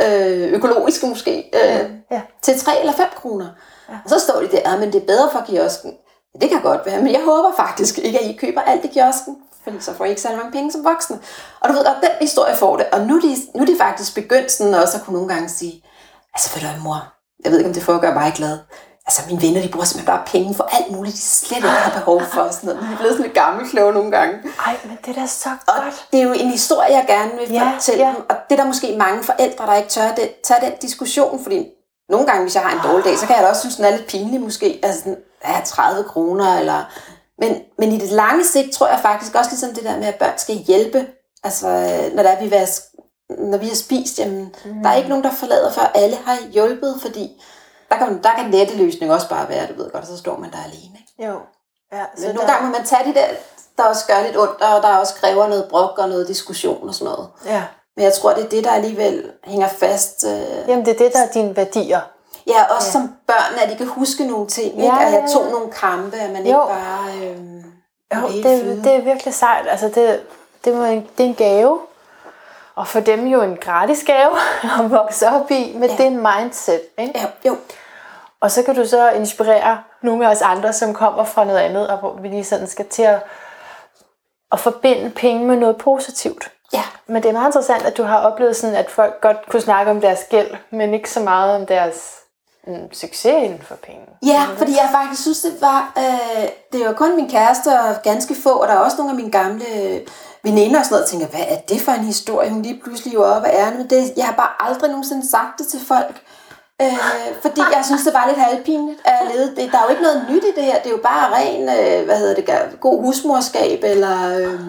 øh, 0.00 0.52
økologiske 0.52 1.06
måske, 1.06 1.50
øh, 1.54 1.90
ja, 2.10 2.20
til 2.42 2.58
3 2.60 2.80
eller 2.80 2.92
5 2.92 3.06
kroner. 3.16 3.46
Ja. 3.88 3.94
Og 4.04 4.10
så 4.10 4.18
står 4.18 4.40
de 4.40 4.48
der, 4.50 4.78
men 4.78 4.92
det 4.92 5.02
er 5.02 5.06
bedre 5.06 5.28
for 5.32 5.44
kiosken. 5.46 5.92
Det 6.40 6.50
kan 6.50 6.62
godt 6.62 6.86
være, 6.86 7.02
men 7.02 7.12
jeg 7.12 7.20
håber 7.24 7.52
faktisk 7.56 7.98
ikke, 7.98 8.18
at 8.20 8.26
I 8.26 8.32
køber 8.32 8.60
alt 8.60 8.84
i 8.84 8.88
kiosken, 8.88 9.36
fordi 9.64 9.80
så 9.80 9.94
får 9.94 10.04
I 10.04 10.08
ikke 10.08 10.22
særlig 10.22 10.38
mange 10.38 10.52
penge 10.52 10.72
som 10.72 10.84
voksne. 10.84 11.18
Og 11.60 11.68
du 11.68 11.74
ved 11.74 11.84
godt, 11.84 11.96
den 12.02 12.10
historie 12.20 12.56
får 12.56 12.76
det. 12.76 12.86
Og 12.92 13.00
nu 13.06 13.16
er 13.16 13.20
de, 13.20 13.36
nu 13.54 13.62
er 13.62 13.66
de 13.66 13.76
faktisk 13.78 14.14
begyndt 14.14 14.52
sådan 14.52 14.74
også 14.74 14.96
at 14.98 15.04
kunne 15.04 15.14
nogle 15.14 15.34
gange 15.34 15.48
sige, 15.48 15.84
altså 16.34 16.50
ved 16.54 16.76
du 16.76 16.82
mor, 16.82 17.12
jeg 17.44 17.52
ved 17.52 17.58
ikke, 17.58 17.68
om 17.68 17.74
det 17.74 17.82
får 17.82 17.94
at 17.94 18.00
gøre 18.00 18.14
mig 18.14 18.32
glad. 18.36 18.58
Altså 19.06 19.22
mine 19.28 19.42
venner, 19.42 19.62
de 19.62 19.68
bruger 19.68 19.84
simpelthen 19.84 20.14
bare 20.14 20.24
penge 20.26 20.54
for 20.54 20.64
alt 20.64 20.90
muligt, 20.92 21.16
de 21.16 21.20
slet 21.20 21.56
ikke 21.56 21.68
har 21.68 21.98
behov 22.00 22.20
for. 22.20 22.50
Sådan 22.50 22.66
noget. 22.66 22.82
De 22.82 22.92
er 22.92 22.96
blevet 22.96 23.12
sådan 23.12 23.26
lidt 23.26 23.34
gammelkloge 23.34 23.92
nogle 23.92 24.10
gange. 24.10 24.34
Ej, 24.66 24.76
men 24.84 24.98
det 25.04 25.16
er 25.16 25.20
da 25.20 25.26
så 25.26 25.48
godt. 25.66 25.78
Og 25.78 25.92
det 26.12 26.20
er 26.20 26.24
jo 26.24 26.32
en 26.32 26.50
historie, 26.50 26.90
jeg 26.96 27.04
gerne 27.06 27.32
vil 27.38 27.52
ja, 27.52 27.72
fortælle 27.74 28.04
ja. 28.04 28.10
dem. 28.10 28.24
Og 28.30 28.36
det 28.48 28.58
er 28.58 28.62
der 28.62 28.66
måske 28.66 28.96
mange 28.98 29.24
forældre, 29.24 29.66
der 29.66 29.74
ikke 29.74 29.88
tør 29.88 30.14
det, 30.14 30.30
tage 30.44 30.60
den 30.60 30.72
diskussion, 30.82 31.42
fordi 31.42 31.66
nogle 32.08 32.26
gange, 32.26 32.42
hvis 32.42 32.54
jeg 32.54 32.62
har 32.62 32.72
en 32.72 32.90
dårlig 32.90 33.04
dag, 33.04 33.18
så 33.18 33.26
kan 33.26 33.36
jeg 33.36 33.44
da 33.44 33.48
også 33.48 33.60
synes, 33.60 33.76
den 33.76 33.84
er 33.84 33.90
lidt 33.90 34.06
pinlig 34.06 34.40
måske. 34.40 34.80
Altså 34.82 34.98
sådan, 34.98 35.18
ja, 35.44 35.60
30 35.64 36.04
kroner, 36.08 36.58
eller 36.58 36.84
men, 37.42 37.62
men 37.78 37.92
i 37.92 37.98
det 37.98 38.10
lange 38.10 38.44
sigt 38.44 38.72
tror 38.72 38.88
jeg 38.88 39.00
faktisk 39.02 39.34
også 39.34 39.50
ligesom 39.50 39.74
det 39.74 39.84
der 39.84 39.96
med, 39.96 40.06
at 40.06 40.14
børn 40.14 40.38
skal 40.38 40.54
hjælpe. 40.54 41.06
Altså, 41.44 41.66
når, 42.14 42.22
der 42.22 42.30
er, 42.30 42.42
vi 42.42 42.50
vask, 42.50 42.82
når 43.38 43.58
vi 43.58 43.68
har 43.68 43.74
spist, 43.74 44.18
jamen, 44.18 44.54
mm. 44.64 44.82
der 44.82 44.90
er 44.90 44.94
ikke 44.94 45.08
nogen, 45.08 45.24
der 45.24 45.32
forlader, 45.32 45.72
før 45.72 45.90
alle 45.94 46.16
har 46.16 46.38
hjulpet, 46.52 46.98
fordi 47.02 47.42
der 47.90 47.96
kan, 47.96 48.22
der 48.22 48.34
kan 48.34 48.50
nette 48.50 48.76
løsning 48.76 49.12
også 49.12 49.28
bare 49.28 49.48
være, 49.48 49.66
du 49.66 49.82
ved 49.82 49.90
godt, 49.90 50.06
så 50.06 50.18
står 50.18 50.36
man 50.38 50.50
der 50.50 50.58
alene. 50.64 50.98
Ikke? 51.00 51.32
Jo. 51.32 51.38
Ja, 51.92 52.04
så 52.16 52.26
men 52.26 52.34
nogle 52.34 52.40
der... 52.40 52.54
gange 52.54 52.66
må 52.66 52.72
man 52.78 52.86
tage 52.86 53.04
de 53.04 53.14
der, 53.14 53.26
der 53.76 53.82
også 53.82 54.06
gør 54.06 54.22
lidt 54.22 54.38
ondt, 54.38 54.62
og 54.62 54.82
der 54.82 54.96
også 54.96 55.14
kræver 55.14 55.48
noget 55.48 55.66
brok 55.70 55.98
og 55.98 56.08
noget 56.08 56.28
diskussion 56.28 56.88
og 56.88 56.94
sådan 56.94 57.12
noget. 57.12 57.28
Ja. 57.46 57.62
Men 57.96 58.04
jeg 58.04 58.12
tror, 58.12 58.34
det 58.34 58.44
er 58.44 58.48
det, 58.48 58.64
der 58.64 58.70
alligevel 58.70 59.32
hænger 59.44 59.68
fast. 59.68 60.24
Øh... 60.26 60.68
Jamen, 60.68 60.84
det 60.86 60.94
er 60.94 60.98
det, 60.98 61.12
der 61.12 61.22
er 61.22 61.32
dine 61.32 61.56
værdier. 61.56 62.00
Ja, 62.46 62.64
også 62.76 62.88
ja. 62.88 62.92
som 62.92 63.14
børn, 63.26 63.58
at 63.62 63.70
de 63.70 63.76
kan 63.76 63.86
huske 63.86 64.26
nogle 64.26 64.46
ting, 64.46 64.66
ikke? 64.66 64.82
Ja, 64.82 65.00
ja. 65.00 65.06
at 65.06 65.12
jeg 65.12 65.30
tog 65.32 65.50
nogle 65.50 65.72
kampe, 65.72 66.16
at 66.16 66.30
man 66.30 66.46
jo. 66.46 66.46
ikke 66.46 66.56
bare... 66.56 67.28
Øh, 67.28 67.62
jo, 68.14 68.28
det, 68.28 68.84
det 68.84 68.94
er 68.94 69.00
virkelig 69.00 69.34
sejt. 69.34 69.66
Altså, 69.68 69.88
det, 69.88 70.20
det, 70.64 70.74
må 70.74 70.84
en, 70.84 71.08
det 71.18 71.24
er 71.24 71.28
en 71.28 71.34
gave. 71.34 71.78
Og 72.74 72.86
for 72.86 73.00
dem 73.00 73.26
jo 73.26 73.42
en 73.42 73.56
gratis 73.56 74.04
gave 74.04 74.30
at 74.84 74.90
vokse 74.90 75.28
op 75.28 75.50
i, 75.50 75.72
med 75.76 75.88
ja. 75.88 76.04
det 76.04 76.12
mindset. 76.12 76.80
Ikke? 76.98 77.18
Ja, 77.18 77.26
jo. 77.48 77.56
Og 78.40 78.50
så 78.50 78.62
kan 78.62 78.74
du 78.74 78.86
så 78.86 79.10
inspirere 79.10 79.82
nogle 80.02 80.26
af 80.26 80.30
os 80.30 80.42
andre, 80.42 80.72
som 80.72 80.94
kommer 80.94 81.24
fra 81.24 81.44
noget 81.44 81.58
andet, 81.58 81.88
og 81.88 81.98
hvor 81.98 82.12
vi 82.12 82.28
lige 82.28 82.44
sådan 82.44 82.66
skal 82.66 82.88
til 82.88 83.02
at, 83.02 83.22
at 84.52 84.60
forbinde 84.60 85.10
penge 85.10 85.46
med 85.46 85.56
noget 85.56 85.76
positivt. 85.76 86.50
Ja. 86.72 86.82
Men 87.06 87.22
det 87.22 87.28
er 87.28 87.32
meget 87.32 87.48
interessant, 87.48 87.82
at 87.82 87.96
du 87.96 88.02
har 88.02 88.18
oplevet 88.18 88.56
sådan, 88.56 88.76
at 88.76 88.90
folk 88.90 89.20
godt 89.20 89.36
kunne 89.48 89.60
snakke 89.60 89.90
om 89.90 90.00
deres 90.00 90.24
gæld, 90.30 90.56
men 90.70 90.94
ikke 90.94 91.10
så 91.10 91.20
meget 91.20 91.56
om 91.56 91.66
deres 91.66 92.21
mm, 92.66 92.92
succes 92.92 93.44
inden 93.44 93.62
for 93.62 93.74
penge. 93.74 94.06
Ja, 94.26 94.46
fordi 94.56 94.72
jeg 94.72 94.88
faktisk 94.92 95.22
synes, 95.22 95.40
det 95.42 95.60
var, 95.60 95.92
øh, 95.96 96.48
det 96.72 96.86
var 96.86 96.92
kun 96.92 97.16
min 97.16 97.30
kæreste 97.30 97.68
og 97.80 98.02
ganske 98.02 98.34
få, 98.42 98.50
og 98.50 98.68
der 98.68 98.74
er 98.74 98.78
også 98.78 98.96
nogle 98.96 99.10
af 99.10 99.16
mine 99.16 99.30
gamle 99.30 99.64
veninder 100.42 100.78
og 100.78 100.84
sådan 100.84 100.94
noget, 100.94 101.08
tænker, 101.08 101.26
hvad 101.26 101.44
er 101.48 101.60
det 101.60 101.80
for 101.80 101.92
en 101.92 102.04
historie, 102.04 102.50
hun 102.50 102.62
lige 102.62 102.80
pludselig 102.84 103.14
jo 103.14 103.22
op 103.24 103.44
af 103.44 103.66
ærne. 103.66 103.78
Men 103.78 103.90
det, 103.90 104.12
jeg 104.16 104.26
har 104.26 104.36
bare 104.36 104.70
aldrig 104.70 104.90
nogensinde 104.90 105.30
sagt 105.30 105.58
det 105.58 105.66
til 105.66 105.80
folk. 105.86 106.22
Øh, 106.82 107.34
fordi 107.42 107.60
jeg 107.60 107.82
synes, 107.84 108.02
det 108.02 108.14
var 108.14 108.26
lidt 108.26 108.38
halvpinligt 108.38 109.00
at 109.04 109.20
lede 109.34 109.56
det. 109.56 109.72
Der 109.72 109.78
er 109.78 109.82
jo 109.82 109.90
ikke 109.90 110.02
noget 110.02 110.26
nyt 110.30 110.44
i 110.44 110.54
det 110.56 110.64
her. 110.64 110.78
Det 110.78 110.86
er 110.86 110.96
jo 110.96 111.02
bare 111.02 111.34
ren, 111.34 111.62
øh, 111.62 112.04
hvad 112.04 112.18
hedder 112.18 112.34
det, 112.34 112.80
god 112.80 113.02
husmorskab, 113.02 113.80
eller 113.82 114.38
øh, 114.38 114.60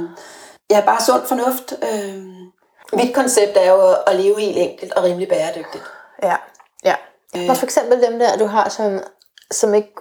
ja, 0.70 0.82
bare 0.86 1.02
sund 1.02 1.26
fornuft. 1.28 1.74
Øh. 1.84 2.24
Mit 2.94 3.14
koncept 3.14 3.58
er 3.58 3.72
jo 3.72 3.96
at 4.08 4.16
leve 4.16 4.40
helt 4.40 4.58
enkelt 4.58 4.94
og 4.94 5.04
rimelig 5.04 5.28
bæredygtigt. 5.28 5.84
Ja, 6.24 6.36
ja. 6.86 6.96
Øh. 7.36 7.56
For 7.56 7.64
eksempel 7.64 8.02
dem 8.02 8.20
der, 8.20 8.38
du 8.38 8.46
har, 8.46 8.70
som, 8.70 9.00
som, 9.52 9.74
ikke, 9.74 9.94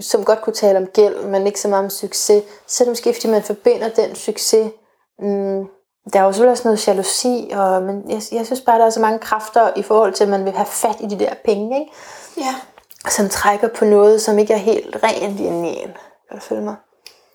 som 0.00 0.24
godt 0.24 0.42
kunne 0.42 0.54
tale 0.54 0.78
om 0.78 0.86
gæld, 0.86 1.24
men 1.24 1.46
ikke 1.46 1.60
så 1.60 1.68
meget 1.68 1.84
om 1.84 1.90
succes, 1.90 2.42
så 2.66 2.84
er 2.84 2.84
det 2.84 2.90
måske, 2.90 3.14
fordi 3.14 3.28
man 3.28 3.42
forbinder 3.42 3.88
den 3.88 4.14
succes. 4.14 4.70
Mm, 5.18 5.64
der 6.12 6.20
er 6.20 6.24
jo 6.24 6.32
selvfølgelig 6.32 6.50
også 6.50 6.68
noget 6.68 6.88
jalousi, 6.88 7.50
og, 7.52 7.82
men 7.82 8.10
jeg, 8.10 8.22
jeg 8.32 8.46
synes 8.46 8.60
bare, 8.60 8.78
der 8.78 8.86
er 8.86 8.90
så 8.90 9.00
mange 9.00 9.18
kræfter 9.18 9.70
i 9.76 9.82
forhold 9.82 10.12
til, 10.12 10.24
at 10.24 10.30
man 10.30 10.44
vil 10.44 10.52
have 10.52 10.66
fat 10.66 10.96
i 11.00 11.06
de 11.06 11.18
der 11.18 11.34
penge, 11.44 11.80
ikke? 11.80 11.92
Ja. 12.36 12.54
Som 13.08 13.28
trækker 13.28 13.68
på 13.68 13.84
noget, 13.84 14.22
som 14.22 14.38
ikke 14.38 14.52
er 14.52 14.58
helt 14.58 14.96
rent 15.02 15.40
i 15.40 15.44
en. 15.44 15.64
Kan 16.28 16.38
du 16.38 16.40
følge 16.40 16.62
mig? 16.62 16.76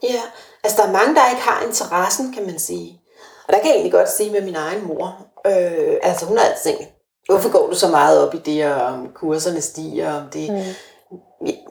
Ja, 0.04 0.22
altså 0.64 0.82
der 0.82 0.88
er 0.88 0.92
mange, 0.92 1.16
der 1.16 1.30
ikke 1.30 1.42
har 1.42 1.66
interessen, 1.68 2.34
kan 2.34 2.46
man 2.46 2.60
sige. 2.60 3.02
Og 3.48 3.54
der 3.54 3.60
kan 3.60 3.68
jeg 3.68 3.76
egentlig 3.76 3.92
godt 3.92 4.12
sige 4.12 4.32
med 4.32 4.42
min 4.42 4.56
egen 4.56 4.88
mor. 4.88 5.18
Øh, 5.46 5.98
altså 6.02 6.26
hun 6.26 6.38
har 6.38 6.46
altid 6.46 6.72
tænkt, 6.72 6.95
hvorfor 7.30 7.50
går 7.50 7.70
du 7.70 7.76
så 7.76 7.88
meget 7.88 8.28
op 8.28 8.34
i 8.34 8.38
det, 8.38 8.66
og 8.66 8.82
om 8.82 9.08
kurserne 9.16 9.62
stiger, 9.62 10.14
om 10.14 10.30
det... 10.34 10.50
Mm. 10.52 10.62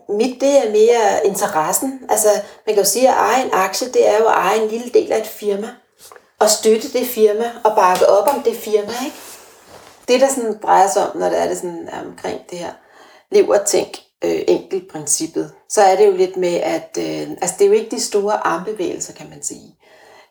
Mit, 0.08 0.40
det 0.40 0.66
er 0.66 0.70
mere 0.70 1.26
interessen. 1.26 2.00
Altså, 2.08 2.28
man 2.66 2.74
kan 2.74 2.84
jo 2.84 2.88
sige, 2.90 3.08
at 3.08 3.14
eje 3.14 3.44
en 3.44 3.50
aktie, 3.52 3.88
det 3.88 4.08
er 4.08 4.18
jo 4.18 4.26
at 4.26 4.34
eje 4.34 4.62
en 4.62 4.68
lille 4.68 4.90
del 4.94 5.12
af 5.12 5.18
et 5.18 5.26
firma. 5.26 5.68
Og 6.40 6.50
støtte 6.50 6.92
det 6.92 7.06
firma, 7.06 7.50
og 7.64 7.72
bakke 7.76 8.08
op 8.08 8.28
om 8.34 8.42
det 8.42 8.56
firma, 8.56 8.92
ikke? 9.04 9.16
Det, 10.08 10.20
der 10.20 10.28
sådan 10.28 10.58
drejer 10.62 10.88
sig 10.88 11.10
om, 11.10 11.16
når 11.16 11.28
det 11.28 11.40
er 11.40 11.48
det 11.48 11.56
sådan 11.56 11.88
er 11.92 12.00
omkring 12.06 12.40
det 12.50 12.58
her 12.58 12.72
lev 13.32 13.48
og 13.48 13.64
tænk 13.66 13.88
øh, 14.24 14.42
enkelt 14.48 14.92
princippet, 14.92 15.52
så 15.68 15.82
er 15.82 15.96
det 15.96 16.06
jo 16.06 16.12
lidt 16.12 16.36
med, 16.36 16.54
at 16.54 16.98
øh, 16.98 17.30
altså, 17.30 17.54
det 17.58 17.64
er 17.64 17.68
jo 17.68 17.74
ikke 17.74 17.96
de 17.96 18.00
store 18.00 18.46
armbevægelser, 18.46 19.12
kan 19.12 19.30
man 19.30 19.42
sige. 19.42 19.76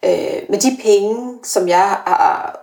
Øh, 0.05 0.41
med 0.49 0.59
de 0.59 0.77
penge, 0.83 1.39
som 1.43 1.67
jeg 1.67 1.81
har 1.81 2.59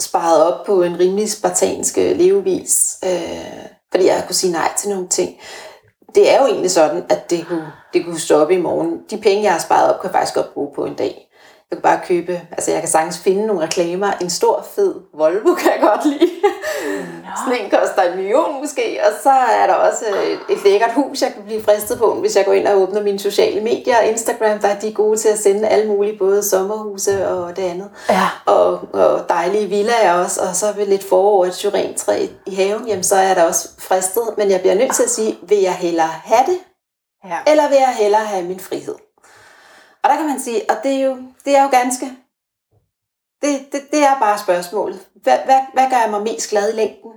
sparet 0.00 0.42
op 0.44 0.66
på 0.66 0.82
en 0.82 0.98
rimelig 0.98 1.30
spartansk 1.30 1.98
øh, 1.98 2.16
levevis, 2.16 2.98
øh, 3.04 3.66
fordi 3.90 4.06
jeg 4.06 4.24
kunne 4.26 4.34
sige 4.34 4.52
nej 4.52 4.72
til 4.78 4.90
nogle 4.90 5.08
ting, 5.08 5.40
det 6.14 6.34
er 6.34 6.40
jo 6.40 6.46
egentlig 6.46 6.70
sådan, 6.70 7.04
at 7.08 7.30
det 7.30 7.46
kunne, 7.46 7.72
det 7.92 8.04
kunne 8.04 8.20
stoppe 8.20 8.54
i 8.54 8.60
morgen. 8.60 9.00
De 9.10 9.18
penge, 9.18 9.42
jeg 9.42 9.52
har 9.52 9.58
sparet 9.58 9.94
op, 9.94 10.00
kan 10.00 10.08
jeg 10.08 10.14
faktisk 10.14 10.34
godt 10.34 10.54
bruge 10.54 10.74
på 10.74 10.84
en 10.84 10.94
dag. 10.94 11.28
Jeg 11.72 11.78
kan 11.78 11.82
bare 11.82 12.00
købe, 12.06 12.40
altså 12.52 12.70
jeg 12.70 12.80
kan 12.80 12.88
sagtens 12.88 13.18
finde 13.18 13.46
nogle 13.46 13.62
reklamer. 13.62 14.12
En 14.20 14.30
stor, 14.30 14.66
fed 14.74 14.94
Volvo 15.14 15.54
kan 15.54 15.72
jeg 15.72 15.80
godt 15.80 16.04
lide. 16.04 16.30
Sådan 17.46 17.64
en 17.64 17.70
koster 17.70 18.02
en 18.02 18.16
million 18.16 18.60
måske. 18.60 19.00
Og 19.06 19.12
så 19.22 19.30
er 19.30 19.66
der 19.66 19.74
også 19.74 20.04
et, 20.26 20.56
et 20.56 20.64
lækkert 20.64 20.92
hus, 20.94 21.22
jeg 21.22 21.32
kan 21.34 21.42
blive 21.42 21.62
fristet 21.62 21.98
på, 21.98 22.14
hvis 22.14 22.36
jeg 22.36 22.44
går 22.44 22.52
ind 22.52 22.66
og 22.66 22.76
åbner 22.82 23.02
mine 23.02 23.18
sociale 23.18 23.60
medier. 23.60 24.00
Instagram, 24.00 24.58
der 24.58 24.68
er 24.68 24.78
de 24.78 24.92
gode 24.92 25.16
til 25.18 25.28
at 25.28 25.38
sende 25.38 25.68
alle 25.68 25.88
mulige, 25.88 26.18
både 26.18 26.42
sommerhuse 26.42 27.28
og 27.28 27.56
det 27.56 27.62
andet. 27.62 27.90
Ja. 28.08 28.28
Og, 28.46 28.80
og 28.92 29.28
dejlige 29.28 29.66
villaer 29.66 30.12
også. 30.12 30.40
Og 30.48 30.54
så 30.56 30.66
ved 30.76 30.86
lidt 30.86 31.04
forår 31.04 31.44
et 31.44 31.54
syrentræ 31.54 32.26
i 32.46 32.54
haven, 32.54 32.88
jamen 32.88 33.04
så 33.04 33.16
er 33.16 33.34
der 33.34 33.42
også 33.42 33.68
fristet. 33.78 34.22
Men 34.38 34.50
jeg 34.50 34.60
bliver 34.60 34.74
nødt 34.74 34.94
til 34.94 35.02
at 35.02 35.10
sige, 35.10 35.38
vil 35.48 35.58
jeg 35.58 35.74
hellere 35.74 36.10
have 36.24 36.44
det, 36.46 36.58
Ja. 37.24 37.38
eller 37.46 37.68
vil 37.68 37.76
jeg 37.78 37.94
hellere 37.98 38.24
have 38.24 38.44
min 38.44 38.60
frihed? 38.60 38.94
Og 40.04 40.10
der 40.10 40.16
kan 40.16 40.26
man 40.26 40.40
sige, 40.40 40.70
og 40.70 40.76
det 40.82 40.92
er 40.92 41.04
jo, 41.06 41.16
det 41.44 41.56
er 41.56 41.62
jo 41.62 41.68
ganske, 41.70 42.06
det, 43.42 43.60
det, 43.72 43.80
det 43.90 44.02
er 44.04 44.18
bare 44.20 44.38
spørgsmålet. 44.38 45.00
Hvad, 45.22 45.38
hvad, 45.44 45.60
hvad 45.74 45.90
gør 45.90 45.96
jeg 45.96 46.10
mig 46.10 46.22
mest 46.22 46.50
glad 46.50 46.72
i 46.72 46.76
længden? 46.76 47.10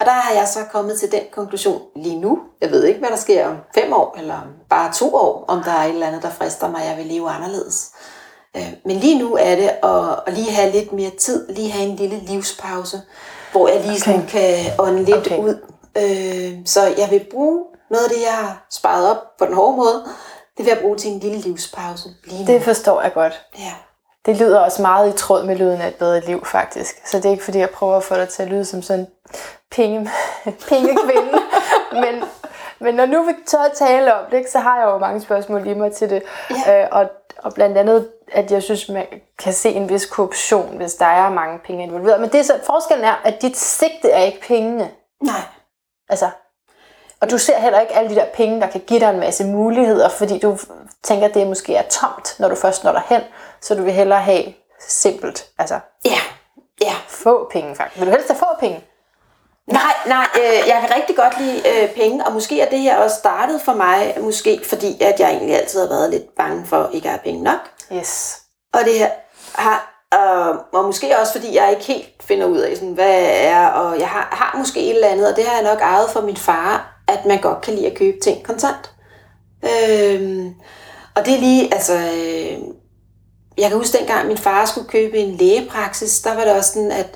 Og 0.00 0.06
der 0.06 0.12
har 0.12 0.32
jeg 0.34 0.48
så 0.48 0.58
kommet 0.72 1.00
til 1.00 1.12
den 1.12 1.20
konklusion 1.32 1.82
lige 1.96 2.20
nu. 2.20 2.38
Jeg 2.60 2.70
ved 2.70 2.84
ikke, 2.84 3.00
hvad 3.00 3.10
der 3.10 3.16
sker 3.16 3.46
om 3.48 3.56
fem 3.74 3.92
år, 3.92 4.14
eller 4.18 4.40
bare 4.70 4.92
to 4.92 5.14
år, 5.14 5.44
om 5.48 5.62
der 5.62 5.70
er 5.72 5.84
et 5.84 5.88
eller 5.92 6.06
andet, 6.06 6.22
der 6.22 6.30
frister 6.30 6.70
mig, 6.70 6.82
jeg 6.88 6.96
vil 6.96 7.06
leve 7.06 7.30
anderledes. 7.30 7.92
Øh, 8.56 8.72
Men 8.84 8.96
lige 8.96 9.18
nu 9.18 9.34
er 9.40 9.56
det 9.56 9.68
at, 9.82 10.22
at 10.26 10.32
lige 10.32 10.50
have 10.52 10.70
lidt 10.72 10.92
mere 10.92 11.10
tid, 11.10 11.48
lige 11.48 11.70
have 11.70 11.88
en 11.88 11.96
lille 11.96 12.18
livspause, 12.18 13.02
hvor 13.52 13.68
jeg 13.68 13.80
lige 13.80 14.00
sådan 14.00 14.26
kan 14.26 14.56
ånde 14.78 15.04
lidt 15.04 15.16
Okay. 15.16 15.38
ud. 15.38 15.54
Øh, 15.96 16.58
Så 16.66 16.86
jeg 16.98 17.08
vil 17.10 17.26
bruge 17.30 17.64
noget 17.90 18.04
af 18.04 18.10
det, 18.10 18.22
jeg 18.22 18.32
har 18.32 18.66
sparet 18.70 19.10
op 19.10 19.36
på 19.38 19.46
den 19.46 19.54
hårde 19.54 19.76
måde, 19.76 20.04
det 20.56 20.64
vil 20.64 20.66
jeg 20.66 20.78
bruge 20.80 20.96
til 20.96 21.10
en 21.10 21.18
lille 21.18 21.38
livspause 21.38 22.08
lige 22.24 22.44
nu. 22.44 22.52
Det 22.52 22.62
forstår 22.62 23.02
jeg 23.02 23.12
godt. 23.12 23.46
Ja. 23.58 23.72
Det 24.26 24.36
lyder 24.36 24.60
også 24.60 24.82
meget 24.82 25.14
i 25.14 25.16
tråd 25.16 25.44
med 25.44 25.56
lyden 25.56 25.80
af 25.80 25.88
et 25.88 25.94
bedre 25.94 26.20
liv, 26.20 26.44
faktisk. 26.44 27.06
Så 27.06 27.16
det 27.16 27.24
er 27.24 27.30
ikke 27.30 27.44
fordi, 27.44 27.58
jeg 27.58 27.70
prøver 27.70 27.96
at 27.96 28.02
få 28.02 28.14
dig 28.14 28.28
til 28.28 28.42
at 28.42 28.48
lyde 28.48 28.64
som 28.64 28.82
sådan 28.82 29.00
en 29.00 29.06
penge, 29.70 30.10
pengekvinde. 30.68 31.38
men, 32.02 32.24
men 32.78 32.94
når 32.94 33.06
nu 33.06 33.22
vi 33.22 33.32
tør 33.46 33.58
at 33.58 33.72
tale 33.72 34.14
om 34.14 34.24
det, 34.30 34.48
så 34.48 34.58
har 34.58 34.78
jeg 34.78 34.86
jo 34.86 34.98
mange 34.98 35.20
spørgsmål 35.20 35.62
lige 35.62 35.74
mig 35.74 35.92
til 35.92 36.10
det. 36.10 36.22
Ja. 36.66 36.82
Øh, 36.82 36.88
og, 36.92 37.10
og 37.38 37.54
blandt 37.54 37.78
andet, 37.78 38.08
at 38.32 38.52
jeg 38.52 38.62
synes, 38.62 38.88
man 38.88 39.06
kan 39.38 39.52
se 39.52 39.70
en 39.70 39.88
vis 39.88 40.06
korruption, 40.06 40.76
hvis 40.76 40.94
der 40.94 41.06
er 41.06 41.30
mange 41.30 41.58
penge 41.58 41.84
involveret. 41.84 42.20
Men 42.20 42.30
det 42.30 42.40
er 42.40 42.44
så, 42.44 42.60
forskellen 42.64 43.04
er, 43.04 43.14
at 43.24 43.42
dit 43.42 43.56
sigte 43.56 44.10
er 44.10 44.22
ikke 44.22 44.40
pengene. 44.40 44.90
Nej. 45.22 45.40
Altså, 46.08 46.28
og 47.26 47.30
du 47.32 47.38
ser 47.38 47.58
heller 47.60 47.80
ikke 47.80 47.94
alle 47.96 48.10
de 48.10 48.14
der 48.14 48.24
penge, 48.34 48.60
der 48.60 48.66
kan 48.66 48.80
give 48.86 49.00
dig 49.00 49.10
en 49.10 49.20
masse 49.20 49.44
muligheder, 49.44 50.08
fordi 50.08 50.38
du 50.38 50.58
tænker, 51.02 51.28
at 51.28 51.34
det 51.34 51.46
måske 51.46 51.74
er 51.74 51.82
tomt, 51.82 52.36
når 52.38 52.48
du 52.48 52.54
først 52.54 52.84
når 52.84 52.92
derhen, 52.92 53.22
så 53.60 53.74
du 53.74 53.82
vil 53.82 53.92
hellere 53.92 54.20
have 54.20 54.44
simpelt, 54.88 55.46
altså 55.58 55.78
Ja. 56.04 56.18
Ja. 56.80 56.92
få 57.08 57.48
penge 57.52 57.76
faktisk. 57.76 58.00
Vil 58.00 58.06
du 58.06 58.12
helst 58.12 58.28
have 58.28 58.38
få 58.38 58.46
penge? 58.60 58.84
Nej, 59.66 59.92
nej, 60.06 60.26
øh, 60.36 60.68
jeg 60.68 60.78
kan 60.80 60.96
rigtig 60.96 61.16
godt 61.16 61.38
lide 61.40 61.62
øh, 61.68 61.94
penge, 61.94 62.26
og 62.26 62.32
måske 62.32 62.60
er 62.60 62.70
det 62.70 62.78
her 62.78 62.96
også 62.96 63.16
startet 63.16 63.60
for 63.60 63.72
mig, 63.72 64.16
måske 64.20 64.60
fordi, 64.68 65.02
at 65.02 65.20
jeg 65.20 65.30
egentlig 65.30 65.56
altid 65.56 65.80
har 65.80 65.88
været 65.88 66.10
lidt 66.10 66.34
bange 66.36 66.66
for 66.66 66.90
ikke 66.92 67.08
at 67.08 67.12
have 67.12 67.22
penge 67.24 67.42
nok. 67.42 67.60
Yes. 67.92 68.38
Og 68.74 68.80
det 68.84 68.98
her 68.98 69.10
har, 69.54 70.02
øh, 70.14 70.56
og 70.72 70.84
måske 70.84 71.18
også 71.20 71.32
fordi, 71.32 71.56
jeg 71.56 71.70
ikke 71.70 71.84
helt 71.84 72.08
finder 72.20 72.46
ud 72.46 72.58
af, 72.58 72.76
sådan, 72.76 72.92
hvad 72.92 73.22
er, 73.30 73.66
og 73.66 73.98
jeg 74.00 74.08
har, 74.08 74.28
har 74.32 74.58
måske 74.58 74.80
et 74.80 74.94
eller 74.94 75.08
andet, 75.08 75.30
og 75.30 75.36
det 75.36 75.44
har 75.44 75.54
jeg 75.54 75.64
nok 75.64 75.80
ejet 75.80 76.10
for 76.10 76.20
min 76.20 76.36
far, 76.36 76.95
at 77.08 77.26
man 77.26 77.40
godt 77.40 77.60
kan 77.60 77.74
lide 77.74 77.86
at 77.90 77.98
købe 77.98 78.16
ting 78.22 78.42
kontant. 78.44 78.90
Øh, 79.64 80.46
og 81.14 81.26
det 81.26 81.34
er 81.34 81.40
lige, 81.40 81.74
altså, 81.74 81.94
øh, 81.94 82.58
jeg 83.58 83.68
kan 83.68 83.78
huske 83.78 83.98
dengang 83.98 84.26
min 84.28 84.38
far 84.38 84.64
skulle 84.66 84.88
købe 84.88 85.18
en 85.18 85.36
lægepraksis, 85.36 86.20
der 86.20 86.34
var 86.34 86.44
det 86.44 86.52
også 86.52 86.72
sådan, 86.72 86.92
at 86.92 87.06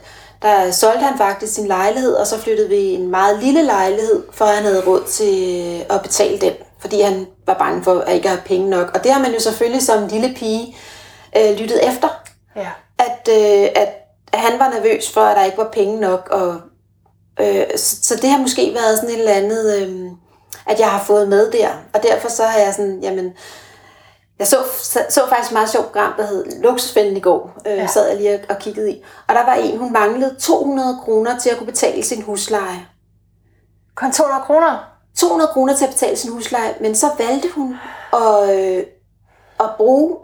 der 0.42 0.70
solgte 0.70 1.04
han 1.04 1.18
faktisk 1.18 1.54
sin 1.54 1.66
lejlighed, 1.66 2.14
og 2.14 2.26
så 2.26 2.38
flyttede 2.38 2.68
vi 2.68 2.76
en 2.94 3.10
meget 3.10 3.42
lille 3.42 3.62
lejlighed, 3.62 4.22
for 4.32 4.44
han 4.44 4.64
havde 4.64 4.86
råd 4.86 5.04
til 5.06 5.84
at 5.90 6.02
betale 6.02 6.38
den, 6.40 6.52
fordi 6.80 7.00
han 7.00 7.26
var 7.46 7.54
bange 7.54 7.84
for 7.84 8.00
at 8.00 8.14
ikke 8.14 8.28
have 8.28 8.40
penge 8.44 8.70
nok. 8.70 8.90
Og 8.94 9.04
det 9.04 9.12
har 9.12 9.22
man 9.22 9.32
jo 9.32 9.40
selvfølgelig 9.40 9.82
som 9.82 10.06
lille 10.06 10.34
pige 10.36 10.76
øh, 11.36 11.56
lyttet 11.58 11.88
efter, 11.88 12.08
Ja. 12.56 12.68
at, 12.98 13.28
øh, 13.30 13.68
at, 13.76 13.88
at 14.32 14.38
han 14.38 14.58
var 14.58 14.70
nervøs 14.74 15.10
for, 15.12 15.20
at 15.20 15.36
der 15.36 15.44
ikke 15.44 15.58
var 15.58 15.70
penge 15.72 16.00
nok. 16.00 16.28
Og, 16.32 16.60
øh, 17.40 17.66
så, 17.76 17.96
så 18.02 18.16
det 18.16 18.30
har 18.30 18.38
måske 18.38 18.74
været 18.74 18.96
sådan 18.98 19.10
et 19.10 19.18
eller 19.18 19.32
andet, 19.32 19.78
øh, 19.78 20.10
at 20.66 20.80
jeg 20.80 20.88
har 20.90 21.04
fået 21.04 21.28
med 21.28 21.50
der. 21.52 21.68
Og 21.94 22.02
derfor 22.02 22.28
så 22.28 22.44
har 22.44 22.58
jeg 22.58 22.74
sådan, 22.74 22.98
jamen, 23.02 23.32
jeg 24.38 24.46
så, 24.46 24.56
så, 24.82 25.00
så 25.08 25.20
faktisk 25.28 25.50
et 25.50 25.54
meget 25.54 25.70
sjovt 25.70 25.86
program, 25.86 26.12
der 26.18 26.26
hed 26.26 26.62
Luksusfælden 26.62 27.16
i 27.16 27.20
går. 27.20 27.52
Øh, 27.66 27.76
Ja. 27.76 27.86
sad 27.86 28.08
jeg 28.08 28.16
lige 28.16 28.34
og, 28.34 28.40
og 28.48 28.58
kiggede 28.58 28.90
i. 28.92 29.02
Og 29.28 29.34
der 29.34 29.44
var 29.44 29.54
en, 29.54 29.78
hun 29.78 29.92
manglede 29.92 30.36
200 30.40 30.98
kroner 31.04 31.38
til 31.38 31.50
at 31.50 31.56
kunne 31.56 31.66
betale 31.66 32.02
sin 32.02 32.22
husleje. 32.22 32.86
Kun 33.94 34.12
200 34.12 34.42
kroner? 34.44 34.84
200 35.18 35.50
kroner 35.52 35.76
til 35.76 35.84
at 35.84 35.90
betale 35.90 36.16
sin 36.16 36.32
husleje, 36.32 36.74
men 36.80 36.94
så 36.94 37.06
valgte 37.18 37.48
hun 37.54 37.76
at, 38.12 38.50
øh, 38.58 38.84
at 39.60 39.70
bruge, 39.76 40.16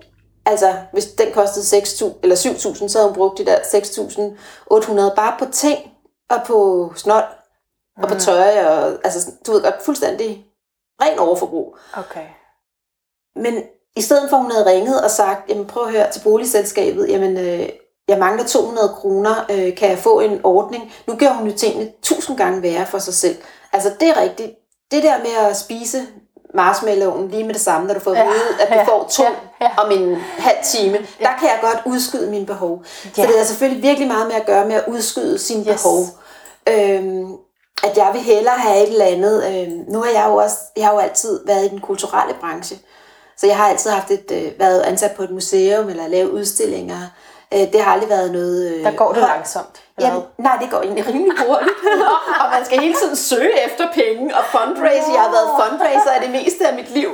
altså 0.47 0.75
hvis 0.93 1.05
den 1.05 1.27
kostede 1.35 1.83
6.000 1.83 2.05
eller 2.23 2.37
7.000, 2.37 2.89
så 2.89 2.99
havde 2.99 3.09
hun 3.09 3.17
brugt 3.17 3.39
de 3.39 3.47
der 3.47 3.57
6.800 3.59 5.15
bare 5.17 5.35
på 5.39 5.45
ting 5.53 5.79
og 6.31 6.41
på 6.47 6.93
snot 6.97 7.25
og 8.03 8.09
på 8.09 8.15
tøj, 8.15 8.65
og 8.65 8.99
altså 9.05 9.31
du 9.47 9.53
ved 9.53 9.63
godt, 9.63 9.83
fuldstændig 9.85 10.47
ren 11.03 11.19
overforbrug. 11.19 11.77
Okay. 11.95 12.27
Men 13.37 13.63
i 13.97 14.03
stedet 14.03 14.31
for, 14.31 14.37
at 14.37 14.43
hun 14.43 14.51
havde 14.53 14.67
ringet 14.67 15.05
og 15.05 15.11
sagt, 15.11 15.49
jamen 15.49 15.67
prøv 15.67 15.85
at 15.85 15.93
høre 15.93 16.11
til 16.11 16.21
boligselskabet, 16.21 17.09
jamen 17.09 17.37
øh, 17.37 17.69
jeg 18.09 18.19
mangler 18.19 18.47
200 18.47 18.89
kroner, 18.89 19.47
øh, 19.51 19.77
kan 19.77 19.91
jeg 19.91 19.99
få 19.99 20.21
en 20.21 20.41
ordning? 20.45 20.93
Nu 21.07 21.17
gør 21.17 21.29
hun 21.29 21.49
jo 21.49 21.57
tingene 21.57 21.93
tusind 22.03 22.37
gange 22.37 22.63
værre 22.63 22.87
for 22.87 22.99
sig 22.99 23.15
selv. 23.15 23.37
Altså 23.73 23.93
det 24.01 24.09
er 24.09 24.21
rigtigt. 24.21 24.53
Det 24.91 25.03
der 25.03 25.19
med 25.19 25.51
at 25.51 25.57
spise 25.57 26.07
marshmallowen 26.55 27.29
lige 27.29 27.45
med 27.45 27.55
det 27.55 27.63
samme, 27.63 27.87
når 27.87 27.95
du 27.95 28.01
får 28.01 28.11
at 28.11 28.19
Ja, 28.19 28.25
vide, 28.25 28.63
at 28.63 28.69
du 28.69 28.75
ja, 28.79 28.85
får 28.85 29.09
to 29.11 29.23
ja, 29.23 29.31
ja. 29.61 29.71
om 29.85 29.91
en 29.91 30.17
halv 30.39 30.57
time, 30.65 30.99
der 31.19 31.29
kan 31.41 31.49
jeg 31.49 31.59
godt 31.63 31.79
udskyde 31.87 32.31
mine 32.31 32.47
behov. 32.47 32.85
Så 32.85 33.09
Ja. 33.23 33.27
det 33.27 33.39
har 33.39 33.45
selvfølgelig 33.45 33.83
virkelig 33.83 34.09
meget 34.09 34.27
med 34.27 34.37
at 34.37 34.47
gøre 34.47 34.67
med 34.67 34.75
at 34.75 34.85
udskyde 34.89 35.39
sine 35.39 35.61
Yes. 35.71 35.83
behov. 35.83 36.05
Øhm, 36.69 37.33
at 37.85 37.97
jeg 37.97 38.11
vil 38.13 38.21
hellere 38.23 38.55
have 38.59 38.83
et 38.83 38.89
eller 38.93 39.05
andet. 39.05 39.45
Øhm, 39.47 39.85
nu 39.93 40.03
har 40.03 40.11
jeg 40.11 40.25
jo 40.29 40.37
også, 40.37 40.57
jeg 40.77 40.85
har 40.87 40.93
jo 40.93 40.99
altid 40.99 41.41
været 41.47 41.65
i 41.65 41.69
den 41.69 41.81
kulturelle 41.81 42.35
branche. 42.41 42.79
Så 43.37 43.47
jeg 43.47 43.57
har 43.57 43.69
altid 43.69 43.91
haft 43.91 44.11
et, 44.11 44.31
øh, 44.31 44.53
været 44.59 44.81
ansat 44.83 45.13
på 45.17 45.23
et 45.23 45.31
museum 45.31 45.89
eller 45.89 46.09
lavet 46.09 46.31
udstillinger. 46.31 46.97
Øh, 47.55 47.73
det 47.73 47.81
har 47.83 47.93
aldrig 47.93 48.09
været 48.11 48.33
noget... 48.33 48.75
Øh, 48.75 48.85
Der 48.85 48.91
går 48.91 49.13
det 49.13 49.23
langsomt. 49.23 49.83
eller 49.99 50.11
Jamen, 50.11 50.23
nej, 50.39 50.57
det 50.61 50.71
går 50.71 50.81
egentlig 50.81 51.07
rimelig 51.07 51.39
hurtigt. 51.47 51.79
og 52.43 52.47
man 52.55 52.65
skal 52.65 52.81
hele 52.81 52.95
tiden 52.95 53.17
søge 53.17 53.65
efter 53.67 53.93
penge 53.93 54.37
og 54.37 54.45
fundraise. 54.45 55.13
Jeg 55.13 55.21
har 55.21 55.31
været 55.31 55.51
fundraiser 55.63 56.11
af 56.11 56.21
det 56.21 56.31
meste 56.31 56.69
af 56.69 56.75
mit 56.75 56.91
liv. 56.91 57.11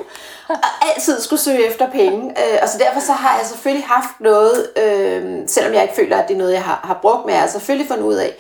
Og 0.48 0.56
altid 0.94 1.20
skulle 1.20 1.40
søge 1.40 1.66
efter 1.66 1.90
penge. 1.90 2.30
Øh, 2.30 2.58
og 2.62 2.68
så 2.68 2.78
derfor 2.78 3.00
så 3.00 3.12
har 3.12 3.38
jeg 3.38 3.46
selvfølgelig 3.46 3.86
haft 3.86 4.20
noget, 4.20 4.70
øh, 4.76 5.42
selvom 5.46 5.74
jeg 5.74 5.82
ikke 5.82 5.94
føler, 5.94 6.16
at 6.16 6.28
det 6.28 6.34
er 6.34 6.38
noget, 6.38 6.52
jeg 6.52 6.62
har, 6.62 6.80
har 6.84 6.98
brugt, 7.02 7.24
men 7.24 7.32
jeg 7.34 7.40
har 7.42 7.48
selvfølgelig 7.48 7.88
fundet 7.88 8.04
ud 8.04 8.14
af, 8.14 8.34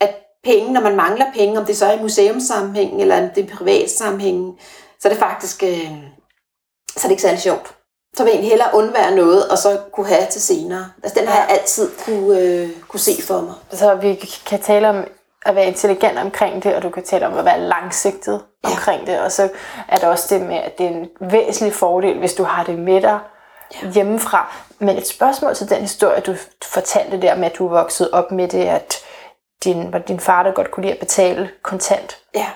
at 0.00 0.14
penge, 0.44 0.72
når 0.72 0.80
man 0.80 0.96
mangler 0.96 1.26
penge, 1.34 1.58
om 1.58 1.64
det 1.66 1.76
så 1.76 1.86
er 1.86 1.92
i 1.92 2.02
museumssammenhæng 2.02 3.00
eller 3.00 3.22
om 3.22 3.28
det 3.34 3.38
er 3.44 3.44
i 3.48 3.56
privat 3.56 3.90
sammenhæng, 3.90 4.58
så 5.00 5.08
er 5.08 5.12
det 5.12 5.18
faktisk 5.18 5.62
øh, 5.62 5.90
så 6.96 6.98
er 6.98 7.02
det 7.02 7.10
ikke 7.10 7.22
særlig 7.22 7.40
sjovt. 7.40 7.74
Så 8.16 8.22
vil 8.24 8.30
jeg 8.30 8.34
egentlig 8.34 8.50
hellere 8.50 8.68
undvære 8.74 9.14
noget, 9.14 9.48
og 9.48 9.58
så 9.58 9.78
kunne 9.92 10.06
have 10.06 10.26
til 10.30 10.42
senere. 10.42 10.86
Altså 11.02 11.20
den 11.20 11.28
har 11.28 11.38
jeg 11.38 11.46
altid 11.50 11.90
kunne, 12.04 12.38
øh, 12.38 12.68
kunne 12.88 13.00
se 13.00 13.22
for 13.22 13.40
mig. 13.40 13.54
Så 13.72 13.94
vi 13.94 14.14
kan 14.46 14.60
tale 14.60 14.88
om 14.88 15.04
at 15.46 15.54
være 15.54 15.66
intelligent 15.66 16.18
omkring 16.18 16.62
det, 16.62 16.74
og 16.74 16.82
du 16.82 16.90
kan 16.90 17.04
tale 17.04 17.26
om 17.26 17.38
at 17.38 17.44
være 17.44 17.60
langsigtet 17.60 18.42
Ja. 18.64 18.68
omkring 18.70 19.06
det. 19.06 19.20
Og 19.20 19.32
så 19.32 19.48
er 19.88 19.98
der 19.98 20.08
også 20.08 20.34
det 20.34 20.46
med, 20.46 20.56
at 20.56 20.78
det 20.78 20.86
er 20.86 20.90
en 20.90 21.08
væsentlig 21.20 21.74
fordel, 21.74 22.18
hvis 22.18 22.34
du 22.34 22.42
har 22.44 22.64
det 22.64 22.78
med 22.78 23.00
dig 23.02 23.18
ja. 23.82 23.90
hjemmefra. 23.90 24.56
Men 24.78 24.96
et 24.98 25.06
spørgsmål 25.06 25.54
til 25.54 25.70
den 25.70 25.80
historie, 25.80 26.20
du 26.20 26.34
fortalte 26.64 27.22
der 27.22 27.34
med, 27.36 27.50
at 27.50 27.58
du 27.58 27.68
voksede 27.68 28.10
op 28.12 28.30
med 28.32 28.48
det, 28.48 28.64
at 28.64 28.96
din, 29.64 29.92
var 29.92 29.98
din 29.98 30.20
far, 30.20 30.42
der 30.42 30.52
godt 30.52 30.70
kunne 30.70 30.82
lide 30.82 30.94
at 30.94 31.00
betale 31.00 31.50
kontant. 31.62 32.18
Ja. 32.34 32.46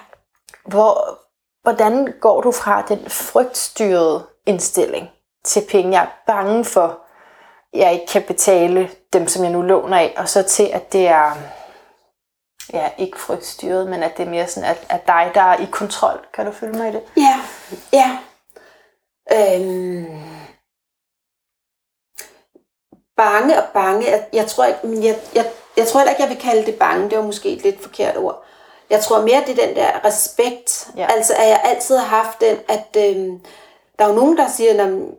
Hvor, 0.67 1.19
Hvordan 1.63 2.15
går 2.21 2.41
du 2.41 2.53
fra 2.53 2.83
den 2.89 3.11
frygtstyrede 3.11 4.27
indstilling 4.47 5.09
til 5.45 5.63
penge, 5.71 5.93
jeg 5.93 6.03
er 6.03 6.23
bange 6.27 6.65
for, 6.65 7.01
jeg 7.73 7.93
ikke 7.93 8.07
kan 8.07 8.23
betale 8.23 8.91
dem, 9.13 9.29
som 9.29 9.45
jeg 9.45 9.53
nu 9.53 9.63
låner 9.63 9.97
af, 9.97 10.15
og 10.17 10.29
så 10.29 10.43
til, 10.43 10.71
at 10.73 10.93
det 10.93 11.09
er 11.09 11.33
ja, 12.73 12.91
ikke 12.99 13.19
frygtstyret, 13.19 13.89
men 13.89 14.03
at 14.03 14.17
det 14.17 14.27
er 14.27 14.31
mere 14.31 14.49
sådan, 14.49 14.71
at, 14.71 14.87
at 14.89 15.07
dig, 15.07 15.31
der 15.35 15.41
er 15.41 15.57
i 15.57 15.69
kontrol. 15.71 16.27
Kan 16.35 16.47
du 16.47 16.53
følge 16.53 16.79
mig 16.79 16.89
i 16.89 16.93
det? 16.93 17.03
Ja, 17.17 17.41
ja. 17.93 18.19
Øhm, 19.33 20.23
bange 23.17 23.63
og 23.63 23.69
bange. 23.75 24.11
Jeg, 24.11 24.27
jeg 24.33 24.47
tror 24.47 24.65
ikke, 24.65 24.87
men 24.87 25.05
jeg, 25.05 25.19
jeg, 25.35 25.51
jeg 25.77 25.87
tror 25.87 26.01
heller 26.01 26.11
ikke, 26.11 26.23
jeg 26.23 26.31
vil 26.31 26.41
kalde 26.41 26.67
det 26.67 26.79
bange. 26.79 27.11
Det 27.11 27.19
var 27.19 27.25
måske 27.25 27.49
et 27.49 27.63
lidt 27.63 27.83
forkert 27.83 28.17
ord. 28.17 28.45
Jeg 28.91 29.01
tror 29.01 29.23
mere, 29.23 29.43
det 29.47 29.59
er 29.59 29.67
den 29.67 29.77
der 29.77 30.05
respekt. 30.05 30.89
Ja. 30.97 31.01
Ja. 31.01 31.13
Altså, 31.13 31.35
at 31.35 31.49
jeg 31.49 31.61
altid 31.65 31.97
har 31.97 32.23
haft 32.23 32.41
den, 32.41 32.59
at 32.69 32.97
øhm, 32.97 33.41
der 33.99 34.05
er 34.05 34.09
jo 34.09 34.15
nogen, 34.15 34.37
der 34.37 34.49
siger, 34.49 34.73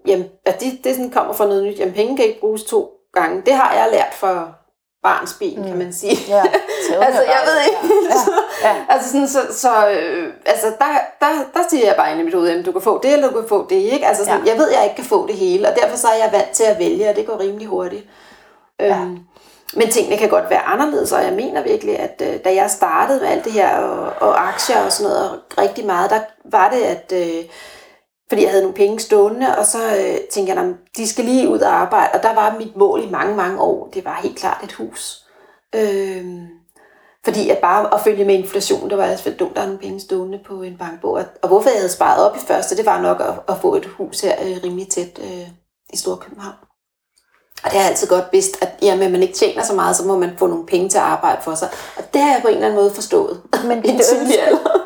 jamen, 0.08 0.26
at 0.46 0.60
det, 0.60 0.80
det 0.84 0.96
sådan 0.96 1.12
kommer 1.12 1.34
fra 1.34 1.46
noget 1.46 1.64
nyt. 1.64 1.80
Jamen, 1.80 1.94
penge 1.94 2.18
kan 2.18 2.26
ikke 2.26 2.40
bruges 2.40 2.64
to 2.64 2.92
gange. 3.14 3.42
Det 3.46 3.54
har 3.54 3.74
jeg 3.74 3.88
lært 3.92 4.14
for 4.14 4.56
barns 5.04 5.34
ben, 5.40 5.60
mm. 5.60 5.68
kan 5.68 5.78
man 5.78 5.94
sige. 5.94 6.18
Ja, 6.28 6.44
altså, 7.08 7.22
jeg 7.22 7.42
ved 7.46 7.58
ikke. 7.68 7.96
Ja. 8.10 8.70
Ja. 8.70 8.76
Ja. 8.76 8.86
altså, 8.94 9.12
sådan, 9.12 9.28
så, 9.28 9.40
så 9.52 9.90
øh, 9.90 10.34
altså, 10.46 10.68
der, 10.80 10.86
der, 11.20 11.32
der 11.54 11.60
siger 11.70 11.86
jeg 11.86 11.96
bare 11.96 12.12
ind 12.12 12.22
i 12.22 12.24
mit 12.24 12.34
hoved, 12.34 12.50
at 12.50 12.66
du 12.66 12.72
kan 12.72 12.82
få 12.82 13.00
det, 13.04 13.14
eller 13.14 13.30
du 13.30 13.40
kan 13.40 13.50
få 13.50 13.68
det, 13.70 13.76
ikke? 13.76 14.08
Altså, 14.08 14.26
sådan, 14.26 14.46
ja. 14.46 14.52
jeg 14.52 14.60
ved, 14.60 14.70
at 14.70 14.76
jeg 14.76 14.84
ikke 14.84 14.96
kan 14.96 15.06
få 15.06 15.28
det 15.28 15.36
hele, 15.36 15.70
og 15.70 15.76
derfor 15.76 15.98
så 15.98 16.08
er 16.08 16.24
jeg 16.24 16.30
vant 16.32 16.52
til 16.52 16.64
at 16.64 16.80
vælge, 16.80 17.10
og 17.10 17.16
det 17.16 17.26
går 17.26 17.40
rimelig 17.40 17.68
hurtigt. 17.68 18.06
Ja. 18.80 18.96
Øhm, 18.96 19.20
men 19.74 19.90
tingene 19.90 20.18
kan 20.18 20.30
godt 20.30 20.50
være 20.50 20.62
anderledes, 20.62 21.12
og 21.12 21.24
jeg 21.24 21.34
mener 21.34 21.64
virkelig, 21.64 22.00
at 22.00 22.22
øh, 22.26 22.40
da 22.46 22.56
jeg 22.56 22.70
startede 22.70 23.20
med 23.20 23.28
alt 23.28 23.46
det 23.46 23.52
her, 23.52 23.78
og, 23.78 24.14
og 24.30 24.48
aktier 24.48 24.86
og 24.86 24.92
sådan 24.92 25.12
noget, 25.12 25.30
og 25.30 25.38
rigtig 25.58 25.86
meget, 25.86 26.10
der 26.10 26.20
var 26.46 26.70
det, 26.70 26.82
at... 26.82 27.14
Øh, 27.16 27.44
fordi 28.30 28.42
jeg 28.42 28.50
havde 28.50 28.64
nogle 28.64 28.76
penge 28.76 29.00
stående, 29.00 29.58
og 29.58 29.66
så 29.66 29.98
øh, 29.98 30.18
tænkte 30.32 30.54
jeg, 30.54 30.74
de 30.98 31.08
skal 31.08 31.26
lige 31.26 31.50
ud 31.50 31.60
og 31.60 31.74
arbejde. 31.74 32.12
Og 32.14 32.24
der 32.24 32.36
var 32.36 32.58
mit 32.58 32.76
mål 32.76 33.04
i 33.04 33.10
mange, 33.10 33.36
mange 33.36 33.60
år, 33.60 33.90
det 33.94 34.06
var 34.06 34.20
helt 34.24 34.38
klart 34.38 34.64
et 34.64 34.74
hus. 34.74 35.26
Øh, 35.76 36.26
fordi 37.26 37.50
at 37.50 37.58
bare 37.58 37.94
at 37.94 38.02
følge 38.02 38.26
med 38.26 38.36
inflation, 38.36 38.90
det 38.90 38.98
var 38.98 39.06
altså 39.06 39.32
dumt, 39.40 39.56
der 39.56 39.62
er 39.62 39.66
nogle 39.66 39.80
penge 39.80 40.00
stående 40.00 40.40
på 40.48 40.62
en 40.62 40.78
bankbog. 40.78 41.12
Og, 41.12 41.26
og 41.42 41.48
hvorfor 41.48 41.70
jeg 41.70 41.80
havde 41.80 41.92
sparet 41.92 42.30
op 42.30 42.36
i 42.36 42.40
første, 42.40 42.78
det 42.78 42.86
var 42.86 43.02
nok 43.02 43.22
at, 43.22 43.56
at 43.56 43.62
få 43.62 43.76
et 43.76 43.86
hus 43.86 44.22
her 44.22 44.36
øh, 44.42 44.64
rimelig 44.64 44.88
tæt 44.88 45.20
øh, 45.24 45.48
i 45.94 45.98
Storkøbenhavn. 45.98 46.56
Og 47.66 47.72
det 47.72 47.80
har 47.80 47.80
jeg 47.80 47.90
altid 47.90 48.08
godt 48.08 48.26
vidst, 48.32 48.58
at 48.62 48.70
jamen, 48.82 49.12
man 49.12 49.22
ikke 49.22 49.34
tjener 49.34 49.64
så 49.64 49.74
meget, 49.74 49.96
så 49.96 50.04
må 50.06 50.18
man 50.18 50.32
få 50.38 50.48
nogle 50.48 50.66
penge 50.66 50.90
til 50.90 50.98
at 50.98 51.04
arbejde 51.04 51.42
for 51.42 51.56
sig. 51.56 51.70
Og 51.98 52.04
det 52.14 52.22
har 52.22 52.32
jeg 52.32 52.42
på 52.42 52.48
en 52.48 52.54
eller 52.54 52.68
anden 52.68 52.80
måde 52.80 52.92
forstået. 52.92 53.42
Men 53.66 53.78
i 53.86 53.90
en 53.90 53.98
dit 53.98 54.06
ønske, 54.22 54.40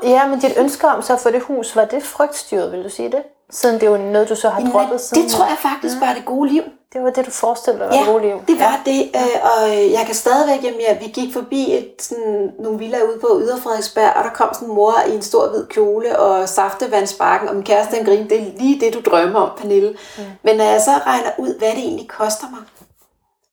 ja, 0.03 0.27
men 0.27 0.39
dit 0.39 0.57
ønske 0.57 0.87
om 0.87 1.01
så 1.01 1.13
at 1.13 1.19
få 1.19 1.29
det 1.29 1.41
hus, 1.41 1.75
var 1.75 1.85
det 1.85 2.03
frygtstyret, 2.03 2.71
vil 2.71 2.83
du 2.83 2.89
sige 2.89 3.11
det? 3.11 3.21
Siden 3.51 3.75
det 3.75 3.83
er 3.83 3.91
jo 3.91 3.97
noget, 3.97 4.29
du 4.29 4.35
så 4.35 4.49
har 4.49 4.59
Jamen, 4.59 4.73
droppet 4.73 5.01
siden. 5.01 5.23
det 5.23 5.31
tror 5.31 5.45
jeg 5.45 5.57
faktisk 5.61 5.95
var 6.01 6.13
det 6.13 6.25
gode 6.25 6.49
liv. 6.49 6.63
Det 6.93 7.03
var 7.03 7.09
det, 7.09 7.25
du 7.25 7.31
forestillede 7.31 7.83
dig, 7.83 7.89
var 7.89 7.95
Ja, 7.95 8.01
det 8.01 8.07
gode 8.09 8.23
liv. 8.23 8.35
det 8.47 8.59
var 8.59 8.81
det, 8.85 9.01
øh, 9.15 9.37
og 9.43 9.69
øh, 9.69 9.91
jeg 9.91 10.03
kan 10.05 10.15
stadigvæk, 10.15 10.63
jamen, 10.63 10.79
ja, 10.79 10.97
vi 10.99 11.05
gik 11.05 11.33
forbi 11.33 11.73
et, 11.77 11.93
sådan, 11.99 12.51
nogle 12.59 12.79
villaer 12.79 13.03
ude 13.03 13.19
på 13.21 13.39
Yder 13.41 13.57
Frederiksberg, 13.57 14.13
og 14.15 14.23
der 14.23 14.29
kom 14.29 14.49
sådan 14.53 14.67
en 14.69 14.75
mor 14.75 14.93
i 15.07 15.15
en 15.15 15.21
stor 15.21 15.49
hvid 15.49 15.65
kjole 15.65 16.19
og 16.19 16.49
saftevandsbakken, 16.49 17.49
og 17.49 17.55
min 17.55 17.63
kæreste 17.63 17.95
den 17.95 18.05
grinede, 18.05 18.29
det 18.29 18.39
er 18.39 18.51
lige 18.59 18.79
det, 18.79 18.93
du 18.93 19.09
drømmer 19.11 19.39
om, 19.39 19.49
Pernille. 19.57 19.89
Mm. 20.17 20.23
Men 20.43 20.57
når 20.57 20.63
jeg 20.65 20.81
så 20.81 20.91
regner 20.91 21.29
ud, 21.37 21.57
hvad 21.59 21.69
det 21.69 21.77
egentlig 21.79 22.07
koster 22.09 22.49
mig, 22.49 22.59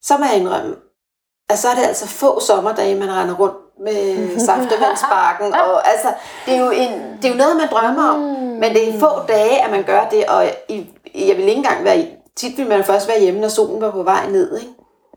så 0.03 0.17
må 0.19 0.25
jeg 0.25 0.37
indrømme, 0.37 0.75
at 1.51 1.59
så 1.59 1.69
er 1.69 1.75
det 1.75 1.83
altså 1.85 2.07
få 2.09 2.41
sommerdage, 2.41 2.95
man 2.95 3.13
render 3.13 3.35
rundt 3.35 3.57
med 3.81 4.39
saftevandsbakken, 4.39 5.55
og 5.63 5.89
altså, 5.89 6.09
det 6.47 6.55
er, 6.55 6.65
jo 6.65 6.71
en, 6.71 6.93
det 7.23 7.25
er 7.25 7.33
jo 7.33 7.39
noget, 7.39 7.57
man 7.57 7.69
drømmer 7.71 8.09
om, 8.09 8.21
men 8.61 8.75
det 8.75 8.95
er 8.95 8.99
få 8.99 9.27
dage, 9.29 9.65
at 9.65 9.71
man 9.71 9.83
gør 9.83 10.09
det, 10.11 10.25
og 10.25 10.45
i, 10.69 10.87
jeg 11.15 11.37
vil 11.37 11.49
ikke 11.49 11.53
engang 11.53 11.85
være 11.85 11.99
i, 11.99 12.09
tit 12.37 12.59
vil 12.59 12.69
man 12.69 12.85
først 12.85 13.09
være 13.09 13.21
hjemme, 13.21 13.41
når 13.41 13.49
solen 13.49 13.81
var 13.81 13.91
på 13.91 14.03
vej 14.03 14.27
ned, 14.31 14.59
ikke? 14.59 14.73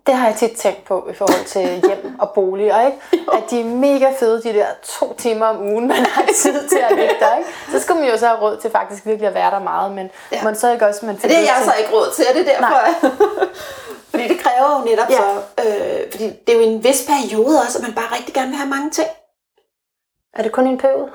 Det 0.10 0.18
har 0.18 0.28
jeg 0.28 0.36
tit 0.36 0.51
tænkt 0.51 0.84
på 0.86 1.07
i 1.12 1.14
forhold 1.14 1.45
til 1.45 1.62
hjem 1.88 2.16
og 2.20 2.30
boliger, 2.36 2.86
ikke? 2.86 2.97
At 3.34 3.43
de 3.49 3.60
er 3.60 3.66
mega 3.66 4.10
fede, 4.20 4.43
de 4.43 4.53
der 4.53 4.66
to 4.84 5.14
timer 5.14 5.45
om 5.45 5.62
ugen, 5.62 5.88
man 5.88 6.05
har 6.05 6.26
tid 6.36 6.70
til 6.70 6.78
at 6.89 6.97
ligge 6.97 7.16
der, 7.20 7.38
ikke? 7.38 7.49
Så 7.72 7.80
skulle 7.80 8.01
man 8.01 8.10
jo 8.10 8.18
så 8.18 8.28
have 8.28 8.39
råd 8.39 8.57
til 8.57 8.72
faktisk 8.72 9.05
virkelig 9.05 9.28
at 9.28 9.34
være 9.34 9.51
der 9.51 9.60
meget, 9.60 9.91
men 9.91 10.10
ja. 10.32 10.43
Man 10.43 10.55
så 10.55 10.72
ikke 10.72 10.88
også, 10.88 11.05
man 11.05 11.16
det 11.16 11.26
er 11.36 11.39
jeg 11.39 11.62
så 11.64 11.74
ikke 11.80 11.91
råd 11.93 12.12
til, 12.16 12.26
og 12.30 12.36
det 12.36 12.41
er 12.41 12.45
derfor. 12.45 12.68
Nej. 12.68 13.12
fordi 14.12 14.28
det 14.28 14.39
kræver 14.39 14.80
jo 14.80 14.86
netop 14.86 15.10
Ja. 15.10 15.16
ja. 15.16 15.20
så, 15.20 15.70
øh, 15.70 16.12
fordi 16.12 16.26
det 16.47 16.53
er 16.53 16.57
jo 16.57 16.64
en 16.64 16.84
vis 16.84 17.07
periode 17.07 17.62
også, 17.66 17.78
at 17.78 17.84
man 17.84 17.93
bare 17.93 18.18
rigtig 18.18 18.34
gerne 18.34 18.47
vil 18.47 18.57
have 18.57 18.70
mange 18.70 18.89
ting. 18.89 19.07
Er 20.34 20.43
det 20.43 20.51
kun 20.51 20.68
en 20.68 20.78
periode? 20.78 21.10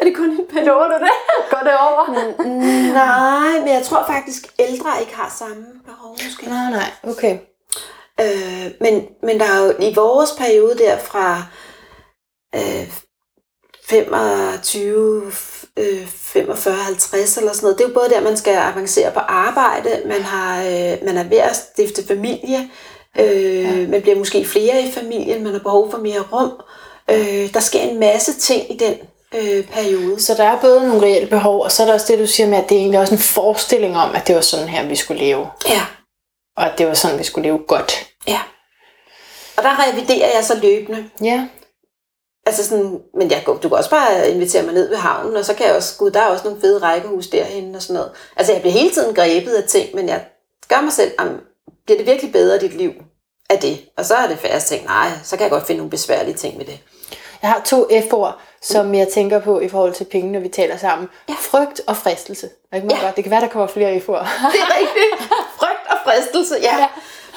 Er 0.00 0.04
det 0.04 0.16
kun 0.16 0.30
en 0.30 0.46
periode? 0.50 0.66
Lover 0.66 0.86
du 0.86 0.94
det? 0.94 1.14
Går 1.50 1.62
det 1.64 1.76
over? 1.88 2.04
Nej, 2.92 3.58
men 3.58 3.68
jeg 3.68 3.82
tror 3.82 4.04
faktisk, 4.06 4.54
ældre 4.58 4.90
ikke 5.00 5.16
har 5.16 5.34
samme 5.38 5.66
behov 5.86 6.10
måske. 6.10 6.46
Nej, 6.48 6.70
nej, 6.70 7.12
okay. 7.12 7.38
Øh, 8.20 8.70
men, 8.80 9.06
men 9.22 9.40
der 9.40 9.44
er 9.44 9.64
jo 9.64 9.74
i 9.80 9.94
vores 9.94 10.30
periode 10.38 10.78
der 10.78 10.98
fra 10.98 11.42
øh, 12.54 12.88
25, 13.88 15.32
øh, 15.76 16.06
45, 16.06 16.74
50 16.74 17.36
eller 17.36 17.52
sådan 17.52 17.64
noget, 17.64 17.78
det 17.78 17.84
er 17.84 17.88
jo 17.88 17.94
både 17.94 18.10
der, 18.10 18.20
man 18.20 18.36
skal 18.36 18.54
avancere 18.54 19.12
på 19.12 19.20
arbejde, 19.20 20.02
man, 20.06 20.22
har, 20.22 20.60
øh, 20.60 21.04
man 21.04 21.16
er 21.16 21.24
ved 21.24 21.38
at 21.38 21.56
stifte 21.56 22.06
familie, 22.06 22.70
øh, 23.18 23.62
ja. 23.62 23.86
man 23.86 24.02
bliver 24.02 24.18
måske 24.18 24.44
flere 24.44 24.82
i 24.82 24.92
familien, 24.92 25.42
man 25.44 25.52
har 25.52 25.60
behov 25.60 25.90
for 25.90 25.98
mere 25.98 26.24
rum. 26.32 26.52
Øh, 27.10 27.54
der 27.54 27.60
sker 27.60 27.80
en 27.80 28.00
masse 28.00 28.32
ting 28.40 28.72
i 28.72 28.76
den 28.76 28.94
øh, 29.34 29.64
periode. 29.64 30.20
Så 30.20 30.34
der 30.34 30.44
er 30.44 30.60
både 30.60 30.88
nogle 30.88 31.02
reelle 31.02 31.28
behov, 31.28 31.62
og 31.62 31.72
så 31.72 31.82
er 31.82 31.86
der 31.86 31.94
også 31.94 32.12
det, 32.12 32.18
du 32.18 32.26
siger 32.26 32.48
med, 32.48 32.58
at 32.58 32.68
det 32.68 32.74
er 32.76 32.80
egentlig 32.80 33.00
også 33.00 33.14
en 33.14 33.20
forestilling 33.20 33.96
om, 33.96 34.14
at 34.14 34.26
det 34.26 34.34
var 34.34 34.40
sådan 34.40 34.68
her, 34.68 34.88
vi 34.88 34.96
skulle 34.96 35.20
leve. 35.20 35.46
Ja, 35.68 35.80
Og 36.56 36.72
at 36.72 36.78
det 36.78 36.86
var 36.86 36.94
sådan, 36.94 37.18
vi 37.18 37.24
skulle 37.24 37.48
leve 37.48 37.58
godt. 37.68 38.06
ja. 38.28 38.40
Og 39.56 39.62
der 39.62 39.88
reviderer 39.88 40.34
jeg 40.34 40.44
så 40.44 40.54
løbende. 40.62 41.10
Ja. 41.22 41.46
Altså 42.46 42.64
sådan, 42.68 43.00
men 43.14 43.30
jeg, 43.30 43.42
du 43.46 43.68
kan 43.68 43.72
også 43.72 43.90
bare 43.90 44.30
invitere 44.30 44.62
mig 44.62 44.74
ned 44.74 44.88
ved 44.88 44.96
havnen, 44.96 45.36
og 45.36 45.44
så 45.44 45.54
kan 45.54 45.66
jeg 45.66 45.74
også, 45.76 45.98
gud, 45.98 46.10
der 46.10 46.20
er 46.20 46.26
også 46.26 46.44
nogle 46.44 46.60
fede 46.60 46.78
rækkehus 46.82 47.26
derhen 47.26 47.74
og 47.74 47.82
sådan 47.82 47.94
noget. 47.94 48.10
Altså 48.36 48.52
jeg 48.52 48.60
bliver 48.60 48.72
hele 48.72 48.90
tiden 48.90 49.14
grebet 49.14 49.54
af 49.54 49.64
ting, 49.68 49.94
men 49.94 50.08
jeg 50.08 50.24
gør 50.68 50.80
mig 50.80 50.92
selv, 50.92 51.12
om, 51.18 51.40
bliver 51.86 51.98
det 51.98 52.06
virkelig 52.06 52.32
bedre 52.32 52.58
dit 52.58 52.74
liv 52.74 52.92
af 53.50 53.58
det? 53.58 53.78
Og 53.96 54.04
så 54.04 54.14
er 54.14 54.26
det 54.28 54.38
færre 54.38 54.60
ting, 54.60 54.84
nej, 54.84 55.08
så 55.24 55.36
kan 55.36 55.42
jeg 55.42 55.50
godt 55.50 55.66
finde 55.66 55.78
nogle 55.78 55.90
besværlige 55.90 56.34
ting 56.34 56.56
med 56.56 56.64
det. 56.64 56.78
Jeg 57.42 57.50
har 57.50 57.60
to 57.64 57.88
F-ord, 58.10 58.40
som 58.62 58.94
jeg 58.94 59.08
tænker 59.08 59.38
på 59.40 59.60
i 59.60 59.68
forhold 59.68 59.92
til 59.94 60.04
penge, 60.04 60.32
når 60.32 60.40
vi 60.40 60.48
taler 60.48 60.76
sammen. 60.76 61.08
Ja. 61.28 61.34
Frygt 61.40 61.80
og 61.86 61.96
fristelse. 61.96 62.48
Kan, 62.72 62.86
man 62.86 62.90
Ja. 62.96 63.04
godt. 63.04 63.16
det 63.16 63.24
kan 63.24 63.30
være, 63.30 63.40
der 63.40 63.48
kommer 63.48 63.66
flere 63.66 64.00
F-ord. 64.00 64.18
Det 64.52 64.60
er 64.60 64.78
rigtigt. 64.78 65.32
Fristelse, 66.06 66.54
ja. 66.62 66.76
Ja. 66.76 66.86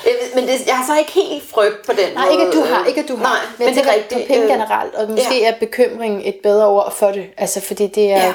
ja. 0.05 0.11
Men 0.35 0.47
det, 0.47 0.67
jeg 0.67 0.77
har 0.77 0.85
så 0.85 0.97
ikke 0.99 1.11
helt 1.11 1.49
frygt 1.49 1.85
på 1.85 1.91
den 1.93 2.13
Nej, 2.13 2.23
måde. 2.25 2.33
ikke 2.33 2.47
at 2.47 2.53
du 2.53 2.61
har, 2.61 2.85
ikke 2.85 3.01
at 3.01 3.07
du 3.09 3.15
har. 3.15 3.23
Nej, 3.23 3.39
men, 3.57 3.67
jeg 3.67 3.75
det 3.75 3.89
er 3.89 3.93
rigtigt. 3.93 4.21
På 4.21 4.33
penge 4.33 4.43
øh, 4.43 4.49
generelt, 4.49 4.95
og 4.95 5.09
måske 5.09 5.39
ja. 5.41 5.47
er 5.51 5.59
bekymring 5.59 6.21
et 6.25 6.35
bedre 6.43 6.67
ord 6.67 6.93
for 6.95 7.11
det. 7.11 7.25
Altså, 7.37 7.61
fordi 7.61 7.87
det 7.87 8.11
er, 8.11 8.23
ja. 8.25 8.33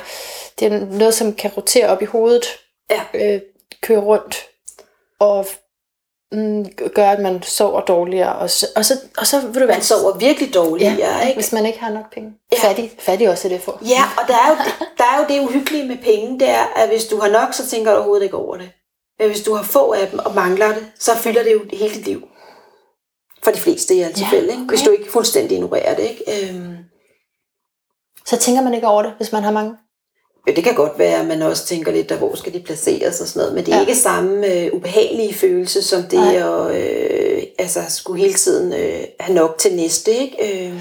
Det 0.60 0.72
er 0.72 0.78
noget, 0.90 1.14
som 1.14 1.34
kan 1.34 1.50
rotere 1.56 1.86
op 1.88 2.02
i 2.02 2.04
hovedet, 2.04 2.44
Ja. 2.90 3.00
øh, 3.14 3.40
køre 3.82 3.98
rundt, 4.00 4.36
og 5.20 5.46
mm, 6.32 6.66
gøre, 6.94 7.12
at 7.12 7.18
man 7.18 7.42
sover 7.42 7.80
dårligere. 7.80 8.34
Og 8.36 8.50
så, 8.50 8.66
og 8.76 8.84
så, 8.84 8.94
og 9.18 9.26
så 9.26 9.40
vil 9.40 9.54
du 9.62 9.66
være 9.66 9.76
Man 9.76 9.82
sover 9.82 10.18
virkelig 10.18 10.54
dårligere, 10.54 10.94
ja, 10.98 11.20
ikke? 11.26 11.34
hvis 11.40 11.52
man 11.52 11.66
ikke 11.66 11.80
har 11.80 11.90
nok 11.90 12.12
penge. 12.14 12.32
Ja. 12.52 12.68
Fattig, 12.68 12.92
fattig 12.98 13.28
også 13.30 13.48
er 13.48 13.52
det 13.52 13.62
for. 13.62 13.78
Ja, 13.82 14.02
og 14.22 14.28
der 14.28 14.34
er, 14.34 14.48
jo, 14.48 14.56
der 14.98 15.04
er 15.04 15.18
jo 15.18 15.24
det 15.28 15.48
uhyggelige 15.48 15.88
med 15.88 15.96
penge, 15.96 16.38
det 16.40 16.48
er, 16.48 16.64
at 16.76 16.88
hvis 16.88 17.04
du 17.04 17.20
har 17.20 17.28
nok, 17.28 17.54
så 17.54 17.66
tænker 17.66 17.90
du 17.90 17.96
overhovedet 17.96 18.24
ikke 18.24 18.36
over 18.36 18.56
det. 18.56 18.70
Men 19.18 19.28
hvis 19.30 19.42
du 19.42 19.54
har 19.54 19.62
få 19.62 19.92
af 19.92 20.08
dem 20.10 20.18
og 20.18 20.34
mangler 20.34 20.68
det, 20.74 20.86
så 20.98 21.16
fylder 21.16 21.42
det 21.42 21.52
jo 21.52 21.60
hele 21.72 21.94
dit 21.94 22.04
liv. 22.04 22.22
For 23.42 23.50
de 23.50 23.58
fleste 23.58 23.94
i 23.94 24.00
alt 24.00 24.16
Ja, 24.16 24.22
tilfælde, 24.22 24.50
ikke? 24.52 24.64
Hvis 24.68 24.80
okay. 24.80 24.88
du 24.88 24.92
ikke 24.98 25.12
fuldstændig 25.12 25.54
ignorerer 25.56 25.94
det. 25.96 26.02
Ikke? 26.02 26.48
Øhm, 26.50 26.76
Så 28.26 28.36
tænker 28.38 28.62
man 28.62 28.74
ikke 28.74 28.86
over 28.86 29.02
det, 29.02 29.12
hvis 29.16 29.32
man 29.32 29.42
har 29.42 29.50
mange. 29.52 29.74
jo, 30.48 30.52
det 30.56 30.64
kan 30.64 30.74
godt 30.74 30.98
være, 30.98 31.20
at 31.20 31.26
man 31.26 31.42
også 31.42 31.66
tænker 31.66 31.92
lidt, 31.92 32.08
der, 32.08 32.16
hvor 32.16 32.34
skal 32.34 32.52
de 32.54 32.60
placeres 32.60 33.20
og 33.20 33.26
sådan 33.28 33.40
noget, 33.40 33.54
men 33.54 33.66
det 33.66 33.72
er 33.72 33.76
Ja. 33.76 33.82
ja. 33.82 33.88
ikke 33.88 34.00
samme 34.00 34.46
øh, 34.46 34.72
ubehagelige 34.74 35.34
følelse, 35.34 35.82
som 35.82 36.02
det 36.02 36.12
Nej. 36.18 36.36
at 36.36 36.76
øh, 36.76 37.42
altså, 37.58 37.80
skulle 37.88 38.20
hele 38.22 38.34
tiden 38.34 38.72
øh, 38.72 39.04
have 39.20 39.34
nok 39.34 39.58
til 39.58 39.76
næste 39.76 40.10
ikke? 40.12 40.66
Øh, 40.68 40.74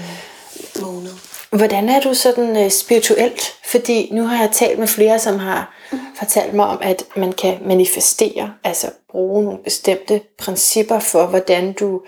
måned. 0.82 1.10
Hvordan 1.56 1.88
er 1.88 2.00
du 2.00 2.14
sådan 2.14 2.64
øh, 2.64 2.70
spirituelt? 2.70 3.58
Fordi 3.64 4.08
nu 4.12 4.22
har 4.22 4.42
jeg 4.42 4.52
talt 4.52 4.78
med 4.78 4.86
flere, 4.86 5.18
som 5.18 5.38
har 5.38 5.74
fortalt 6.18 6.54
mig 6.54 6.66
om, 6.66 6.78
at 6.82 7.04
man 7.16 7.32
kan 7.32 7.58
manifestere, 7.66 8.54
altså 8.64 8.90
bruge 9.10 9.44
nogle 9.44 9.58
bestemte 9.64 10.20
principper 10.38 10.98
for, 10.98 11.26
hvordan 11.26 11.72
du 11.72 12.02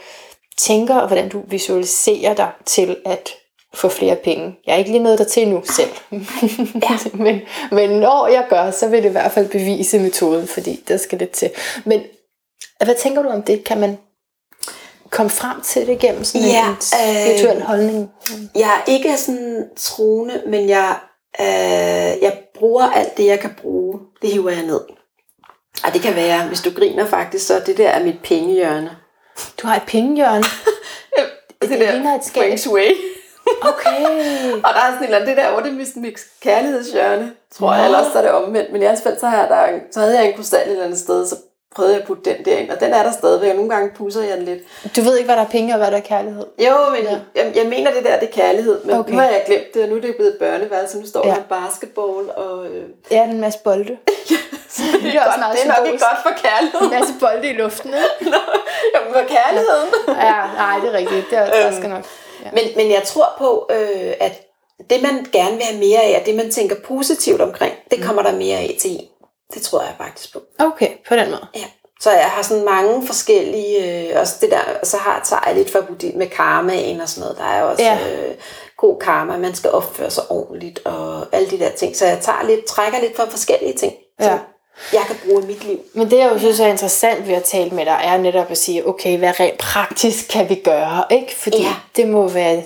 tænker, 0.58 0.94
og 0.94 1.06
hvordan 1.06 1.28
du 1.28 1.42
visualiserer 1.48 2.34
dig 2.34 2.50
til 2.64 2.96
at 3.04 3.30
få 3.74 3.88
flere 3.88 4.16
penge. 4.16 4.56
Jeg 4.66 4.72
er 4.72 4.76
ikke 4.76 4.90
lige 4.90 5.02
nået 5.02 5.18
der 5.18 5.24
til 5.24 5.48
nu 5.48 5.62
selv. 5.64 5.90
Ja. 6.82 6.98
men, 7.24 7.40
men 7.72 7.90
når 7.90 8.26
jeg 8.26 8.46
gør, 8.50 8.70
så 8.70 8.88
vil 8.88 9.02
det 9.02 9.08
i 9.08 9.12
hvert 9.12 9.32
fald 9.32 9.48
bevise 9.48 9.98
metoden, 9.98 10.48
fordi 10.48 10.84
der 10.88 10.96
skal 10.96 11.20
det 11.20 11.30
til. 11.30 11.50
Men 11.84 12.02
hvad 12.84 12.94
tænker 12.94 13.22
du 13.22 13.28
om 13.28 13.42
det? 13.42 13.64
Kan 13.64 13.80
man 13.80 13.98
komme 15.10 15.30
frem 15.30 15.60
til 15.60 15.86
det 15.86 15.98
gennem 15.98 16.24
sådan 16.24 16.46
Ja, 16.46 16.68
en 16.68 16.76
spirituel 16.80 17.56
øh, 17.56 17.62
holdning? 17.62 18.10
Jeg 18.54 18.82
er 18.86 18.90
ikke 18.90 19.16
sådan 19.16 19.64
troende, 19.76 20.42
men 20.46 20.68
jeg 20.68 20.96
Øh, 21.40 22.22
jeg 22.22 22.38
bruger 22.54 22.90
alt 22.90 23.16
det, 23.16 23.26
jeg 23.26 23.40
kan 23.40 23.54
bruge. 23.62 24.00
Det 24.22 24.30
hiver 24.30 24.50
jeg 24.50 24.62
ned. 24.62 24.80
Og 25.84 25.92
det 25.92 26.02
kan 26.02 26.16
være, 26.16 26.46
hvis 26.48 26.60
du 26.60 26.70
griner 26.70 27.06
faktisk, 27.06 27.46
så 27.46 27.62
det 27.66 27.76
der 27.76 27.88
er 27.88 28.04
mit 28.04 28.22
pengehjørne. 28.24 28.96
Du 29.62 29.66
har 29.66 29.76
et 29.76 29.82
pengehjørne. 29.86 30.44
Det, 31.62 31.68
det 31.70 31.78
ligner 31.78 32.14
et 32.14 32.24
skab. 32.24 32.42
Feng 32.42 32.58
Shui. 32.58 32.94
Okay. 33.60 34.02
Og 34.66 34.70
der 34.74 34.80
er 34.80 34.90
sådan 34.90 34.98
et 34.98 35.04
eller 35.04 35.16
andet, 35.16 35.28
det 35.28 35.36
der, 35.36 35.50
hvor 35.52 35.60
det 35.60 35.68
er 35.68 35.74
mit, 35.74 35.96
mit 35.96 36.18
tror 37.52 37.72
jeg, 37.72 37.82
Nå. 37.82 37.84
eller 37.84 37.98
også 37.98 38.12
så 38.12 38.18
er 38.18 38.22
det 38.22 38.30
omvendt. 38.30 38.72
Men 38.72 38.82
i 38.82 38.84
hvert 38.84 38.98
fald, 39.02 39.18
så, 39.18 39.26
jeg 39.26 39.46
der, 39.48 39.78
så 39.90 40.00
havde 40.00 40.18
jeg 40.18 40.28
en 40.28 40.36
krystal 40.36 40.66
et 40.66 40.70
eller 40.70 40.84
andet 40.84 40.98
sted, 40.98 41.26
så 41.26 41.36
prøvede 41.76 41.92
jeg 41.94 42.00
at 42.02 42.06
putte 42.06 42.30
den 42.30 42.44
derind, 42.44 42.70
og 42.70 42.80
den 42.80 42.92
er 42.92 43.02
der 43.02 43.12
stadigvæk, 43.12 43.50
og 43.50 43.56
nogle 43.56 43.70
gange 43.70 43.90
pusser 43.96 44.22
jeg 44.22 44.36
den 44.36 44.44
lidt. 44.44 44.60
Du 44.96 45.00
ved 45.00 45.16
ikke, 45.16 45.26
hvad 45.28 45.36
der 45.36 45.42
er 45.42 45.48
penge 45.48 45.74
og 45.74 45.78
hvad 45.78 45.90
der 45.90 45.96
er 45.96 46.00
kærlighed. 46.14 46.46
Jo, 46.58 46.74
men 46.94 47.02
Ja. 47.02 47.18
jeg, 47.34 47.52
jeg 47.56 47.66
mener 47.66 47.90
det 47.92 48.04
der, 48.04 48.18
det 48.18 48.28
er 48.28 48.32
kærlighed, 48.32 48.84
men 48.84 48.96
Okay. 48.96 49.12
nu 49.12 49.18
har 49.18 49.24
jeg 49.28 49.42
glemt 49.46 49.74
det, 49.74 49.82
og 49.82 49.88
nu 49.88 49.96
er 49.96 50.00
det 50.00 50.16
blevet 50.16 50.36
børneværelse, 50.38 50.98
nu 51.00 51.06
står 51.06 51.26
Ja. 51.26 51.34
der 51.34 51.42
basketball, 51.60 52.24
og 52.36 52.66
øh, 52.66 52.84
Ja, 53.10 53.24
en 53.24 53.40
masse 53.40 53.58
bolde. 53.64 53.96
så 54.68 54.82
det, 54.92 55.02
Det 55.02 55.14
er, 55.14 55.20
er 55.20 55.26
også 55.26 55.40
godt, 55.46 55.58
det 55.58 55.70
er 55.70 55.74
nok 55.78 55.86
ikke 55.92 56.04
godt 56.08 56.20
for 56.22 56.28
En 56.28 56.36
kærligheden. 56.46 56.90
masse 56.98 57.12
bolde 57.20 57.48
i 57.48 57.52
luften, 57.52 57.90
ikke? 57.94 58.30
Nå, 58.34 58.40
Jamen, 58.94 59.12
for 59.12 59.24
kærligheden. 59.36 59.88
Ja, 60.28 60.36
nej, 60.62 60.74
det 60.82 60.88
er 60.88 60.96
rigtigt. 61.00 61.24
Det 61.30 61.38
er 61.38 61.46
Øhm, 61.66 61.90
nok. 61.90 62.04
Ja. 62.44 62.50
Men, 62.52 62.64
men 62.76 62.90
jeg 62.96 63.02
tror 63.04 63.28
på, 63.38 63.68
øh, 63.76 64.12
at 64.20 64.32
det 64.90 65.02
man 65.02 65.26
gerne 65.32 65.54
vil 65.56 65.64
have 65.64 65.80
mere 65.86 66.00
af, 66.02 66.18
og 66.20 66.26
det 66.26 66.34
man 66.34 66.50
tænker 66.50 66.76
positivt 66.84 67.40
omkring, 67.40 67.74
det 67.90 68.04
kommer 68.04 68.22
der 68.22 68.32
mere 68.32 68.56
af 68.58 68.76
til 68.80 68.90
en. 68.90 69.00
Det 69.54 69.62
tror 69.62 69.80
jeg 69.80 69.94
faktisk 69.98 70.32
på. 70.32 70.40
Okay, 70.58 70.90
på 71.08 71.16
den 71.16 71.30
måde. 71.30 71.46
Ja. 71.54 71.64
Så 72.00 72.10
jeg 72.10 72.24
har 72.24 72.42
sådan 72.42 72.64
mange 72.64 73.06
forskellige, 73.06 74.08
øh, 74.10 74.20
også 74.20 74.34
det 74.40 74.50
der, 74.50 74.60
så 74.82 74.96
har, 74.96 75.20
tager 75.24 75.42
jeg 75.46 75.54
lidt 75.56 75.70
for 75.72 75.86
med 76.18 76.26
karmaen 76.26 77.00
og 77.00 77.08
sådan 77.08 77.20
noget. 77.20 77.38
Der 77.38 77.44
er 77.44 77.62
også 77.62 77.82
ja. 77.84 77.98
øh, 78.28 78.34
god 78.76 78.98
karma, 79.00 79.36
man 79.36 79.54
skal 79.54 79.70
opføre 79.70 80.10
sig 80.10 80.24
ordentligt 80.30 80.78
og 80.84 81.26
alle 81.32 81.50
de 81.50 81.58
der 81.58 81.70
ting. 81.70 81.96
Så 81.96 82.06
jeg 82.06 82.18
tager 82.20 82.42
lidt, 82.46 82.64
trækker 82.64 83.00
lidt 83.00 83.16
fra 83.16 83.24
forskellige 83.24 83.72
ting, 83.74 83.92
Ja. 84.20 84.24
som 84.24 84.38
jeg 84.92 85.02
kan 85.06 85.16
bruge 85.24 85.42
i 85.42 85.46
mit 85.46 85.64
liv. 85.64 85.78
Men 85.94 86.10
det, 86.10 86.18
jeg 86.18 86.30
jo 86.32 86.38
synes 86.38 86.60
er 86.60 86.66
interessant 86.66 87.28
ved 87.28 87.34
at 87.34 87.44
tale 87.44 87.70
med 87.70 87.84
dig, 87.84 88.00
er 88.04 88.16
netop 88.16 88.50
at 88.50 88.58
sige, 88.58 88.88
okay, 88.88 89.18
hvad 89.18 89.40
rent 89.40 89.58
praktisk 89.58 90.28
kan 90.28 90.48
vi 90.48 90.54
gøre? 90.54 91.04
Ikke? 91.10 91.34
Fordi 91.36 91.62
Ja. 91.62 91.74
det 91.96 92.08
må 92.08 92.28
være 92.28 92.62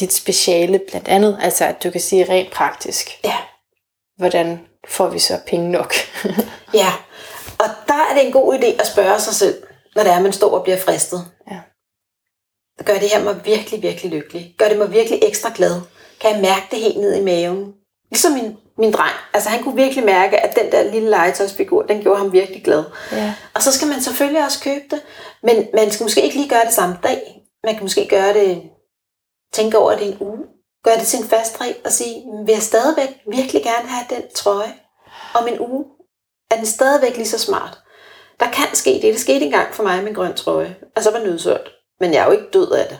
dit 0.00 0.12
speciale 0.12 0.80
blandt 0.90 1.08
andet. 1.08 1.38
Altså, 1.42 1.64
at 1.64 1.84
du 1.84 1.90
kan 1.90 2.00
sige 2.00 2.24
rent 2.28 2.52
praktisk. 2.52 3.10
Ja. 3.24 3.36
Hvordan 4.18 4.60
får 4.88 5.08
vi 5.08 5.18
så 5.18 5.38
penge 5.46 5.70
nok? 5.70 5.94
Ja, 6.74 6.92
og 7.58 7.66
der 7.88 7.94
er 7.94 8.14
det 8.14 8.26
en 8.26 8.32
god 8.32 8.54
idé 8.54 8.80
at 8.80 8.86
spørge 8.86 9.20
sig 9.20 9.34
selv, 9.34 9.62
når 9.96 10.02
det 10.02 10.12
er, 10.12 10.20
man 10.20 10.32
står 10.32 10.58
og 10.58 10.62
bliver 10.62 10.78
fristet. 10.78 11.20
Ja. 11.50 11.60
Gør 12.84 12.94
det 12.98 13.10
her 13.10 13.24
mig 13.24 13.40
virkelig, 13.44 13.82
virkelig 13.82 14.12
lykkelig? 14.12 14.54
Gør 14.58 14.68
det 14.68 14.78
mig 14.78 14.92
virkelig 14.92 15.18
ekstra 15.22 15.52
glad? 15.54 15.80
Kan 16.20 16.30
jeg 16.32 16.40
mærke 16.40 16.66
det 16.70 16.78
helt 16.78 16.96
ned 16.96 17.14
i 17.14 17.24
maven? 17.24 17.72
Ligesom 18.10 18.32
min, 18.32 18.56
min 18.78 18.92
dreng. 18.92 19.14
Altså 19.34 19.48
han 19.48 19.62
kunne 19.62 19.76
virkelig 19.76 20.04
mærke, 20.04 20.40
at 20.40 20.56
den 20.56 20.72
der 20.72 20.90
lille 20.92 21.10
legetøjsfigur, 21.10 21.82
den 21.82 22.02
gjorde 22.02 22.18
ham 22.18 22.32
virkelig 22.32 22.64
glad. 22.64 22.84
ja. 23.12 23.34
Og 23.54 23.62
så 23.62 23.72
skal 23.72 23.88
man 23.88 24.00
selvfølgelig 24.02 24.44
også 24.44 24.60
købe 24.62 24.84
det. 24.90 25.00
Men 25.42 25.66
man 25.74 25.90
skal 25.90 26.04
måske 26.04 26.22
ikke 26.22 26.36
lige 26.36 26.48
gøre 26.48 26.64
det 26.64 26.72
samme 26.74 26.96
dag. 27.02 27.42
Man 27.64 27.74
kan 27.74 27.82
måske 27.84 28.06
gøre 28.10 28.34
det, 28.34 28.62
tænke 29.52 29.78
over 29.78 29.96
det 29.96 30.06
en 30.06 30.16
uge. 30.20 30.38
Gøre 30.84 30.98
det 30.98 31.06
til 31.06 31.18
en 31.18 31.28
fast 31.28 31.60
regel 31.60 31.76
og 31.84 31.92
sige, 31.92 32.24
vil 32.46 32.52
jeg 32.52 32.62
stadigvæk 32.62 33.08
virkelig 33.26 33.62
gerne 33.62 33.88
have 33.88 34.06
den 34.10 34.22
trøje 34.34 34.74
om 35.34 35.48
en 35.48 35.60
uge? 35.60 35.84
Er 36.50 36.56
den 36.56 36.66
stadigvæk 36.66 37.16
lige 37.16 37.28
så 37.28 37.38
smart? 37.38 37.78
Der 38.40 38.50
kan 38.50 38.66
ske 38.74 38.90
det. 38.90 39.02
Det 39.02 39.20
skete 39.20 39.44
engang 39.44 39.74
for 39.74 39.82
mig 39.82 39.98
med 39.98 40.08
en 40.08 40.14
grøn 40.14 40.34
trøje. 40.34 40.76
Og 40.96 41.02
så 41.02 41.10
var 41.10 41.18
nødsørt. 41.18 41.70
Men 42.00 42.14
jeg 42.14 42.20
er 42.20 42.26
jo 42.26 42.32
ikke 42.32 42.50
død 42.52 42.72
af 42.72 42.88
det. 42.88 42.98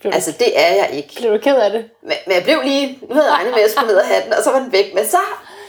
Blev, 0.00 0.12
Altså, 0.14 0.32
det 0.38 0.60
er 0.60 0.74
jeg 0.74 0.90
ikke. 0.92 1.14
blev 1.20 1.32
du 1.32 1.38
ked 1.38 1.56
af 1.56 1.70
det? 1.70 1.84
Men, 2.02 2.16
men 2.26 2.36
jeg 2.36 2.42
blev 2.44 2.62
lige, 2.62 2.98
nu 3.08 3.14
havde 3.14 3.26
jeg 3.26 3.34
regnet 3.34 3.50
med, 3.50 3.58
at 3.58 3.62
jeg 3.64 3.70
skulle 3.70 3.88
ned 3.88 3.96
og 3.96 4.06
have 4.06 4.24
den, 4.24 4.32
og 4.32 4.42
så 4.44 4.50
var 4.50 4.58
den 4.58 4.72
væk. 4.72 4.94
Men 4.94 5.06
så 5.06 5.18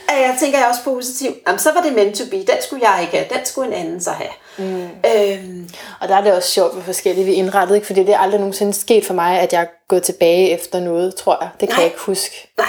jeg, 0.08 0.36
tænker 0.40 0.58
jeg 0.58 0.68
også 0.68 0.84
positivt. 0.84 1.36
Jamen, 1.46 1.58
så 1.58 1.72
var 1.72 1.82
det 1.82 1.92
meant 1.92 2.16
to 2.16 2.24
be. 2.30 2.36
Den 2.36 2.62
skulle 2.62 2.90
jeg 2.90 3.02
ikke 3.02 3.16
have. 3.16 3.28
Den 3.38 3.46
skulle 3.46 3.68
en 3.68 3.80
anden 3.80 4.00
så 4.00 4.10
have. 4.10 4.30
Mm. 4.58 4.88
Øhm, 5.16 5.68
Og 6.00 6.08
der 6.08 6.16
er 6.16 6.20
det 6.20 6.32
også 6.32 6.48
sjovt, 6.48 6.72
hvor 6.72 6.82
forskellige 6.82 7.24
vi 7.24 7.32
er 7.32 7.36
indrettet, 7.36 7.74
ikke? 7.74 7.86
fordi 7.86 8.00
det 8.04 8.14
er 8.14 8.18
aldrig 8.18 8.40
nogensinde 8.40 8.72
sket 8.74 9.04
for 9.06 9.14
mig, 9.14 9.40
at 9.40 9.52
jeg 9.52 9.62
er 9.62 9.66
gået 9.88 10.02
tilbage 10.02 10.50
efter 10.50 10.80
noget, 10.80 11.14
tror 11.14 11.38
jeg. 11.40 11.48
Det 11.60 11.68
kan 11.68 11.74
Nej. 11.76 11.82
jeg 11.82 11.86
ikke 11.92 12.00
huske. 12.00 12.48
nej, 12.58 12.66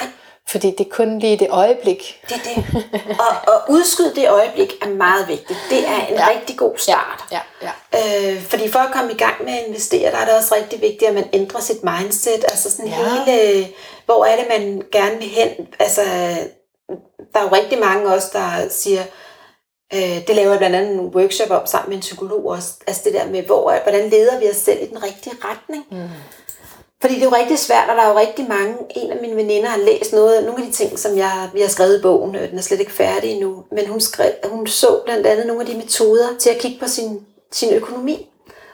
Fordi 0.48 0.72
det 0.72 0.80
er 0.86 0.90
kun 0.92 1.20
lige 1.20 1.38
det 1.38 1.48
øjeblik. 1.50 2.22
det 2.30 2.36
er 2.36 2.40
det. 2.56 2.84
Og, 3.20 3.54
og 3.54 3.62
udskyde 3.70 4.16
det 4.16 4.30
øjeblik 4.30 4.74
er 4.82 4.90
meget 4.90 5.28
vigtigt. 5.28 5.60
Det 5.70 5.88
er 5.88 5.96
en 6.08 6.14
Ja. 6.14 6.22
ja. 6.22 6.30
rigtig 6.40 6.58
god 6.58 6.74
start. 6.78 7.24
Ja, 7.32 7.40
ja. 7.62 7.72
Øh, 8.32 8.42
fordi 8.42 8.72
for 8.72 8.80
at 8.80 8.92
komme 8.94 9.12
i 9.12 9.18
gang 9.18 9.34
med 9.44 9.54
at 9.54 9.64
investere, 9.68 10.12
der 10.12 10.18
er 10.18 10.26
det 10.26 10.34
også 10.38 10.56
rigtig 10.56 10.82
vigtigt, 10.82 11.04
at 11.10 11.14
man 11.14 11.30
ændrer 11.34 11.60
sit 11.62 11.84
mindset. 11.84 12.44
Altså 12.44 12.72
sådan 12.72 12.88
Ja. 12.88 12.96
ja. 13.00 13.24
hele, 13.26 13.68
hvor 14.06 14.26
er 14.26 14.36
det, 14.36 14.46
man 14.60 14.82
gerne 14.92 15.18
vil 15.18 15.28
hen? 15.28 15.50
Altså, 15.80 16.02
der 17.34 17.40
er 17.40 17.44
jo 17.44 17.50
rigtig 17.56 17.80
mange 17.80 18.08
også, 18.14 18.28
der 18.34 18.70
siger, 18.70 19.04
øh, 19.94 20.28
det 20.28 20.36
laver 20.36 20.50
jeg 20.50 20.58
blandt 20.58 20.76
andet 20.76 20.94
en 20.94 21.00
workshop 21.00 21.52
om 21.52 21.66
sammen 21.66 21.90
med 21.90 21.98
en 21.98 22.02
psykolog 22.02 22.46
også. 22.46 22.70
Altså 22.88 23.02
det 23.06 23.14
der 23.14 23.28
med, 23.28 23.44
hvor, 23.44 23.74
hvordan 23.84 24.10
leder 24.10 24.40
vi 24.40 24.50
os 24.50 24.56
selv 24.56 24.84
i 24.84 24.88
den 24.88 25.04
rigtige 25.04 25.36
retning? 25.44 25.86
Mm. 25.92 26.10
Fordi 27.02 27.16
det 27.16 27.22
er 27.22 27.26
jo 27.26 27.36
rigtig 27.36 27.60
svært, 27.60 27.90
og 27.90 27.96
der 27.96 28.02
er 28.02 28.10
jo 28.10 28.20
rigtig 28.20 28.46
mange, 28.50 28.76
en 28.96 29.12
af 29.12 29.18
mine 29.22 29.36
veninder 29.36 29.70
har 29.70 29.78
læst 29.78 30.14
noget, 30.14 30.44
nogle 30.44 30.64
af 30.64 30.68
de 30.68 30.74
ting, 30.74 31.00
som 31.00 31.18
jeg, 31.18 31.50
vi 31.54 31.62
har 31.62 31.68
skrevet 31.68 32.00
i 32.00 32.02
bogen, 32.02 32.36
øh, 32.36 32.50
den 32.50 32.58
er 32.58 32.62
slet 32.62 32.80
ikke 32.80 32.92
færdig 32.92 33.32
endnu, 33.32 33.64
men 33.72 33.88
hun, 33.88 34.02
skrev, 34.02 34.32
hun 34.44 34.68
så 34.68 35.02
blandt 35.06 35.28
andet 35.28 35.48
nogle 35.48 35.62
af 35.62 35.68
de 35.68 35.78
metoder 35.78 36.28
til 36.40 36.50
at 36.50 36.58
kigge 36.58 36.80
på 36.80 36.88
sin, 36.88 37.26
sin 37.52 37.74
økonomi. 37.74 38.30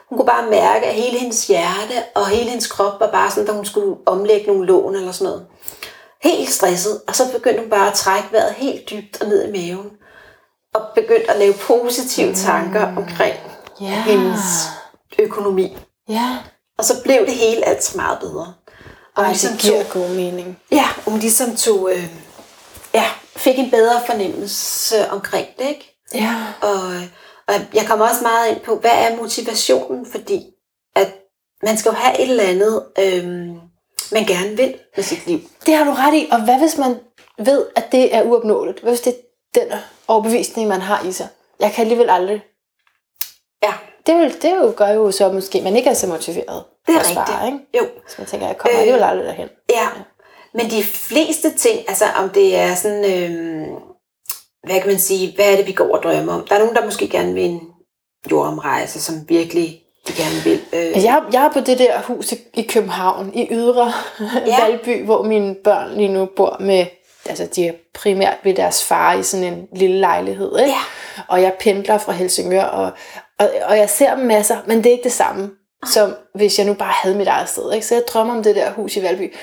Hun 0.08 0.18
kunne 0.18 0.26
bare 0.26 0.50
mærke, 0.50 0.86
at 0.86 0.94
hele 0.94 1.18
hendes 1.18 1.46
hjerte 1.46 1.94
og 2.14 2.28
hele 2.28 2.50
hendes 2.50 2.66
krop 2.66 3.00
var 3.00 3.10
bare 3.10 3.30
sådan, 3.30 3.46
da 3.46 3.52
hun 3.52 3.64
skulle 3.64 3.96
omlægge 4.06 4.46
nogle 4.46 4.66
lån 4.66 4.94
eller 4.94 5.12
sådan 5.12 5.24
noget. 5.24 5.46
Helt 6.22 6.50
stresset, 6.50 7.00
og 7.08 7.14
så 7.16 7.22
begyndte 7.32 7.60
hun 7.60 7.70
bare 7.70 7.88
at 7.88 7.94
trække 7.94 8.28
vejret 8.32 8.52
helt 8.52 8.90
dybt 8.90 9.22
og 9.22 9.28
ned 9.28 9.48
i 9.48 9.52
maven. 9.52 9.90
Og 10.74 10.82
begyndte 10.94 11.30
at 11.30 11.38
lave 11.38 11.54
positive 11.54 12.34
tanker 12.34 12.96
omkring 12.96 13.34
Ja. 13.80 14.02
hendes 14.02 14.40
økonomi. 15.18 15.76
Ja. 16.08 16.38
Og 16.78 16.84
så 16.84 17.02
blev 17.02 17.26
det 17.26 17.34
hele 17.34 17.64
altså 17.68 17.96
meget 17.96 18.18
bedre. 18.20 18.54
Og 19.16 19.22
Ej, 19.22 19.28
ligesom 19.28 19.52
det 19.52 19.60
giver 19.60 19.82
tog, 19.82 19.92
god 19.92 20.08
mening. 20.08 20.58
ja, 20.72 20.84
hun 21.06 21.18
ligesom 21.18 21.56
tog, 21.56 21.90
øh, 21.94 22.04
ja, 22.94 23.04
fik 23.36 23.58
en 23.58 23.70
bedre 23.70 24.00
fornemmelse 24.06 25.10
omkring 25.10 25.46
det, 25.58 25.68
ikke? 25.68 26.00
Ja. 26.14 26.34
Og, 26.62 26.82
og 27.48 27.54
jeg 27.74 27.86
kommer 27.86 28.08
også 28.08 28.22
meget 28.22 28.48
ind 28.50 28.60
på, 28.60 28.76
hvad 28.76 28.90
er 28.94 29.16
motivationen? 29.16 30.06
Fordi 30.06 30.44
at 30.96 31.08
man 31.62 31.76
skal 31.78 31.88
jo 31.90 31.94
have 31.94 32.20
et 32.20 32.30
eller 32.30 32.44
andet, 32.44 32.84
øh, 32.98 33.24
man 34.12 34.24
gerne 34.26 34.56
vil 34.56 34.74
med 34.96 35.04
sit 35.04 35.26
liv. 35.26 35.40
Det 35.66 35.74
har 35.74 35.84
du 35.84 35.90
ret 35.90 36.14
i. 36.14 36.28
Og 36.32 36.44
hvad 36.44 36.58
hvis 36.58 36.78
man 36.78 36.96
ved, 37.38 37.66
at 37.76 37.92
det 37.92 38.14
er 38.14 38.22
uopnåeligt? 38.22 38.80
Hvad 38.80 38.92
hvis 38.92 39.00
det 39.00 39.14
er 39.56 39.60
den 39.60 39.72
overbevisning, 40.08 40.68
man 40.68 40.80
har 40.80 41.04
i 41.08 41.12
sig? 41.12 41.28
Jeg 41.60 41.72
kan 41.72 41.82
alligevel 41.82 42.10
aldrig. 42.10 42.42
Ja, 43.62 43.72
Det, 44.06 44.16
vil, 44.18 44.42
det 44.42 44.50
jo 44.62 44.72
gør 44.76 44.88
jo 44.88 45.10
så 45.10 45.32
måske, 45.32 45.58
at 45.58 45.64
man 45.64 45.76
ikke 45.76 45.90
er 45.90 45.94
så 45.94 46.06
motiveret. 46.06 46.64
det 46.86 46.94
er 46.94 46.98
rigtigt. 46.98 47.46
Ikke? 47.46 47.58
Jo, 47.78 47.86
Så 48.08 48.14
man 48.18 48.26
tænker, 48.26 48.46
jeg 48.46 48.56
kommer 48.58 48.74
Øh. 48.76 48.80
alligevel 48.80 49.02
aldrig 49.02 49.26
derhen. 49.26 49.48
Ja, 49.70 49.88
men 50.54 50.70
de 50.70 50.82
fleste 50.82 51.50
ting, 51.54 51.78
altså 51.88 52.04
om 52.16 52.28
det 52.30 52.56
er 52.56 52.74
sådan, 52.74 53.04
øh, 53.04 53.66
hvad 54.66 54.80
kan 54.80 54.86
man 54.90 54.98
sige, 54.98 55.34
hvad 55.34 55.52
er 55.52 55.56
det, 55.56 55.66
vi 55.66 55.72
går 55.72 55.96
og 55.96 56.02
drømmer 56.02 56.32
om? 56.32 56.46
Der 56.48 56.54
er 56.54 56.58
nogen, 56.58 56.74
der 56.76 56.84
måske 56.84 57.08
gerne 57.08 57.34
vil 57.34 57.44
en 57.44 57.60
jordomrejse, 58.30 59.00
som 59.02 59.14
virkelig 59.28 59.82
de 60.08 60.12
gerne 60.12 60.44
vil. 60.44 60.60
Øh, 60.72 60.86
Altså, 60.86 61.08
jeg, 61.08 61.22
jeg 61.32 61.44
er 61.44 61.52
på 61.52 61.60
det 61.60 61.78
der 61.78 62.00
hus 62.02 62.32
i, 62.32 62.36
i 62.54 62.62
København, 62.62 63.34
i 63.34 63.48
Ydre 63.50 63.92
ja. 64.20 64.26
Ja. 64.46 64.60
Valby, 64.66 65.04
hvor 65.04 65.22
mine 65.22 65.54
børn 65.64 65.94
lige 65.96 66.08
nu 66.08 66.26
bor 66.36 66.56
med, 66.60 66.86
altså 67.26 67.46
de 67.46 67.66
er 67.68 67.72
primært 67.94 68.36
ved 68.44 68.54
deres 68.54 68.84
far 68.84 69.12
i 69.14 69.22
sådan 69.22 69.44
en 69.52 69.68
lille 69.72 69.98
lejlighed, 70.00 70.58
ikke? 70.58 70.70
Ja. 70.70 70.80
Og 71.28 71.42
jeg 71.42 71.54
pendler 71.60 71.98
fra 71.98 72.12
Helsingør, 72.12 72.64
og, 72.64 72.90
og, 73.38 73.50
og 73.64 73.78
jeg 73.78 73.90
ser 73.90 74.14
dem 74.16 74.24
masser, 74.26 74.58
men 74.66 74.78
det 74.78 74.86
er 74.86 74.90
ikke 74.92 75.04
det 75.04 75.12
samme, 75.12 75.50
som 75.86 76.14
hvis 76.34 76.58
jeg 76.58 76.66
nu 76.66 76.74
bare 76.74 76.92
havde 77.02 77.16
mit 77.16 77.28
eget 77.28 77.48
sted, 77.48 77.72
ikke? 77.72 77.86
Så 77.86 77.94
jeg 77.94 78.04
drømmer 78.08 78.34
om 78.34 78.42
det 78.42 78.56
der 78.56 78.70
hus 78.72 78.96
i 78.96 79.02
Valby, 79.02 79.34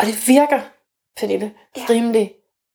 og 0.00 0.06
det 0.06 0.28
virker, 0.28 0.60
Pernille, 1.20 1.52
Ja. 1.76 1.82
rimelig 1.90 2.32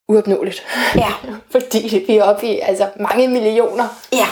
uopnåeligt, 0.10 0.66
ja, 0.96 1.12
fordi 1.52 2.04
vi 2.08 2.18
er 2.18 2.24
oppe 2.24 2.48
i 2.48 2.60
altså, 2.60 2.90
mange 2.96 3.28
millioner, 3.28 3.88
ja, 4.12 4.28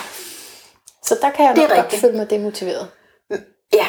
så 1.03 1.17
der 1.21 1.29
kan 1.29 1.45
jeg 1.45 1.55
nok 1.55 1.77
godt 1.77 1.93
føle 2.01 2.17
mig 2.17 2.29
demotiveret. 2.29 2.87
ja. 3.73 3.85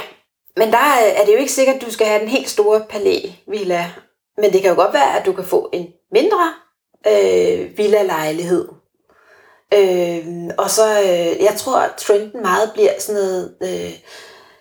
Men 0.56 0.70
der 0.72 0.78
er 0.78 1.06
er 1.16 1.24
det 1.24 1.32
jo 1.32 1.38
ikke 1.38 1.52
sikkert, 1.52 1.76
at 1.76 1.82
du 1.82 1.90
skal 1.92 2.06
have 2.06 2.20
den 2.20 2.28
helt 2.28 2.48
store 2.48 2.80
palæ-villa. 2.88 3.90
Men 4.36 4.52
det 4.52 4.60
kan 4.62 4.70
jo 4.70 4.76
godt 4.76 4.92
være, 4.94 5.18
at 5.18 5.26
du 5.26 5.32
kan 5.32 5.44
få 5.44 5.70
en 5.72 5.86
mindre 6.12 6.52
øh, 7.06 7.78
villa-lejlighed. 7.78 8.68
Øh, 9.74 10.26
og 10.58 10.70
så, 10.70 11.00
øh, 11.00 11.42
jeg 11.42 11.54
tror, 11.58 11.76
at 11.76 11.94
trenden 11.98 12.42
meget 12.42 12.72
bliver 12.72 12.92
sådan 12.98 13.20
noget... 13.20 13.54
Øh, 13.62 13.90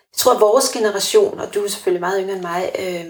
jeg 0.10 0.22
tror, 0.22 0.34
at 0.34 0.42
vores 0.42 0.70
generation, 0.70 1.40
og 1.40 1.54
du 1.54 1.64
er 1.64 1.68
selvfølgelig 1.68 2.02
meget 2.02 2.22
yngre 2.22 2.34
end 2.36 2.42
mig, 2.42 2.72
øh, 2.80 3.06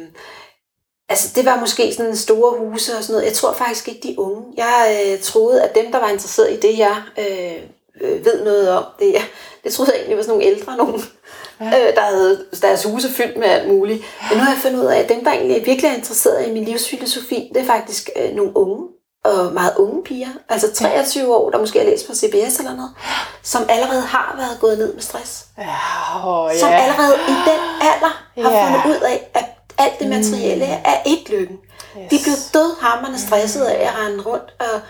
altså 1.09 1.31
det 1.35 1.45
var 1.45 1.59
måske 1.59 1.93
sådan 1.93 2.15
store 2.15 2.57
huse 2.57 2.97
og 2.97 3.03
sådan 3.03 3.13
noget. 3.13 3.25
Jeg 3.25 3.33
tror 3.33 3.53
faktisk 3.53 3.87
ikke, 3.87 4.07
de 4.07 4.19
unge. 4.19 4.43
Jeg 4.57 5.05
øh, 5.07 5.19
troede, 5.21 5.63
at 5.63 5.75
dem, 5.75 5.91
der 5.91 5.99
var 5.99 6.09
interesseret 6.09 6.51
i 6.51 6.59
det, 6.59 6.77
jeg 6.77 7.01
øh, 7.19 7.63
øh 8.01 8.25
ved 8.25 8.43
noget 8.43 8.69
om. 8.69 8.83
Det, 8.99 9.15
det 9.63 9.73
troede 9.73 9.91
jeg 9.91 9.97
egentlig 9.97 10.17
var 10.17 10.23
sådan 10.23 10.37
nogle 10.37 10.55
ældre 10.55 10.77
nogen, 10.77 11.01
ja. 11.61 11.65
øh, 11.65 11.95
der 11.95 12.01
havde 12.01 12.45
deres 12.61 12.83
huse 12.83 13.09
fyldt 13.09 13.37
med 13.37 13.47
alt 13.47 13.67
muligt. 13.67 14.03
Men 14.29 14.37
nu 14.37 14.43
har 14.43 14.51
jeg 14.51 14.61
fundet 14.61 14.79
ud 14.79 14.85
af, 14.85 14.99
at 14.99 15.09
dem, 15.09 15.23
der 15.23 15.31
egentlig 15.31 15.65
virkelig 15.65 15.89
er 15.91 15.95
interesseret 15.95 16.47
i 16.47 16.51
min 16.51 16.63
livsfilosofi, 16.65 17.51
det 17.53 17.61
er 17.61 17.65
faktisk 17.65 18.09
øh, 18.15 18.35
nogle 18.35 18.57
unge 18.57 18.87
og 19.25 19.53
meget 19.53 19.73
unge 19.77 20.03
piger, 20.03 20.27
altså 20.49 20.73
23 20.73 21.35
år, 21.35 21.49
der 21.49 21.59
måske 21.59 21.79
har 21.79 21.85
læst 21.85 22.07
på 22.07 22.13
CBS 22.15 22.57
eller 22.59 22.75
noget, 22.75 22.91
som 23.43 23.61
allerede 23.69 24.01
har 24.01 24.35
været 24.37 24.57
gået 24.59 24.77
ned 24.77 24.93
med 24.93 25.01
stress. 25.01 25.45
Ja, 25.57 25.63
oh, 26.25 26.51
Som 26.59 26.69
ja. 26.69 26.75
allerede 26.75 27.15
i 27.27 27.31
den 27.31 27.59
alder 27.81 28.23
har 28.37 28.51
Ja. 28.57 28.65
fundet 28.81 28.97
ud 28.97 29.01
af, 29.03 29.29
at 29.33 29.45
alt 29.77 29.99
det 29.99 30.07
materielle 30.09 30.65
er 30.65 30.97
ikke 31.05 31.31
lykken. 31.31 31.57
Yes. 31.97 32.09
De 32.09 32.17
blev 32.23 32.35
dødhammerende 32.53 33.19
stresset 33.27 33.65
af 33.65 33.87
at 33.87 33.93
rende 34.05 34.23
rundt 34.23 34.53
og 34.59 34.81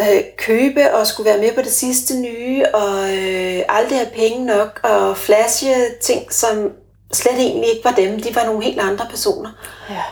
øh, 0.00 0.22
købe 0.38 0.94
og 0.94 1.06
skulle 1.06 1.30
være 1.30 1.40
med 1.40 1.54
på 1.54 1.62
det 1.62 1.72
sidste 1.72 2.20
nye, 2.20 2.64
og 2.74 3.16
øh, 3.16 3.62
aldrig 3.68 3.98
have 3.98 4.10
penge 4.14 4.46
nok, 4.46 4.80
og 4.82 5.16
flashe 5.16 5.74
ting, 6.00 6.32
som 6.32 6.70
slet 7.12 7.34
egentlig 7.34 7.70
ikke 7.70 7.84
var 7.84 7.92
dem. 7.92 8.20
De 8.20 8.34
var 8.34 8.44
nogle 8.44 8.64
helt 8.64 8.80
andre 8.80 9.06
personer. 9.10 9.50
Ja. 9.90 10.02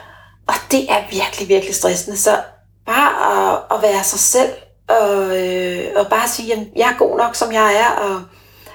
Og 0.47 0.55
det 0.71 0.91
er 0.91 1.03
virkelig, 1.11 1.49
virkelig 1.49 1.75
stressende. 1.75 2.17
Så 2.17 2.37
bare 2.87 3.53
at, 3.53 3.77
at 3.77 3.83
være 3.83 4.05
sig 4.05 4.19
selv, 4.19 4.53
og, 4.89 5.47
øh, 5.47 5.85
og 5.97 6.07
bare 6.11 6.29
sige, 6.29 6.53
at 6.53 6.59
jeg 6.77 6.89
er 6.89 6.99
god 6.99 7.19
nok, 7.19 7.35
som 7.35 7.53
jeg 7.53 7.75
er, 7.75 7.91
og 7.91 8.23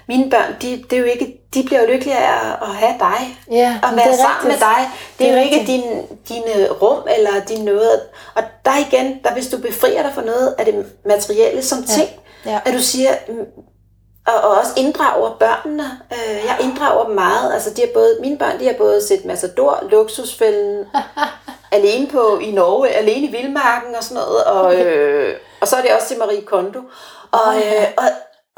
mine 0.08 0.30
børn, 0.30 0.56
de, 0.62 0.84
det 0.90 0.94
er 0.96 1.00
jo 1.00 1.06
ikke, 1.06 1.38
de 1.54 1.64
bliver 1.64 1.82
jo 1.82 1.88
lykkelige 1.88 2.18
af 2.18 2.52
at, 2.62 2.68
have 2.76 2.94
dig, 3.00 3.38
Ja, 3.52 3.80
og 3.84 3.98
være 3.98 4.06
sammen 4.18 4.44
med 4.44 4.52
rigtigt. 4.52 4.60
dig. 4.60 4.90
Det 5.20 5.28
er, 5.28 5.32
Det 5.32 5.40
er 5.40 5.44
jo 5.44 5.50
ikke 5.52 5.68
din, 5.68 5.84
dine 6.30 6.70
rum 6.72 7.08
eller 7.18 7.32
din 7.48 7.66
noget. 7.66 8.02
Og 8.36 8.44
der 8.66 8.72
igen, 8.88 9.20
der 9.24 9.34
hvis 9.34 9.48
du 9.48 9.58
befrier 9.58 10.02
dig 10.04 10.12
for 10.14 10.22
noget 10.22 10.56
af 10.58 10.66
det 10.66 10.86
materielle 11.06 11.64
som 11.64 11.84
ting, 11.84 12.10
Ja. 12.46 12.60
at 12.66 12.74
du 12.74 12.80
siger, 12.80 13.10
mm, 13.28 13.46
og, 14.28 14.34
og 14.50 14.58
også 14.58 14.72
inddrager 14.78 15.30
børnene. 15.40 15.84
Øh, 16.14 16.36
jeg 16.46 16.58
inddrager 16.62 17.06
dem 17.06 17.16
meget. 17.16 17.54
Altså, 17.54 17.70
de 17.70 17.82
har 17.82 17.90
både, 17.94 18.18
mine 18.22 18.38
børn 18.38 18.60
de 18.60 18.66
har 18.66 18.74
både 18.78 19.08
set 19.08 19.26
Massador, 19.26 19.84
Luksusfælden, 19.92 20.86
alene 21.72 22.08
på 22.08 22.40
i 22.40 22.52
Norge, 22.52 22.90
alene 22.90 23.28
i 23.28 23.32
Vildmarken 23.32 23.96
og 23.96 24.04
sådan 24.04 24.24
noget. 24.24 24.44
Og, 24.44 24.76
øh, 24.76 25.36
og 25.62 25.68
så 25.68 25.76
er 25.76 25.82
det 25.82 25.92
også 25.94 26.08
til 26.08 26.18
Marie 26.20 26.42
Kondo. 26.42 26.80
Og, 27.32 27.56
øh, 27.58 27.88
og, 27.98 28.04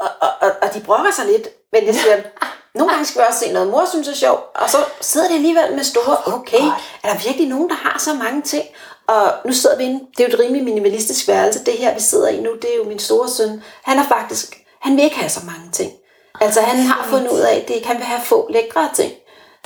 og, 0.04 0.10
og, 0.20 0.28
og, 0.40 0.50
og 0.62 0.74
de 0.74 0.80
brokker 0.80 1.12
sig 1.12 1.26
lidt. 1.26 1.48
Men 1.72 1.86
jeg 1.86 1.94
siger, 1.94 2.16
nogle 2.78 2.92
gange 2.92 3.06
skal 3.06 3.20
vi 3.20 3.26
også 3.28 3.40
se 3.40 3.52
noget, 3.52 3.68
mor 3.68 3.84
synes 3.90 4.08
er 4.08 4.14
sjovt. 4.14 4.42
Og 4.54 4.70
så 4.70 4.78
sidder 5.00 5.28
de 5.28 5.34
alligevel 5.34 5.74
med 5.74 5.84
store, 5.84 6.16
okay, 6.26 6.64
er 7.02 7.12
der 7.12 7.24
virkelig 7.24 7.48
nogen, 7.48 7.68
der 7.68 7.74
har 7.74 7.98
så 7.98 8.14
mange 8.14 8.42
ting? 8.42 8.64
Og 9.06 9.32
nu 9.44 9.52
sidder 9.52 9.76
vi 9.76 9.84
inde, 9.84 10.00
det 10.16 10.24
er 10.24 10.28
jo 10.28 10.34
et 10.34 10.40
rimelig 10.40 10.64
minimalistisk 10.64 11.28
værelse, 11.28 11.64
det 11.64 11.74
her 11.74 11.94
vi 11.94 12.00
sidder 12.00 12.28
i 12.28 12.40
nu, 12.40 12.50
det 12.62 12.72
er 12.72 12.76
jo 12.76 12.84
min 12.84 12.98
store 12.98 13.28
søn. 13.28 13.62
Han 13.82 13.98
er 13.98 14.04
faktisk, 14.08 14.58
han 14.80 14.96
vil 14.96 15.04
ikke 15.04 15.16
have 15.16 15.30
så 15.30 15.40
mange 15.46 15.70
ting. 15.72 15.92
Altså 16.40 16.60
han 16.60 16.76
har 16.76 17.06
fundet 17.10 17.30
ud 17.30 17.40
af, 17.40 17.56
at 17.56 17.68
det, 17.68 17.86
han 17.86 17.96
vil 17.96 18.04
have 18.04 18.20
få 18.24 18.48
lækre 18.52 18.88
ting. 18.94 19.12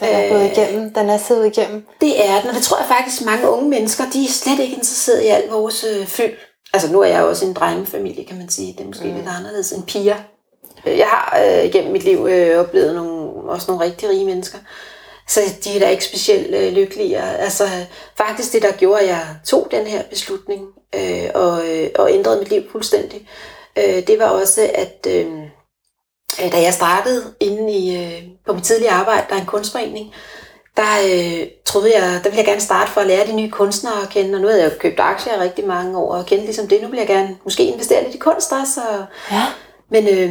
Den 0.01 0.09
er 0.09 0.29
gået 0.33 0.51
igennem. 0.53 0.95
Den 0.95 1.11
er 1.11 1.19
siddet 1.19 1.47
igennem. 1.47 1.87
Det 2.01 2.29
er 2.29 2.41
den, 2.41 2.49
og 2.51 2.55
det 2.55 2.63
tror 2.63 2.79
jeg 2.79 2.87
faktisk, 2.87 3.25
mange 3.25 3.51
unge 3.51 3.69
mennesker, 3.69 4.05
de 4.13 4.25
er 4.25 4.29
slet 4.29 4.59
ikke 4.59 4.75
interesseret 4.75 5.23
i 5.23 5.27
alt 5.27 5.53
vores 5.53 5.85
øh, 5.85 6.07
fyld. 6.07 6.33
Altså 6.73 6.93
nu 6.93 7.01
er 7.01 7.07
jeg 7.07 7.25
også 7.25 7.47
en 7.47 7.53
drengefamilie, 7.53 8.25
kan 8.25 8.39
man 8.39 8.49
sige. 8.49 8.73
Det 8.73 8.81
er 8.81 8.87
måske 8.87 9.09
mm. 9.09 9.15
lidt 9.15 9.29
anderledes 9.39 9.73
end 9.73 9.83
piger. 9.83 10.17
Øh, 10.87 10.99
Jeg 10.99 11.07
har 11.07 11.41
øh, 11.45 11.73
gennem 11.73 11.93
mit 11.93 12.05
liv 12.05 12.27
øh, 12.31 12.61
oplevet 12.61 12.95
nogle, 12.95 13.51
også 13.51 13.71
nogle 13.71 13.85
rigtig 13.85 14.09
rige 14.09 14.25
mennesker. 14.25 14.59
Så 15.29 15.41
de 15.65 15.77
er 15.77 15.81
da 15.81 15.89
ikke 15.89 16.05
specielt 16.05 16.55
øh, 16.55 16.73
lykkelige. 16.73 17.19
Altså 17.21 17.65
faktisk 18.17 18.53
det, 18.53 18.63
der 18.63 18.73
gjorde, 18.73 19.01
at 19.01 19.09
jeg 19.09 19.27
tog 19.47 19.69
den 19.71 19.87
her 19.87 20.03
beslutning 20.03 20.67
øh, 20.95 21.31
og, 21.35 21.69
øh, 21.69 21.91
og 21.95 22.13
ændrede 22.13 22.39
mit 22.39 22.51
liv 22.51 22.63
fuldstændig, 22.73 23.29
øh, 23.79 24.07
det 24.07 24.19
var 24.19 24.27
også, 24.27 24.71
at 24.75 25.07
øh, 25.09 25.27
øh, 26.45 26.53
da 26.53 26.63
jeg 26.63 26.75
startede 26.75 27.35
inde 27.41 27.73
i, 27.73 27.97
øh, 27.97 28.23
på 28.47 28.53
mit 28.53 28.65
tidlige 28.65 28.91
arbejde, 28.91 29.27
der 29.29 29.37
er 29.37 29.41
en 29.41 29.47
kunstforening, 29.47 30.15
der 30.79 30.93
øh, 31.11 31.47
troede 31.67 31.93
jeg, 31.97 32.03
der 32.25 32.31
ville 32.31 32.37
jeg 32.39 32.45
gerne 32.47 32.61
starte 32.61 32.91
for 32.91 33.01
at 33.01 33.07
lære 33.07 33.27
de 33.27 33.33
nye 33.37 33.51
kunstnere 33.51 34.03
at 34.03 34.09
kende, 34.09 34.35
og 34.35 34.41
nu 34.41 34.47
havde 34.49 34.63
jeg 34.63 34.73
jo 34.73 34.79
købt 34.79 35.01
aktier 35.01 35.35
i 35.35 35.41
rigtig 35.41 35.67
mange 35.67 35.99
år, 35.99 36.15
og 36.15 36.27
kendt 36.27 36.45
ligesom 36.45 36.69
det. 36.69 36.83
Nu 36.83 36.89
vil 36.89 36.99
jeg 36.99 37.07
gerne 37.07 37.37
måske 37.45 37.65
investere 37.65 38.05
lidt 38.05 38.15
i 38.15 38.19
kunst 38.19 38.53
også. 38.53 38.81
Og, 38.81 39.05
Ja. 39.31 39.43
men 39.91 40.09
øh, 40.09 40.31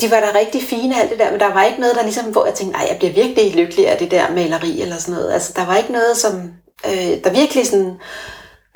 de 0.00 0.10
var 0.10 0.20
da 0.20 0.38
rigtig 0.38 0.62
fine 0.62 1.00
alt 1.00 1.10
det 1.10 1.18
der, 1.18 1.30
men 1.30 1.40
der 1.40 1.52
var 1.54 1.64
ikke 1.64 1.80
noget, 1.80 1.96
der 1.96 2.02
ligesom, 2.02 2.24
hvor 2.24 2.46
jeg 2.46 2.54
tænkte, 2.54 2.78
nej, 2.78 2.86
jeg 2.90 2.96
bliver 2.98 3.12
virkelig 3.14 3.54
lykkelig 3.54 3.88
af 3.88 3.98
det 3.98 4.10
der 4.10 4.30
maleri 4.30 4.80
eller 4.82 4.96
sådan 4.96 5.14
noget. 5.14 5.32
Altså, 5.32 5.52
der 5.56 5.66
var 5.66 5.76
ikke 5.76 5.92
noget, 5.92 6.16
som, 6.16 6.52
øh, 6.86 7.24
der 7.24 7.30
virkelig 7.30 7.66
sådan... 7.66 7.94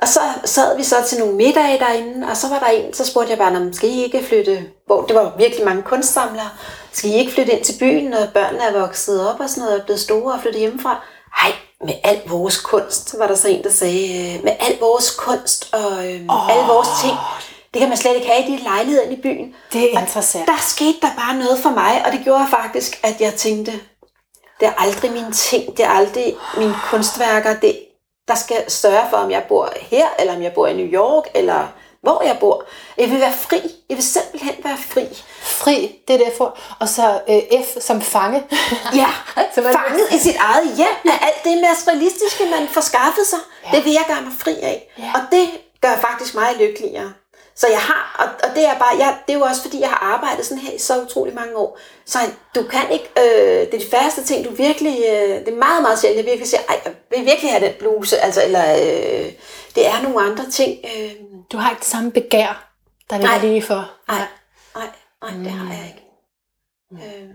Og 0.03 0.09
så 0.09 0.21
sad 0.45 0.77
vi 0.77 0.83
så 0.83 0.97
til 1.07 1.19
nogle 1.19 1.35
middage 1.35 1.79
derinde, 1.79 2.27
og 2.31 2.37
så 2.37 2.49
var 2.49 2.59
der 2.59 2.67
en, 2.67 2.93
så 2.95 3.07
spurgte 3.07 3.31
jeg 3.31 3.39
bare, 3.39 3.53
"Nå, 3.61 3.73
skal 3.73 3.89
I 3.89 4.03
ikke 4.05 4.23
flytte, 4.25 4.65
hvor 4.87 5.03
det 5.03 5.17
var 5.17 5.35
virkelig 5.39 5.65
mange 5.65 5.83
kunstsamlere, 5.83 6.49
skal 6.93 7.11
I 7.11 7.15
ikke 7.15 7.33
flytte 7.33 7.53
ind 7.53 7.65
til 7.65 7.79
byen, 7.79 8.11
når 8.11 8.27
børnene 8.35 8.65
er 8.65 8.81
vokset 8.81 9.29
op 9.31 9.41
og 9.41 9.49
sådan 9.49 9.61
noget, 9.61 9.75
og 9.75 9.81
er 9.81 9.85
blevet 9.85 10.01
store 10.01 10.35
og 10.35 10.41
flyttet 10.41 10.61
hjemmefra? 10.61 11.05
Hej, 11.43 11.53
med 11.85 11.95
al 12.05 12.21
vores 12.27 12.61
kunst, 12.61 13.19
var 13.19 13.27
der 13.27 13.35
så 13.35 13.49
en, 13.49 13.63
der 13.63 13.71
sagde, 13.71 14.35
øh, 14.37 14.45
med 14.45 14.53
al 14.61 14.79
vores 14.81 15.11
kunst 15.11 15.75
og 15.75 15.93
øh, 16.11 16.21
oh. 16.29 16.51
alle 16.51 16.67
vores 16.67 16.89
ting, 17.03 17.17
det 17.75 17.81
kan 17.81 17.89
man 17.89 17.99
slet 17.99 18.15
ikke 18.15 18.29
have 18.29 18.49
i 18.49 18.57
de 18.57 18.63
lejligheder 18.63 19.11
i 19.11 19.17
byen. 19.17 19.55
Det 19.73 19.85
er 19.85 19.97
Og 19.97 20.03
interessant. 20.03 20.47
Der 20.47 20.57
skete 20.61 20.99
der 21.03 21.11
bare 21.17 21.37
noget 21.39 21.59
for 21.59 21.71
mig, 21.71 22.07
og 22.07 22.13
det 22.13 22.21
gjorde 22.25 22.47
faktisk, 22.51 23.01
at 23.03 23.21
jeg 23.21 23.35
tænkte, 23.35 23.73
det 24.61 24.69
er 24.69 24.73
aldrig 24.79 25.13
mine 25.13 25.33
ting, 25.33 25.77
det 25.77 25.85
er 25.85 25.91
aldrig 25.91 26.37
mine 26.59 26.75
kunstværker, 26.91 27.61
det, 27.61 27.79
der 28.29 28.35
skal 28.35 28.71
sørge 28.71 29.07
for, 29.11 29.17
om 29.17 29.31
jeg 29.31 29.45
bor 29.49 29.73
her, 29.81 30.07
eller 30.19 30.37
om 30.37 30.43
jeg 30.43 30.53
bor 30.53 30.67
i 30.67 30.77
New 30.77 30.87
York, 30.87 31.25
eller 31.35 31.69
hvor 32.03 32.23
jeg 32.23 32.37
bor. 32.41 32.65
Jeg 32.99 33.11
vil 33.11 33.21
være 33.21 33.33
fri. 33.33 33.61
Jeg 33.89 33.97
vil 33.97 34.05
simpelthen 34.05 34.55
være 34.65 34.77
fri. 34.89 35.05
Fri, 35.43 35.99
det 36.09 36.15
er 36.15 36.19
det 36.19 36.25
jeg 36.25 36.33
får. 36.39 36.59
Og 36.81 36.89
så 36.89 37.21
øh, 37.29 37.63
F 37.65 37.69
som 37.81 38.01
fange. 38.03 38.43
Ja, 39.03 39.09
man- 39.37 39.75
fanget 39.75 40.11
i 40.15 40.19
sit 40.19 40.37
eget 40.39 40.77
hjem 40.77 41.13
af 41.13 41.19
alt 41.27 41.45
det 41.45 41.65
materialistiske, 41.71 42.45
man 42.45 42.69
får 42.69 42.81
skaffet 42.81 43.27
sig. 43.27 43.39
Ja. 43.73 43.77
Det 43.77 43.85
vil 43.85 43.93
jeg 43.93 44.05
gøre 44.09 44.23
mig 44.23 44.33
fri 44.39 44.55
af. 44.63 44.93
Ja. 44.99 45.11
Og 45.15 45.21
det 45.33 45.49
gør 45.81 45.97
faktisk 45.97 46.35
mig 46.35 46.49
lykkeligere. 46.59 47.13
Så 47.57 47.67
jeg 47.69 47.79
har, 47.79 48.17
og, 48.19 48.49
og 48.49 48.57
det 48.57 48.65
er 48.65 48.75
bare, 48.79 48.97
jeg, 48.99 49.17
det 49.27 49.35
er 49.35 49.39
jo 49.39 49.45
også 49.45 49.63
fordi, 49.63 49.81
jeg 49.81 49.89
har 49.89 50.15
arbejdet 50.15 50.47
sådan 50.47 50.63
her 50.63 50.73
i 50.73 50.79
så 50.79 51.01
utrolig 51.03 51.35
mange 51.35 51.57
år. 51.57 51.79
Så 52.07 52.19
du 52.55 52.63
kan 52.63 52.91
ikke, 52.91 53.09
øh, 53.19 53.67
det 53.67 53.75
er 53.75 53.79
de 53.79 53.91
færreste 53.91 54.25
ting, 54.25 54.45
du 54.45 54.51
virkelig, 54.51 54.99
øh, 55.09 55.29
det 55.45 55.49
er 55.49 55.57
meget, 55.57 55.83
meget 55.83 55.99
sjældent, 55.99 56.19
jeg 56.19 56.27
virkelig 56.27 56.49
siger, 56.49 56.61
ej, 56.69 56.81
jeg 56.85 56.93
vil 57.11 57.27
virkelig 57.27 57.51
have 57.51 57.65
den 57.67 57.73
bluse, 57.79 58.19
altså, 58.21 58.43
eller 58.45 58.73
øh, 58.75 59.33
det 59.75 59.87
er 59.87 60.03
nogle 60.03 60.31
andre 60.31 60.51
ting. 60.51 60.79
Øh, 60.85 61.11
Du 61.53 61.59
har 61.59 61.71
ikke 61.71 61.81
det 61.81 61.89
samme 61.89 62.11
begær, 62.11 62.73
der 63.11 63.17
ligger 63.17 63.37
Nej. 63.37 63.47
lige 63.47 63.63
for. 63.63 63.91
Nej, 64.09 64.27
nej, 64.75 64.87
nej, 65.23 65.45
det 65.45 65.51
har 65.51 65.75
jeg 65.75 65.87
ikke. 65.87 66.03
Øh, 66.93 67.29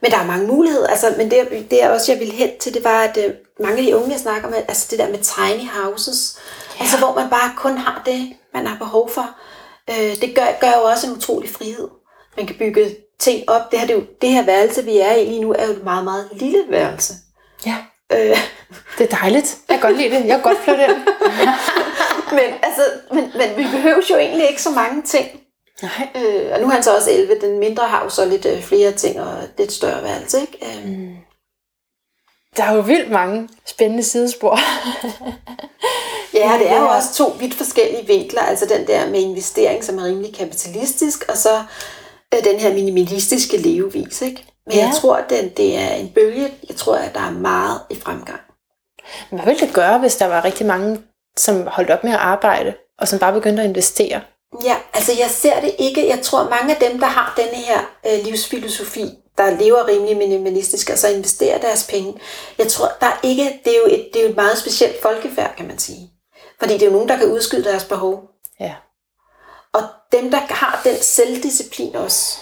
men 0.00 0.10
der 0.10 0.18
er 0.18 0.26
mange 0.26 0.46
muligheder, 0.46 0.86
altså, 0.86 1.14
men 1.16 1.30
det, 1.30 1.66
det 1.70 1.82
er 1.82 1.90
også, 1.90 2.12
jeg 2.12 2.20
vil 2.20 2.32
hen 2.32 2.58
til, 2.60 2.74
det 2.74 2.84
var, 2.84 3.02
at 3.02 3.16
øh, 3.16 3.34
mange 3.60 3.78
af 3.78 3.84
de 3.84 3.96
unge, 3.96 4.10
jeg 4.10 4.20
snakker 4.20 4.48
med, 4.48 4.58
altså 4.68 4.86
det 4.90 4.98
der 4.98 5.08
med 5.08 5.18
tiny 5.18 5.68
houses, 5.70 6.38
ja. 6.76 6.82
altså 6.82 6.98
hvor 6.98 7.14
man 7.14 7.30
bare 7.30 7.52
kun 7.56 7.78
har 7.78 8.02
det, 8.06 8.32
man 8.54 8.66
har 8.66 8.76
behov 8.78 9.10
for, 9.10 9.30
øh, 9.90 10.20
det 10.20 10.34
gør, 10.34 10.46
gør 10.60 10.72
jo 10.78 10.82
også 10.82 11.06
en 11.06 11.16
utrolig 11.16 11.50
frihed. 11.50 11.88
Man 12.36 12.46
kan 12.46 12.56
bygge 12.58 12.96
ting 13.18 13.50
op. 13.50 13.70
Det 13.70 13.80
her, 13.80 13.86
det, 13.86 13.94
jo, 13.94 14.04
det 14.20 14.30
her 14.30 14.44
værelse, 14.44 14.84
vi 14.84 14.98
er 14.98 15.12
i 15.12 15.24
lige 15.24 15.40
nu, 15.40 15.52
er 15.52 15.66
jo 15.66 15.72
et 15.72 15.84
meget, 15.84 16.04
meget 16.04 16.28
lille 16.32 16.64
værelse. 16.68 17.14
Ja, 17.66 17.76
Øh, 18.12 18.36
det 18.98 19.12
er 19.12 19.16
dejligt. 19.16 19.58
Jeg 19.68 19.78
kan 19.78 19.88
godt 19.88 19.96
lide 19.96 20.10
det. 20.10 20.26
Jeg 20.26 20.36
kan 20.36 20.42
godt 20.42 20.58
flytte 20.58 20.84
ind. 20.84 20.92
men, 22.32 22.54
altså, 22.62 22.82
men, 23.12 23.32
men 23.34 23.56
vi 23.56 23.62
behøver 23.62 24.00
jo 24.10 24.16
egentlig 24.16 24.48
ikke 24.48 24.62
så 24.62 24.70
mange 24.70 25.02
ting. 25.02 25.40
Nej. 25.82 26.08
Øh, 26.14 26.50
og 26.52 26.60
nu 26.60 26.66
er 26.66 26.70
han 26.70 26.82
så 26.82 26.96
også 26.96 27.10
11. 27.10 27.40
Den 27.40 27.58
mindre 27.58 27.88
har 27.88 28.02
jo 28.04 28.08
så 28.10 28.24
lidt 28.24 28.46
øh, 28.46 28.62
flere 28.62 28.92
ting 28.92 29.20
og 29.20 29.34
lidt 29.58 29.72
større 29.72 30.02
værelse. 30.02 30.40
Ikke? 30.40 30.58
Øh, 30.66 30.88
mm. 30.90 31.16
Der 32.56 32.64
er 32.64 32.74
jo 32.74 32.80
vildt 32.80 33.10
mange 33.10 33.48
spændende 33.66 34.02
sidespor. 34.02 34.58
Ja, 36.34 36.56
det 36.58 36.70
er 36.70 36.80
jo 36.80 36.88
også 36.88 37.14
to 37.14 37.24
vidt 37.40 37.54
forskellige 37.54 38.06
vinkler. 38.06 38.40
Altså 38.42 38.66
den 38.66 38.86
der 38.86 39.10
med 39.10 39.20
investering, 39.20 39.84
som 39.84 39.98
er 39.98 40.04
rimelig 40.04 40.34
kapitalistisk, 40.34 41.24
og 41.28 41.36
så 41.36 41.62
øh, 42.34 42.44
den 42.44 42.60
her 42.60 42.74
minimalistiske 42.74 43.56
levevis. 43.56 44.22
Ikke? 44.22 44.44
Men 44.66 44.74
Ja. 44.76 44.86
jeg 44.86 44.94
tror, 44.94 45.16
at 45.16 45.30
den, 45.30 45.48
det 45.48 45.76
er 45.78 45.88
en 45.94 46.08
bølge. 46.08 46.52
Jeg 46.68 46.76
tror, 46.76 46.96
at 46.96 47.14
der 47.14 47.20
er 47.20 47.30
meget 47.30 47.80
i 47.90 47.94
fremgang. 48.00 48.40
Hvad 49.30 49.44
ville 49.44 49.60
det 49.66 49.74
gøre, 49.74 49.98
hvis 49.98 50.16
der 50.16 50.26
var 50.26 50.44
rigtig 50.44 50.66
mange, 50.66 50.98
som 51.36 51.66
holdt 51.66 51.90
op 51.90 52.04
med 52.04 52.12
at 52.12 52.18
arbejde, 52.18 52.74
og 52.98 53.08
som 53.08 53.18
bare 53.18 53.32
begyndte 53.32 53.62
at 53.62 53.68
investere? 53.68 54.20
Ja, 54.64 54.76
altså 54.92 55.12
jeg 55.18 55.30
ser 55.30 55.60
det 55.60 55.74
ikke. 55.78 56.08
Jeg 56.08 56.20
tror, 56.22 56.48
mange 56.48 56.74
af 56.74 56.90
dem, 56.90 57.00
der 57.00 57.06
har 57.06 57.34
denne 57.36 57.56
her 57.56 57.80
øh, 58.06 58.24
livsfilosofi, 58.24 59.10
der 59.38 59.50
lever 59.50 59.88
rimelig 59.88 60.16
minimalistisk, 60.16 60.90
altså 60.90 61.08
investerer 61.08 61.58
deres 61.58 61.86
penge, 61.90 62.20
jeg 62.58 62.68
tror, 62.68 62.92
der 63.00 63.06
er 63.06 63.18
ikke, 63.22 63.60
det 63.64 63.72
er 63.72 63.76
jo 63.76 63.94
et, 63.94 64.10
det 64.12 64.20
er 64.20 64.24
jo 64.24 64.30
et 64.30 64.36
meget 64.36 64.58
specielt 64.58 65.02
folkefærd, 65.02 65.56
kan 65.56 65.66
man 65.66 65.78
sige. 65.78 66.10
Fordi 66.58 66.72
det 66.72 66.82
er 66.82 66.86
jo 66.86 66.92
nogen, 66.92 67.08
der 67.08 67.18
kan 67.18 67.32
udskyde 67.32 67.64
deres 67.64 67.84
behov. 67.84 68.22
Ja. 68.60 68.74
Og 69.72 69.82
dem, 70.12 70.30
der 70.30 70.38
har 70.38 70.80
den 70.84 70.96
selvdisciplin 70.96 71.96
også, 71.96 72.38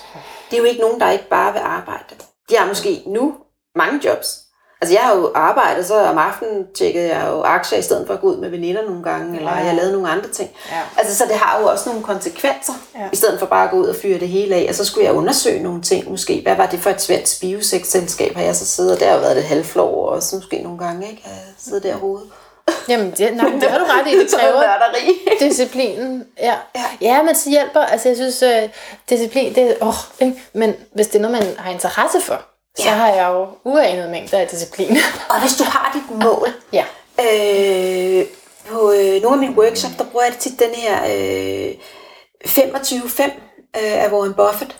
det 0.50 0.56
er 0.56 0.60
jo 0.60 0.64
ikke 0.64 0.80
nogen, 0.80 1.00
der 1.00 1.10
ikke 1.10 1.28
bare 1.28 1.52
vil 1.52 1.60
arbejde. 1.60 2.14
De 2.50 2.56
har 2.56 2.66
måske 2.66 3.02
nu 3.06 3.34
mange 3.74 4.00
jobs, 4.04 4.47
Altså 4.80 4.94
jeg 4.94 5.02
har 5.02 5.16
jo 5.16 5.32
arbejdet, 5.34 5.86
så 5.86 5.94
om 5.94 6.18
aftenen 6.18 6.66
tjekkede 6.74 7.08
jeg 7.16 7.26
jo 7.28 7.42
aktier 7.42 7.78
i 7.78 7.82
stedet 7.82 8.06
for 8.06 8.14
at 8.14 8.20
gå 8.20 8.26
ud 8.26 8.36
med 8.36 8.50
veninder 8.50 8.82
nogle 8.82 9.02
gange, 9.02 9.36
eller 9.38 9.58
Ja. 9.58 9.64
jeg 9.64 9.74
lavede 9.74 9.92
nogle 9.92 10.08
andre 10.08 10.28
ting. 10.28 10.50
Ja. 10.70 10.80
Altså 10.96 11.16
så 11.16 11.24
det 11.28 11.34
har 11.36 11.60
jo 11.60 11.66
også 11.66 11.88
nogle 11.88 12.04
konsekvenser, 12.04 12.72
Ja. 12.94 13.00
i 13.12 13.16
stedet 13.16 13.38
for 13.38 13.46
bare 13.46 13.64
at 13.64 13.70
gå 13.70 13.76
ud 13.76 13.86
og 13.86 13.96
fyre 13.96 14.18
det 14.18 14.28
hele 14.28 14.54
af. 14.54 14.66
Og 14.68 14.74
så 14.74 14.84
skulle 14.84 15.06
jeg 15.06 15.14
undersøge 15.14 15.62
nogle 15.62 15.82
ting 15.82 16.10
måske. 16.10 16.40
Hvad 16.42 16.56
var 16.56 16.66
det 16.66 16.80
for 16.80 16.90
et 16.90 17.00
svensk 17.02 17.40
biosex-selskab, 17.40 18.34
har 18.36 18.42
jeg 18.42 18.56
så 18.56 18.66
siddet, 18.66 18.92
og 18.94 19.00
der 19.00 19.06
har 19.06 19.14
jo 19.14 19.20
været 19.20 19.36
det 19.36 19.44
halvflår 19.44 20.08
også 20.08 20.36
måske 20.36 20.62
nogle 20.62 20.78
gange, 20.78 21.10
ikke? 21.10 21.22
Jeg 21.24 21.32
siddet 21.58 21.82
der 21.82 21.94
hovedet. 21.96 22.26
Jamen, 22.88 23.10
det, 23.10 23.36
nej, 23.36 23.48
det 23.60 23.62
har 23.70 23.78
du 23.78 23.84
ret 23.84 24.12
i. 24.12 24.18
Det 24.18 24.30
kræver 24.38 24.62
disciplinen. 25.40 26.24
Ja. 26.38 26.54
Ja. 26.76 26.84
ja, 27.00 27.22
men 27.22 27.34
så 27.34 27.50
hjælper. 27.50 27.80
Altså, 27.80 28.08
jeg 28.08 28.16
synes, 28.16 28.42
uh, 28.42 28.70
disciplin, 29.10 29.54
det 29.54 29.70
er... 29.70 29.74
Åh, 29.86 29.94
ikke? 30.20 30.42
Men 30.52 30.74
hvis 30.94 31.06
det 31.06 31.16
er 31.16 31.22
noget, 31.22 31.36
man 31.44 31.54
har 31.58 31.70
interesse 31.70 32.20
for, 32.20 32.42
så 32.78 32.84
Ja. 32.84 32.94
har 32.94 33.08
jeg 33.14 33.28
jo 33.28 33.48
uanet 33.64 34.10
mængder 34.10 34.38
af 34.38 34.48
disciplin. 34.48 34.96
Og 35.30 35.40
hvis 35.40 35.56
du 35.56 35.64
har 35.64 35.90
dit 35.94 36.16
mål, 36.24 36.48
ja. 36.72 36.84
Øh, 37.20 38.26
på 38.70 38.92
øh, 38.92 39.22
nogle 39.22 39.32
af 39.36 39.38
mine 39.38 39.56
workshops, 39.62 39.94
der 39.96 40.04
bruger 40.04 40.24
jeg 40.24 40.34
tit 40.38 40.58
den 40.58 40.74
her 40.74 40.96
øh, 41.04 41.74
25-5 42.46 43.22
øh, 43.22 44.04
af 44.04 44.08
Warren 44.12 44.34
Buffett, 44.34 44.76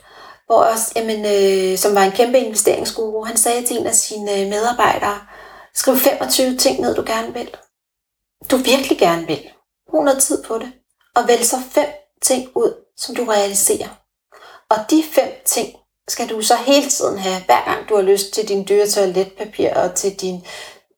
hvor 0.47 0.63
også, 0.63 0.93
jamen, 0.97 1.25
øh, 1.27 1.79
som 1.79 1.95
var 1.95 2.03
en 2.03 2.13
kæmpe 2.13 2.39
investeringsguru, 2.39 3.25
han 3.25 3.37
sagde 3.37 3.67
til 3.67 3.77
en 3.79 3.87
af 3.87 3.95
sine 3.95 4.33
øh, 4.33 4.47
medarbejdere, 4.49 5.19
skriv 5.75 5.97
25 5.97 6.57
ting 6.57 6.81
ned, 6.81 6.95
du 6.95 7.03
gerne 7.07 7.35
vil. 7.35 7.51
Du 8.51 8.57
virkelig 8.57 8.99
gerne 8.99 9.27
vil. 9.27 9.41
Brug 9.91 10.05
noget 10.05 10.23
tid 10.23 10.43
på 10.45 10.59
det. 10.59 10.73
Og 11.15 11.29
vælg 11.29 11.45
så 11.45 11.57
fem 11.71 11.87
ting 12.23 12.49
ud, 12.55 12.73
som 12.97 13.15
du 13.15 13.25
realiserer. 13.25 13.89
Og 14.71 14.77
de 14.91 15.03
fem 15.13 15.29
ting 15.45 15.69
skal 16.09 16.29
du 16.29 16.43
så 16.43 16.57
hele 16.57 16.91
tiden 16.91 17.19
have, 17.19 17.43
hver 17.47 17.65
gang 17.65 17.89
du 17.89 17.95
har 17.97 18.03
lyst 18.03 18.33
til 18.33 18.49
din 18.49 18.67
dyre 18.69 18.87
toiletpapir 18.87 19.75
og 19.75 19.95
til 19.95 20.21
din 20.21 20.45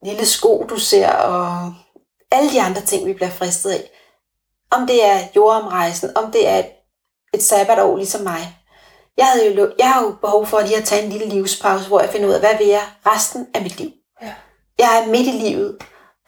lille 0.05 0.27
sko, 0.27 0.67
du 0.71 0.79
ser, 0.79 1.13
og 1.13 1.75
alle 2.31 2.51
de 2.51 2.63
andre 2.63 2.81
ting, 2.81 3.07
vi 3.07 3.13
bliver 3.13 3.31
fristet 3.31 3.71
af. 3.71 3.91
Om 4.71 4.87
det 4.87 5.05
er 5.05 5.21
jordomrejsen, 5.37 6.17
om 6.17 6.33
det 6.33 6.49
er 6.49 6.59
et, 6.59 6.71
et 7.35 7.43
sabbatår 7.43 7.97
ligesom 7.97 8.21
mig. 8.21 8.57
Jeg, 9.17 9.27
havde 9.27 9.55
jo, 9.55 9.73
jeg 9.79 9.93
har 9.93 10.03
jo 10.03 10.11
behov 10.21 10.47
for 10.47 10.61
lige 10.61 10.77
at 10.77 10.85
tage 10.85 11.03
en 11.03 11.11
lille 11.11 11.27
livspause, 11.27 11.89
hvor 11.89 12.01
jeg 12.01 12.11
finder 12.11 12.29
ud 12.29 12.33
af, 12.33 12.41
hvad 12.41 12.59
vil 12.59 12.67
jeg 12.67 12.83
resten 13.07 13.47
af 13.55 13.63
mit 13.63 13.79
liv. 13.79 13.91
Ja. 14.23 14.35
Jeg 14.79 15.03
er 15.03 15.11
midt 15.11 15.27
i 15.27 15.31
livet, 15.31 15.77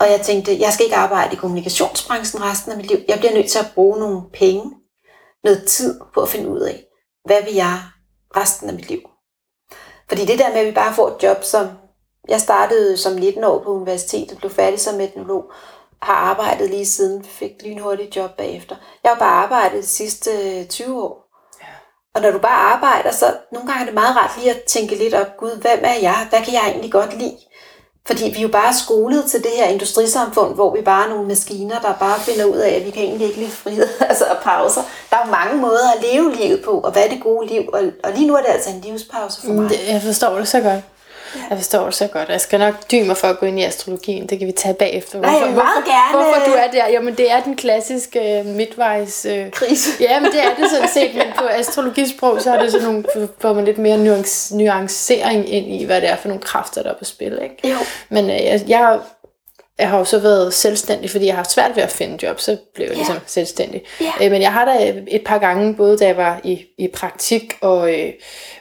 og 0.01 0.11
jeg 0.11 0.21
tænkte, 0.21 0.61
jeg 0.61 0.73
skal 0.73 0.85
ikke 0.87 0.97
arbejde 0.97 1.33
i 1.33 1.37
kommunikationsbranchen 1.37 2.43
resten 2.43 2.73
af 2.73 2.77
mit 2.77 2.87
liv. 2.87 2.99
Jeg 3.09 3.19
bliver 3.19 3.35
nødt 3.35 3.51
til 3.51 3.59
at 3.59 3.71
bruge 3.75 4.01
nogle 4.01 4.23
penge, 4.33 4.73
noget 5.45 5.65
tid 5.69 6.01
på 6.15 6.21
at 6.21 6.29
finde 6.29 6.49
ud 6.51 6.61
af, 6.61 6.85
hvad 7.25 7.43
vil 7.43 7.55
jeg 7.55 7.79
resten 8.37 8.69
af 8.69 8.75
mit 8.75 8.89
liv. 8.89 9.01
Fordi 10.09 10.25
det 10.25 10.39
der 10.39 10.49
med, 10.49 10.57
at 10.57 10.67
vi 10.67 10.73
bare 10.73 10.95
får 10.95 11.09
et 11.09 11.23
job, 11.23 11.45
som 11.45 11.67
jeg 12.29 12.41
startede 12.41 12.97
som 12.97 13.13
19 13.13 13.45
år 13.45 13.59
på 13.59 13.71
universitetet, 13.71 14.39
blev 14.39 14.51
færdig 14.51 14.81
som 14.81 15.01
etnolog, 15.01 15.53
har 16.03 16.15
arbejdet 16.15 16.71
lige 16.71 16.87
siden, 16.87 17.25
fik 17.25 17.53
lynhurtigt 17.65 18.17
job 18.17 18.31
bagefter. 18.37 18.77
Jeg 19.05 19.11
har 19.13 19.19
bare 19.19 19.43
arbejdet 19.43 19.83
de 19.83 19.87
sidste 19.87 20.31
øh, 20.31 20.67
20 20.67 21.03
år. 21.03 21.23
Og 22.15 22.23
når 22.23 22.31
du 22.31 22.39
bare 22.39 22.73
arbejder, 22.75 23.11
så 23.11 23.37
nogle 23.53 23.69
gange 23.69 23.81
er 23.81 23.85
det 23.85 23.95
meget 23.95 24.17
rart 24.17 24.39
lige 24.39 24.51
at 24.51 24.63
tænke 24.63 24.95
lidt 24.95 25.15
op, 25.15 25.37
gud, 25.39 25.61
hvem 25.61 25.81
er 25.83 25.99
jeg? 26.03 26.27
Hvad 26.31 26.41
kan 26.45 26.55
jeg 26.55 26.69
egentlig 26.69 26.93
godt 26.93 27.19
lide? 27.19 27.39
Fordi 28.07 28.25
vi 28.25 28.39
er 28.39 28.43
jo 28.43 28.49
bare 28.49 28.75
skolet 28.75 29.25
til 29.25 29.43
det 29.43 29.51
her 29.57 29.67
industrisamfund, 29.67 30.55
hvor 30.55 30.77
vi 30.77 30.83
bare 30.83 31.05
er 31.05 31.09
nogle 31.09 31.29
maskiner, 31.29 31.81
der 31.81 31.93
bare 31.93 32.21
finder 32.21 32.45
ud 32.45 32.57
af, 32.57 32.71
at 32.71 32.85
vi 32.87 32.91
kan 32.91 33.03
egentlig 33.03 33.27
ikke 33.27 33.39
lide 33.41 33.51
frihed 33.51 33.89
altså, 34.11 34.25
og 34.25 34.37
pauser. 34.43 34.83
Der 35.11 35.17
er 35.17 35.27
jo 35.27 35.31
mange 35.31 35.57
måder 35.61 35.93
at 35.97 36.05
leve 36.13 36.35
livet 36.35 36.63
på, 36.65 36.71
og 36.71 36.93
hvad 36.93 37.05
er 37.05 37.09
det 37.09 37.23
gode 37.23 37.47
liv? 37.47 37.63
Og, 37.73 37.83
og 38.05 38.13
lige 38.13 38.27
nu 38.27 38.35
er 38.35 38.41
det 38.41 38.49
altså 38.49 38.71
en 38.71 38.81
livspause 38.81 39.41
for 39.41 39.53
mig. 39.53 39.71
Det, 39.71 39.79
jeg 39.89 40.03
forstår 40.03 40.39
det 40.39 40.49
så 40.49 40.61
godt. 40.61 40.81
Jeg 41.51 41.59
forstår 41.59 41.85
det 41.85 41.95
så 41.95 42.07
godt. 42.07 42.29
Jeg 42.29 42.41
skal 42.41 42.59
nok 42.59 42.75
dybe 42.93 43.07
mig 43.07 43.17
for 43.17 43.29
at 43.29 43.39
gå 43.39 43.47
ind 43.47 43.61
i 43.61 43.63
astrologien. 43.63 44.27
Det 44.27 44.39
kan 44.39 44.47
vi 44.49 44.53
tage 44.53 44.75
bagefter. 44.75 45.21
Nej, 45.21 45.31
vil 45.31 45.41
meget 45.41 45.53
hvorfor, 45.55 45.91
gerne- 45.91 46.25
hvorfor 46.25 46.51
du 46.51 46.53
er 46.53 46.71
der? 46.71 46.89
Jamen, 46.93 47.15
det 47.15 47.31
er 47.33 47.41
den 47.43 47.57
klassiske 47.57 48.39
øh, 48.39 48.47
midtvejs... 48.47 49.27
Øh, 49.31 49.51
Krise. 49.51 49.91
Ja, 50.01 50.21
men 50.21 50.31
det 50.33 50.41
er 50.45 50.55
det 50.63 50.71
sådan 50.71 50.89
set, 50.89 51.15
men 51.15 51.27
på 51.39 51.45
astrologisprog, 51.61 52.41
så 52.43 52.55
er 52.55 52.63
det 52.63 52.73
sådan 52.73 52.87
nogle, 52.87 53.05
får 53.39 53.53
man 53.53 53.65
lidt 53.65 53.79
mere 53.79 53.99
nuance, 53.99 54.57
nuancering 54.57 55.53
ind 55.53 55.67
i, 55.81 55.85
hvad 55.85 56.01
det 56.01 56.11
er 56.11 56.17
for 56.17 56.29
nogle 56.29 56.43
kræfter, 56.43 56.83
der 56.83 56.91
er 56.91 56.95
på 56.99 57.05
spil, 57.05 57.39
ikke? 57.43 57.69
Jo. 57.69 57.77
Men 58.09 58.31
øh, 58.31 58.37
jeg, 58.45 58.61
jeg, 58.69 58.99
jeg 59.83 59.91
har 59.91 59.99
jo 59.99 60.05
så 60.05 60.19
været 60.19 60.55
selvstændig, 60.55 61.11
fordi 61.11 61.27
jeg 61.27 61.33
har 61.35 61.37
haft 61.37 61.51
svært 61.51 61.77
ved 61.77 61.83
at 61.83 61.91
finde 61.91 62.27
job, 62.27 62.41
så 62.41 62.57
blev 62.75 62.87
jeg 62.87 62.97
ligesom 62.97 63.17
selvstændig. 63.27 63.83
Ja. 64.01 64.13
Øh, 64.23 64.31
men 64.31 64.43
jeg 64.43 64.53
har 64.53 64.65
da 64.65 64.95
et 65.09 65.25
par 65.25 65.39
gange, 65.39 65.75
både 65.75 65.99
da 65.99 66.07
jeg 66.07 66.17
var 66.17 66.41
i, 66.45 66.65
i 66.79 66.89
praktik 66.89 67.59
og 67.61 67.95
øh, 68.01 68.13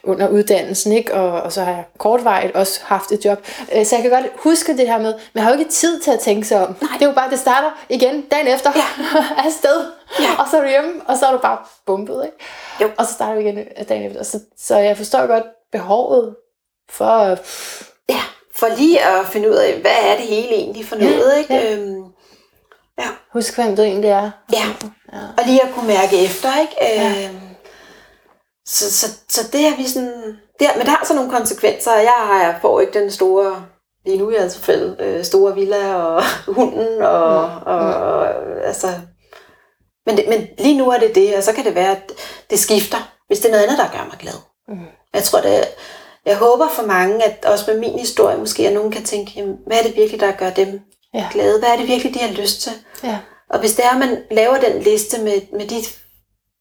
under 0.04 0.28
uddannelsen, 0.28 0.92
ikke? 0.92 1.14
Og, 1.14 1.42
og 1.42 1.52
så 1.52 1.62
har 1.64 1.72
jeg 1.72 1.84
kortvarigt 1.98 2.56
også 2.56 2.80
haft 2.84 3.12
et 3.12 3.26
job. 3.26 3.46
Øh, 3.76 3.86
så 3.86 3.96
jeg 3.96 4.02
kan 4.02 4.12
godt 4.12 4.26
huske 4.36 4.78
det 4.78 4.88
her 4.88 4.98
med, 4.98 5.14
men 5.14 5.22
jeg 5.36 5.44
har 5.44 5.52
jo 5.54 5.60
ikke 5.60 5.72
tid 5.72 6.00
til 6.02 6.12
at 6.12 6.20
tænke 6.20 6.48
sig 6.48 6.68
om. 6.68 6.76
Nej. 6.82 6.90
Det 6.94 7.02
er 7.02 7.10
jo 7.10 7.16
bare, 7.16 7.30
det 7.30 7.40
starter 7.40 7.70
igen 7.90 8.22
dagen 8.22 8.48
efter 8.48 8.72
Ja. 8.76 9.20
afsted. 9.48 9.86
Ja. 10.20 10.26
Og 10.40 10.46
så 10.52 10.58
er 10.58 10.62
du 10.62 10.68
hjemme, 10.68 10.92
og 11.08 11.18
så 11.18 11.26
er 11.26 11.32
du 11.32 11.38
bare 11.38 11.58
bumpet, 11.86 12.22
ikke? 12.26 12.38
Jo. 12.82 12.90
Og 12.98 13.06
så 13.06 13.14
starter 13.14 13.42
vi 13.42 13.50
igen 13.50 13.66
dagen 13.90 14.04
efter. 14.04 14.24
Så, 14.24 14.40
så 14.58 14.78
jeg 14.78 14.98
forstår 14.98 15.28
godt 15.28 15.44
behovet 15.72 16.36
for... 16.90 17.28
Ja, 17.30 17.36
for 18.62 18.76
lige 18.78 19.02
at 19.06 19.28
finde 19.28 19.50
ud 19.50 19.56
af, 19.56 19.82
hvad 19.82 19.98
er 20.02 20.16
det 20.18 20.26
hele 20.26 20.54
egentlig 20.54 20.86
for 20.86 20.96
noget, 20.96 21.38
ikke? 21.38 21.54
ja. 21.54 21.76
Øhm, 21.76 22.04
ja. 23.00 23.08
Husk, 23.34 23.56
hvem 23.56 23.76
du 23.76 23.82
egentlig 23.82 24.10
er. 24.10 24.32
Ja. 24.54 24.66
Og 25.38 25.44
lige 25.46 25.64
at 25.64 25.74
kunne 25.74 25.88
mærke 25.88 26.26
efter, 26.26 26.50
ikke? 26.62 26.76
Øhm, 27.28 27.40
så, 28.68 28.92
så, 28.92 29.08
så 29.30 29.42
det 29.54 29.68
er 29.68 29.76
vi 29.78 29.88
sådan... 29.88 30.38
Det 30.60 30.68
er, 30.68 30.74
men 30.74 30.82
det 30.82 30.90
har 30.90 31.06
så 31.06 31.14
nogle 31.14 31.32
konsekvenser. 31.32 31.94
Jeg, 31.96 32.14
har, 32.18 32.44
jeg 32.44 32.60
får 32.62 32.82
ikke 32.82 33.00
den 33.00 33.12
store... 33.12 33.66
Lige 34.06 34.18
nu 34.18 34.32
jeg 34.32 34.42
altså 34.42 34.60
fælde, 34.60 34.96
øh, 35.00 35.24
store 35.24 35.56
villa 35.56 35.96
og 35.96 36.24
hunden 36.58 37.02
og, 37.02 37.44
og, 37.66 37.94
og 37.94 38.28
altså... 38.64 38.88
Men, 40.06 40.18
det, 40.18 40.26
men 40.30 40.48
lige 40.58 40.78
nu 40.78 40.90
er 40.90 41.00
det 41.00 41.16
det, 41.16 41.36
og 41.36 41.44
så 41.44 41.54
kan 41.54 41.66
det 41.66 41.76
være, 41.76 41.92
at 41.92 42.12
det 42.50 42.60
skifter, 42.60 43.12
hvis 43.28 43.40
det 43.40 43.46
er 43.46 43.52
noget 43.52 43.64
andet, 43.64 43.78
der 43.78 43.98
gør 43.98 44.06
mig 44.10 44.18
glad. 44.20 44.34
Mm. 44.68 44.86
Jeg 45.14 45.24
tror, 45.24 45.42
det, 45.42 45.66
jeg 46.26 46.38
håber 46.38 46.70
for 46.70 46.84
mange, 46.86 47.24
at 47.26 47.46
også 47.46 47.72
med 47.72 47.80
min 47.80 48.00
historie 48.00 48.38
måske, 48.38 48.68
at 48.68 48.74
nogen 48.74 48.92
kan 48.92 49.04
tænke, 49.04 49.32
jamen, 49.36 49.56
hvad 49.68 49.78
er 49.80 49.84
det 49.84 49.96
virkelig, 49.96 50.20
der 50.20 50.32
gør 50.32 50.50
dem 50.50 50.82
Ja. 51.14 51.28
glade? 51.32 51.60
Hvad 51.60 51.70
er 51.70 51.76
det 51.78 51.88
virkelig, 51.88 52.14
de 52.14 52.20
har 52.20 52.32
lyst 52.34 52.62
til? 52.62 52.72
Ja. 53.04 53.18
Og 53.50 53.60
hvis 53.60 53.74
det 53.76 53.86
er, 53.86 53.90
at 53.90 53.98
man 53.98 54.18
laver 54.32 54.60
den 54.60 54.82
liste 54.82 55.22
med, 55.22 55.42
med 55.58 55.68
de 55.68 55.76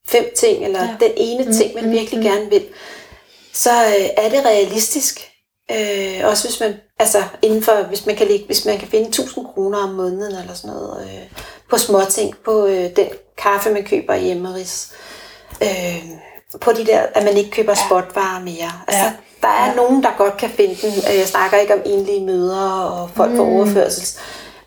fem 0.08 0.24
ting, 0.36 0.64
eller 0.64 0.82
Ja. 0.84 0.88
ja. 1.00 1.06
den 1.06 1.12
ene 1.16 1.52
ting, 1.54 1.74
man 1.74 1.84
mm, 1.84 1.90
virkelig 1.92 2.18
mm. 2.18 2.24
gerne 2.26 2.50
vil, 2.50 2.64
så 3.52 3.70
øh, 3.70 4.06
er 4.24 4.28
det 4.28 4.44
realistisk. 4.44 5.30
Øh, 5.70 6.20
også 6.24 6.48
hvis 6.48 6.60
man, 6.60 6.74
altså 6.98 7.22
inden 7.42 7.62
for, 7.62 7.82
hvis 7.82 8.06
man 8.06 8.16
kan, 8.16 8.26
lægge, 8.26 8.46
hvis 8.46 8.64
man 8.64 8.78
kan 8.78 8.88
finde 8.88 9.08
1000 9.08 9.46
kroner 9.54 9.78
om 9.78 9.88
måneden, 9.88 10.34
eller 10.40 10.54
sådan 10.54 10.76
noget, 10.76 11.04
øh, 11.04 11.40
på 11.70 11.78
småting, 11.78 12.34
på 12.44 12.66
øh, 12.66 12.96
den 12.96 13.06
kaffe, 13.38 13.70
man 13.70 13.84
køber 13.84 14.14
i 14.14 14.30
Emmerys, 14.30 14.88
øh, 15.62 16.04
på 16.60 16.72
de 16.72 16.86
der, 16.86 17.00
at 17.14 17.24
man 17.24 17.36
ikke 17.36 17.50
køber 17.50 17.74
spotvarer 17.74 18.40
mere. 18.40 18.72
Altså, 18.88 19.04
Ja. 19.04 19.12
Der 19.42 19.48
er 19.48 19.66
ja. 19.68 19.74
nogen, 19.74 20.02
der 20.02 20.10
godt 20.18 20.36
kan 20.36 20.50
finde 20.50 20.74
den. 20.74 20.92
Øh, 21.12 21.18
Jeg 21.18 21.26
snakker 21.28 21.58
ikke 21.58 21.74
om 21.74 21.80
enlige 21.84 22.24
mødre 22.26 22.90
og 22.90 23.10
folk 23.10 23.36
på 23.36 23.42
overførsels. 23.44 24.18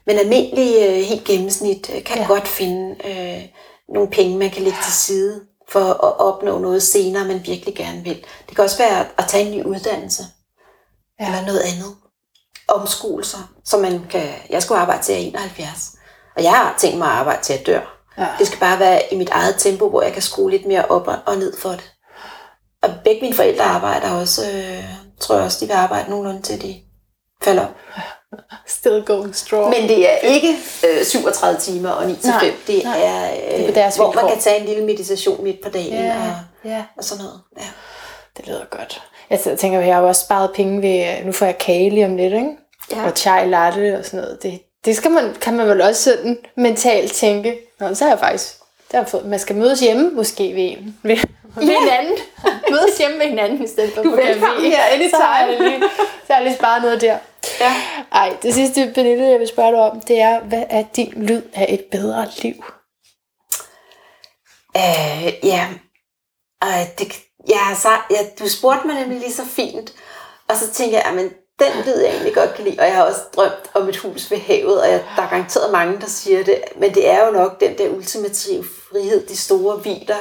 Men 0.07 0.17
almindelig, 0.17 0.75
øh, 0.87 0.93
helt 1.03 1.23
gennemsnit, 1.23 1.91
øh, 1.95 2.03
kan 2.03 2.17
Ja. 2.17 2.27
godt 2.27 2.47
finde 2.47 2.95
øh, 3.07 3.41
nogle 3.93 4.09
penge, 4.09 4.37
man 4.37 4.49
kan 4.49 4.63
lægge 4.63 4.77
til 4.83 4.93
side 4.93 5.41
for 5.69 5.79
at 5.79 6.19
opnå 6.19 6.57
noget 6.57 6.83
senere, 6.83 7.25
man 7.25 7.41
virkelig 7.45 7.75
gerne 7.75 8.03
vil. 8.03 8.25
Det 8.47 8.55
kan 8.55 8.63
også 8.63 8.77
være 8.77 8.99
at- 8.99 9.07
at 9.17 9.25
tage 9.27 9.45
en 9.45 9.57
ny 9.57 9.63
uddannelse. 9.65 10.23
Ja. 11.19 11.25
Eller 11.25 11.45
noget 11.45 11.59
andet. 11.59 11.95
Omskolelser, 12.67 13.51
så 13.65 13.77
man 13.77 14.05
kan... 14.09 14.23
Jeg 14.49 14.63
skulle 14.63 14.81
arbejde 14.81 15.03
til 15.03 15.13
jeg 15.15 15.21
er 15.23 15.27
71. 15.27 15.91
Og 16.37 16.43
jeg 16.43 16.51
har 16.51 16.75
tænkt 16.77 16.97
mig 16.97 17.07
at 17.07 17.13
arbejde 17.13 17.41
til 17.43 17.53
jeg 17.55 17.65
dør. 17.65 17.99
Ja. 18.17 18.27
Det 18.39 18.47
skal 18.47 18.59
bare 18.59 18.79
være 18.79 19.01
i 19.13 19.17
mit 19.17 19.29
eget 19.29 19.55
tempo, 19.57 19.89
hvor 19.89 20.01
jeg 20.01 20.13
kan 20.13 20.21
skrue 20.21 20.51
lidt 20.51 20.65
mere 20.65 20.85
op 20.85 21.07
og 21.25 21.37
ned 21.37 21.57
for 21.57 21.69
det. 21.69 21.92
Og 22.83 22.89
begge 23.03 23.21
mine 23.21 23.35
forældre 23.35 23.63
arbejder 23.63 24.11
også, 24.11 24.41
øh, 24.51 24.83
tror 25.19 25.35
jeg 25.35 25.43
også, 25.43 25.57
de 25.61 25.65
vil 25.65 25.73
arbejde 25.73 26.09
nogenlunde 26.09 26.41
til 26.41 26.61
de 26.61 26.75
falder 27.43 27.65
om. 27.65 27.71
Still 28.67 29.03
going 29.05 29.35
strong. 29.35 29.69
Men 29.79 29.89
det 29.89 30.11
er 30.11 30.17
ikke 30.17 30.55
øh, 30.99 31.05
37 31.05 31.59
timer 31.59 31.89
og 31.89 32.07
9 32.07 32.15
til 32.15 32.29
Nej, 32.29 32.39
5. 32.39 32.53
Det 32.67 32.83
nej. 32.83 32.99
er, 33.03 33.31
øh, 33.33 33.59
Det 33.59 33.69
er 33.69 33.73
deres 33.73 33.95
hvor 33.95 34.13
man 34.13 34.27
kan 34.27 34.39
tage 34.39 34.59
en 34.59 34.65
lille 34.65 34.85
meditation 34.85 35.43
midt 35.43 35.61
på 35.63 35.69
dagen 35.69 35.93
ja, 35.93 36.15
og, 36.15 36.69
ja, 36.69 36.83
og 36.97 37.03
sådan 37.03 37.23
noget. 37.23 37.41
Ja. 37.57 37.65
det 38.37 38.47
lyder 38.47 38.65
godt. 38.71 39.03
Jeg 39.29 39.39
tænker, 39.39 39.79
at 39.79 39.87
jeg 39.87 39.95
har 39.95 40.01
også 40.01 40.25
sparet 40.25 40.51
penge 40.55 40.81
ved, 40.81 41.25
nu 41.25 41.31
får 41.31 41.45
jeg 41.45 41.57
kage 41.57 41.89
lige 41.89 42.05
om 42.05 42.15
lidt, 42.17 42.33
ikke? 42.33 42.49
Ja. 42.91 43.05
Og 43.05 43.11
chai 43.15 43.49
latte 43.49 43.97
og 43.99 44.05
sådan 44.05 44.19
noget. 44.19 44.43
Det, 44.43 44.59
det 44.85 44.95
skal 44.95 45.11
man, 45.11 45.35
kan 45.41 45.53
man 45.53 45.67
vel 45.67 45.81
også 45.81 46.03
sådan 46.03 46.37
mentalt 46.57 47.13
tænke. 47.13 47.59
Nå, 47.79 47.93
så 47.93 48.03
har 48.03 48.11
jeg 48.11 48.19
faktisk, 48.19 48.53
der 48.91 48.97
har 48.97 49.05
fået, 49.05 49.25
man 49.25 49.39
skal 49.39 49.55
mødes 49.55 49.79
hjemme 49.79 50.09
måske 50.09 50.55
ved 50.55 50.63
en. 50.63 50.97
Ja. 51.61 51.79
hinanden. 51.79 52.17
mødes 52.71 52.97
hjemme 52.97 53.17
med 53.17 53.25
hinanden 53.25 53.63
i 53.63 53.67
stedet 53.67 53.93
for 53.93 54.03
Du 54.03 54.11
er 54.11 54.15
velkommen 54.15 54.71
her 54.71 54.83
anytime. 54.83 55.09
Så 55.09 55.17
har 55.17 55.45
jeg 55.45 55.59
lige, 55.59 55.89
så 56.27 56.33
har 56.33 56.35
jeg 56.35 56.43
lige 56.43 56.55
sparet 56.55 56.81
noget 56.81 57.01
der. 57.01 57.17
Ja. 57.59 57.75
Ej, 58.11 58.37
det 58.41 58.53
sidste, 58.53 58.91
Pernille, 58.95 59.25
jeg 59.25 59.39
vil 59.39 59.47
spørge 59.47 59.71
dig 59.71 59.79
om, 59.79 60.01
det 60.01 60.21
er, 60.21 60.39
hvad 60.39 60.63
er 60.69 60.83
din 60.95 61.13
lyd 61.15 61.41
af 61.53 61.65
et 61.69 61.85
bedre 61.91 62.27
liv? 62.41 62.63
Øh, 64.77 65.33
ja, 65.43 65.67
og 66.61 66.69
det, 66.99 67.07
har 67.73 67.75
sagt, 67.75 68.11
ja, 68.11 68.17
du 68.39 68.49
spurgte 68.49 68.87
mig 68.87 68.95
nemlig 68.95 69.19
lige 69.19 69.33
så 69.33 69.45
fint, 69.45 69.93
og 70.49 70.57
så 70.57 70.71
tænker 70.71 71.01
jeg, 71.05 71.13
men 71.15 71.29
den 71.59 71.85
lyd, 71.85 71.99
jeg 72.01 72.09
egentlig 72.09 72.33
godt 72.35 72.55
kan 72.55 72.63
lide. 72.65 72.79
Og 72.79 72.85
jeg 72.85 72.95
har 72.95 73.03
også 73.03 73.21
drømt 73.35 73.71
om 73.73 73.89
et 73.89 73.97
hus 73.97 74.31
ved 74.31 74.37
havet, 74.37 74.81
og 74.81 74.89
jeg, 74.89 75.03
der 75.15 75.21
er 75.21 75.29
garanteret 75.29 75.71
mange, 75.71 76.01
der 76.01 76.07
siger 76.07 76.43
det. 76.43 76.63
Men 76.75 76.93
det 76.93 77.09
er 77.09 77.25
jo 77.25 77.31
nok 77.31 77.59
den 77.59 77.77
der 77.77 77.89
ultimative 77.89 78.65
frihed, 78.91 79.27
de 79.27 79.37
store 79.37 79.83
vider, 79.83 80.17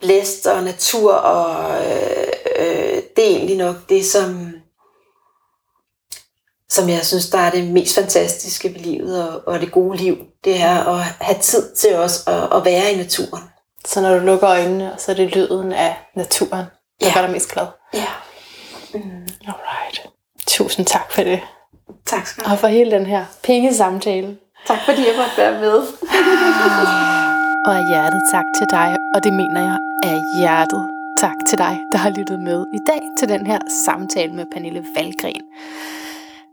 blæst 0.00 0.46
og 0.46 0.62
natur, 0.62 1.12
og 1.12 1.74
øh, 1.86 2.26
øh, 2.58 3.02
det 3.16 3.24
er 3.26 3.36
egentlig 3.36 3.56
nok 3.56 3.76
det, 3.88 4.06
som, 4.06 4.52
som 6.68 6.88
jeg 6.88 7.06
synes, 7.06 7.30
der 7.30 7.38
er 7.38 7.50
det 7.50 7.64
mest 7.70 7.94
fantastiske 7.94 8.68
ved 8.74 8.80
livet 8.80 9.28
og, 9.28 9.42
og 9.46 9.60
det 9.60 9.72
gode 9.72 9.96
liv. 9.96 10.16
Det 10.44 10.60
er 10.62 10.84
at 10.84 11.00
have 11.20 11.38
tid 11.38 11.74
til 11.74 11.94
os 11.96 12.26
at, 12.26 12.56
at 12.56 12.64
være 12.64 12.92
i 12.92 12.96
naturen. 12.96 13.42
Så 13.84 14.00
når 14.00 14.14
du 14.18 14.24
lukker 14.24 14.48
øjnene, 14.48 14.94
så 14.98 15.12
er 15.12 15.16
det 15.16 15.34
lyden 15.36 15.72
af 15.72 15.96
naturen, 16.16 16.64
der 17.00 17.06
Ja. 17.06 17.12
gør 17.14 17.20
dig 17.22 17.30
mest 17.30 17.48
glad. 17.52 17.66
Ja. 17.94 18.06
Alright. 18.94 20.06
Tusind 20.46 20.86
tak 20.86 21.12
for 21.12 21.22
det. 21.22 21.40
Tak 22.06 22.26
skal 22.26 22.44
du 22.44 22.48
have. 22.48 22.54
Og 22.56 22.60
for 22.60 22.68
hele 22.68 22.90
den 22.90 23.06
her 23.06 23.24
pengesamtale. 23.42 24.36
Tak 24.66 24.78
fordi 24.84 24.98
jeg 25.08 25.14
måtte 25.16 25.36
være 25.36 25.60
med. 25.60 25.76
Og 27.66 27.76
af 27.76 27.88
hjertet 27.88 28.20
tak 28.32 28.44
til 28.58 28.66
dig, 28.70 28.96
og 29.14 29.24
det 29.24 29.32
mener 29.32 29.60
jeg 29.60 29.78
af 30.02 30.20
hjertet 30.38 30.84
tak 31.18 31.36
til 31.48 31.58
dig, 31.58 31.78
der 31.92 31.98
har 31.98 32.10
lyttet 32.10 32.40
med 32.40 32.66
i 32.74 32.78
dag 32.86 33.00
til 33.18 33.28
den 33.28 33.46
her 33.46 33.58
samtale 33.84 34.32
med 34.32 34.46
Pernille 34.52 34.84
Valgren. 34.96 35.42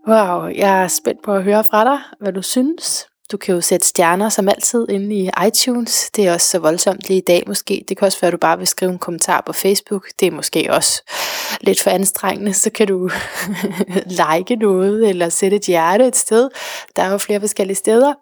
Wow, 0.08 0.47
jeg 0.47 0.84
er 0.84 0.88
spændt 0.88 1.24
på 1.24 1.34
at 1.34 1.43
høre 1.43 1.64
fra 1.64 1.84
dig, 1.84 1.99
hvad 2.20 2.34
du 2.34 2.41
synes. 2.41 3.08
Du 3.32 3.38
kan 3.38 3.55
jo 3.55 3.62
sætte 3.62 3.88
stjerner 3.88 4.30
som 4.30 4.49
altid 4.49 4.89
inde 4.89 5.16
i 5.16 5.30
iTunes. 5.47 6.12
Det 6.16 6.28
er 6.28 6.34
også 6.34 6.47
så 6.47 6.60
voldsomt 6.60 7.08
lige 7.08 7.18
i 7.18 7.24
dag 7.28 7.43
måske. 7.47 7.86
Det 7.89 7.97
kan 7.97 8.05
også 8.05 8.22
være, 8.22 8.28
at 8.28 8.34
du 8.34 8.38
bare 8.38 8.58
vil 8.58 8.68
skrive 8.68 8.91
en 8.91 8.99
kommentar 8.99 9.43
på 9.45 9.53
Facebook. 9.53 10.08
Det 10.20 10.28
er 10.28 10.32
måske 10.32 10.68
også 10.74 11.01
lidt 11.62 11.82
for 11.82 11.89
anstrengende. 11.89 12.53
Så 12.53 12.70
kan 12.70 12.88
du 12.88 13.10
like 14.22 14.55
noget 14.55 15.10
eller 15.10 15.30
sætte 15.30 15.58
et 15.58 15.66
hjerte 15.66 16.08
et 16.08 16.16
sted. 16.16 16.49
Der 16.95 17.03
er 17.03 17.12
jo 17.12 17.18
flere 17.18 17.39
forskellige 17.39 17.78
steder. 17.78 18.14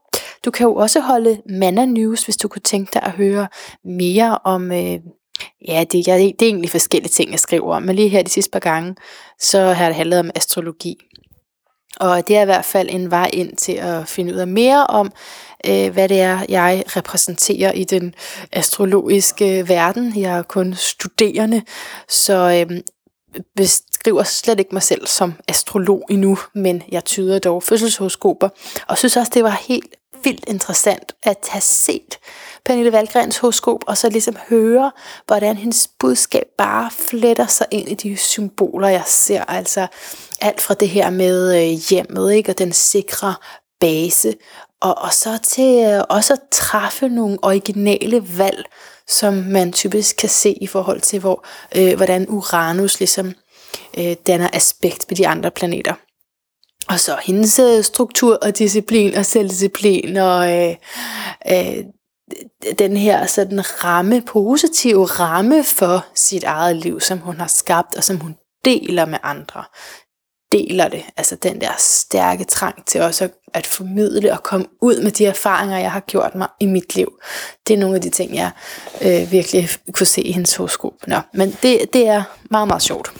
Du 0.45 0.51
kan 0.51 0.67
jo 0.67 0.75
også 0.75 0.99
holde 0.99 1.41
Manna 1.49 1.85
News, 1.85 2.23
hvis 2.23 2.37
du 2.37 2.47
kunne 2.47 2.61
tænke 2.61 2.91
dig 2.93 3.03
at 3.03 3.11
høre 3.11 3.47
mere 3.85 4.37
om... 4.43 4.71
Øh, 4.71 4.99
Ja, 5.67 5.83
det, 5.91 6.07
jeg, 6.07 6.19
det 6.19 6.41
er 6.41 6.45
egentlig 6.45 6.69
forskellige 6.69 7.09
ting, 7.09 7.31
jeg 7.31 7.39
skriver 7.39 7.75
om, 7.75 7.83
men 7.83 7.95
lige 7.95 8.09
her 8.09 8.21
de 8.21 8.29
sidste 8.29 8.51
par 8.51 8.59
gange, 8.59 8.95
så 9.39 9.59
har 9.59 9.85
det 9.85 9.95
handlet 9.95 10.19
om 10.19 10.31
astrologi. 10.35 10.97
Og 11.99 12.27
det 12.27 12.37
er 12.37 12.41
i 12.41 12.45
hvert 12.45 12.65
fald 12.65 12.89
en 12.91 13.11
vej 13.11 13.29
ind 13.33 13.55
til 13.55 13.71
at 13.71 14.07
finde 14.07 14.33
ud 14.33 14.37
af 14.37 14.47
mere 14.47 14.87
om, 14.87 15.11
øh, 15.67 15.93
hvad 15.93 16.09
det 16.09 16.21
er, 16.21 16.39
jeg 16.49 16.83
repræsenterer 16.87 17.71
i 17.71 17.83
den 17.83 18.13
astrologiske 18.51 19.69
verden. 19.69 20.13
Jeg 20.15 20.37
er 20.37 20.41
kun 20.41 20.73
studerende, 20.73 21.61
så 22.09 22.65
øh, 22.71 22.79
beskriver 23.55 24.23
slet 24.23 24.59
ikke 24.59 24.75
mig 24.75 24.83
selv 24.83 25.07
som 25.07 25.33
astrolog 25.47 26.03
endnu, 26.09 26.37
men 26.55 26.83
jeg 26.91 27.05
tyder 27.05 27.39
dog 27.39 27.63
fødselshoroskoper, 27.63 28.49
og 28.87 28.97
synes 28.97 29.17
også, 29.17 29.31
det 29.35 29.43
var 29.43 29.61
helt 29.67 29.95
vildt 30.25 30.45
interessant 30.47 31.13
at 31.23 31.47
have 31.49 31.61
set 31.61 32.19
Pernille 32.65 32.91
Valgrens 32.91 33.37
horoskop, 33.37 33.79
og 33.87 33.97
så 33.97 34.09
ligesom 34.09 34.35
høre, 34.49 34.91
hvordan 35.27 35.57
hendes 35.57 35.89
budskab 35.99 36.45
bare 36.57 36.91
fletter 36.91 37.47
sig 37.47 37.67
ind 37.71 37.89
i 37.89 37.93
de 37.93 38.17
symboler, 38.17 38.87
jeg 38.87 39.03
ser. 39.05 39.43
Altså 39.43 39.87
alt 40.41 40.61
fra 40.61 40.73
det 40.73 40.89
her 40.89 41.09
med 41.09 41.55
øh, 41.55 41.79
hjemmet, 41.89 42.33
ikke, 42.33 42.51
og 42.51 42.57
den 42.57 42.73
sikre 42.73 43.35
base, 43.79 44.35
og, 44.81 44.97
og 44.97 45.13
så 45.13 45.39
til 45.43 45.85
øh, 45.85 46.03
også 46.09 46.33
at 46.33 46.39
træffe 46.51 47.09
nogle 47.09 47.37
originale 47.41 48.37
valg, 48.37 48.65
som 49.07 49.33
man 49.33 49.73
typisk 49.73 50.15
kan 50.15 50.29
se 50.29 50.51
i 50.61 50.67
forhold 50.67 51.01
til, 51.01 51.19
hvor, 51.19 51.45
øh, 51.75 51.95
hvordan 51.95 52.25
Uranus 52.29 52.99
ligesom 52.99 53.33
øh, 53.97 54.15
danner 54.27 54.49
aspekt 54.53 55.05
med 55.09 55.17
de 55.17 55.27
andre 55.27 55.51
planeter. 55.51 55.93
Og 56.87 56.99
så 56.99 57.17
hendes 57.23 57.59
øh, 57.59 57.83
struktur 57.83 58.37
og 58.41 58.57
disciplin 58.57 59.13
og 59.13 59.25
selvdisciplin 59.25 60.17
og 60.17 60.53
øh, 60.53 60.75
øh, 61.51 61.83
den 62.79 62.97
her 62.97 63.25
sådan 63.25 63.83
ramme, 63.83 64.21
positive 64.21 65.05
ramme 65.05 65.63
for 65.63 66.05
sit 66.15 66.43
eget 66.43 66.75
liv, 66.75 66.99
som 66.99 67.17
hun 67.17 67.35
har 67.35 67.47
skabt 67.47 67.95
og 67.95 68.03
som 68.03 68.19
hun 68.19 68.35
deler 68.65 69.05
med 69.05 69.17
andre. 69.23 69.63
Deler 70.55 70.87
det, 70.87 71.03
altså 71.17 71.35
den 71.35 71.61
der 71.61 71.71
stærke 71.77 72.43
trang 72.43 72.85
til 72.85 73.01
også 73.01 73.23
at, 73.23 73.31
at 73.53 73.67
formidle 73.67 74.31
og 74.31 74.43
komme 74.43 74.65
ud 74.81 75.01
med 75.01 75.11
de 75.11 75.25
erfaringer, 75.25 75.77
jeg 75.77 75.91
har 75.91 75.99
gjort 75.99 76.35
mig 76.35 76.47
i 76.59 76.65
mit 76.65 76.95
liv. 76.95 77.19
Det 77.67 77.73
er 77.73 77.77
nogle 77.77 77.95
af 77.95 78.01
de 78.01 78.09
ting, 78.09 78.35
jeg 78.35 78.51
øh, 79.01 79.31
virkelig 79.31 79.69
kunne 79.91 80.07
se 80.07 80.21
i 80.21 80.31
hendes 80.31 80.55
horoskop. 80.55 80.93
Nå, 81.07 81.17
men 81.33 81.57
det, 81.63 81.93
det 81.93 82.07
er 82.07 82.23
meget, 82.51 82.67
meget 82.67 82.81
sjovt. 82.81 83.11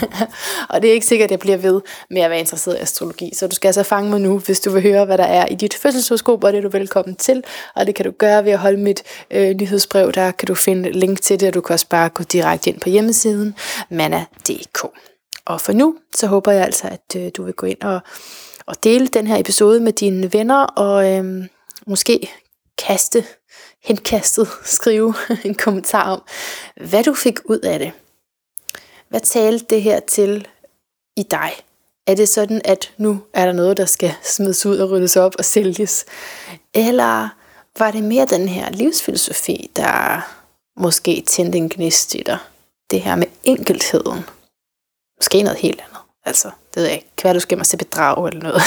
og 0.70 0.82
det 0.82 0.90
er 0.90 0.94
ikke 0.94 1.06
sikkert, 1.06 1.26
at 1.26 1.30
jeg 1.30 1.38
bliver 1.38 1.56
ved 1.56 1.80
med 2.10 2.22
at 2.22 2.30
være 2.30 2.40
interesseret 2.40 2.76
i 2.76 2.80
astrologi, 2.80 3.34
så 3.34 3.46
du 3.46 3.54
skal 3.54 3.68
altså 3.68 3.82
fange 3.82 4.10
mig 4.10 4.20
nu, 4.20 4.38
hvis 4.38 4.60
du 4.60 4.70
vil 4.70 4.82
høre, 4.82 5.04
hvad 5.04 5.18
der 5.18 5.24
er 5.24 5.46
i 5.46 5.54
dit 5.54 5.74
fødselshoroskop, 5.74 6.44
og 6.44 6.52
det 6.52 6.58
er 6.58 6.62
du 6.62 6.68
velkommen 6.68 7.16
til. 7.16 7.44
Og 7.74 7.86
det 7.86 7.94
kan 7.94 8.04
du 8.04 8.10
gøre 8.10 8.44
ved 8.44 8.52
at 8.52 8.58
holde 8.58 8.78
mit 8.78 9.02
øh, 9.30 9.50
nyhedsbrev, 9.50 10.12
der 10.12 10.30
kan 10.30 10.46
du 10.46 10.54
finde 10.54 10.90
link 10.90 11.22
til 11.22 11.40
det, 11.40 11.48
og 11.48 11.54
du 11.54 11.60
kan 11.60 11.74
også 11.74 11.88
bare 11.88 12.08
gå 12.08 12.22
direkte 12.22 12.70
ind 12.70 12.80
på 12.80 12.88
hjemmesiden 12.88 13.54
manna.dk. 13.90 14.86
Og 15.48 15.60
for 15.60 15.72
nu, 15.72 15.96
så 16.16 16.26
håber 16.26 16.52
jeg 16.52 16.64
altså, 16.64 16.88
at 16.88 17.16
øh, 17.16 17.30
du 17.36 17.44
vil 17.44 17.54
gå 17.54 17.66
ind 17.66 17.82
og, 17.82 18.00
og 18.66 18.84
dele 18.84 19.08
den 19.08 19.26
her 19.26 19.36
episode 19.36 19.80
med 19.80 19.92
dine 19.92 20.32
venner, 20.32 20.62
og 20.64 21.12
øh, 21.12 21.44
måske 21.86 22.30
kaste, 22.78 23.24
henkastet, 23.84 24.48
skrive 24.64 25.14
en 25.44 25.54
kommentar 25.54 26.10
om, 26.12 26.22
hvad 26.88 27.04
du 27.04 27.14
fik 27.14 27.38
ud 27.44 27.58
af 27.58 27.78
det. 27.78 27.92
Hvad 29.08 29.20
talte 29.20 29.66
det 29.70 29.82
her 29.82 30.00
til 30.00 30.46
i 31.16 31.22
dig? 31.22 31.50
Er 32.06 32.14
det 32.14 32.28
sådan, 32.28 32.60
at 32.64 32.92
nu 32.96 33.20
er 33.34 33.46
der 33.46 33.52
noget, 33.52 33.76
der 33.76 33.86
skal 33.86 34.14
smides 34.22 34.66
ud 34.66 34.78
og 34.78 34.90
ryddes 34.90 35.16
op 35.16 35.34
og 35.38 35.44
sælges? 35.44 36.04
Eller 36.74 37.28
var 37.78 37.90
det 37.90 38.04
mere 38.04 38.26
den 38.26 38.48
her 38.48 38.70
livsfilosofi, 38.70 39.70
der 39.76 40.20
måske 40.76 41.22
tændte 41.26 41.58
en 41.58 41.68
gnist 41.68 42.14
i 42.14 42.22
dig? 42.26 42.38
Det 42.90 43.00
her 43.00 43.16
med 43.16 43.26
enkeltheden. 43.44 44.24
Måske 45.18 45.42
noget 45.42 45.58
helt 45.58 45.80
andet. 45.80 45.98
Altså, 46.24 46.50
det 46.74 46.76
ved 46.76 46.84
jeg 46.84 46.94
ikke. 46.94 47.08
Kan 47.16 47.24
være, 47.24 47.34
du 47.34 47.40
skal 47.40 47.58
mig 47.58 47.66
til 47.66 47.76
bedrag 47.76 48.28
eller 48.28 48.42
noget. 48.42 48.62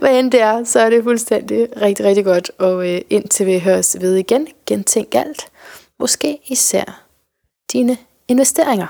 Hvad 0.00 0.18
end 0.18 0.32
det 0.32 0.40
er, 0.40 0.64
så 0.64 0.80
er 0.80 0.90
det 0.90 1.02
fuldstændig 1.02 1.68
rigtig, 1.82 2.06
rigtig 2.06 2.24
godt. 2.24 2.50
Og 2.58 2.88
øh, 2.88 3.00
indtil 3.10 3.46
vi 3.46 3.58
høres 3.58 3.96
ved 4.00 4.16
igen, 4.16 4.48
gentænk 4.66 5.14
alt. 5.14 5.48
Måske 5.98 6.38
især 6.46 7.02
dine 7.72 7.96
investeringer. 8.28 8.86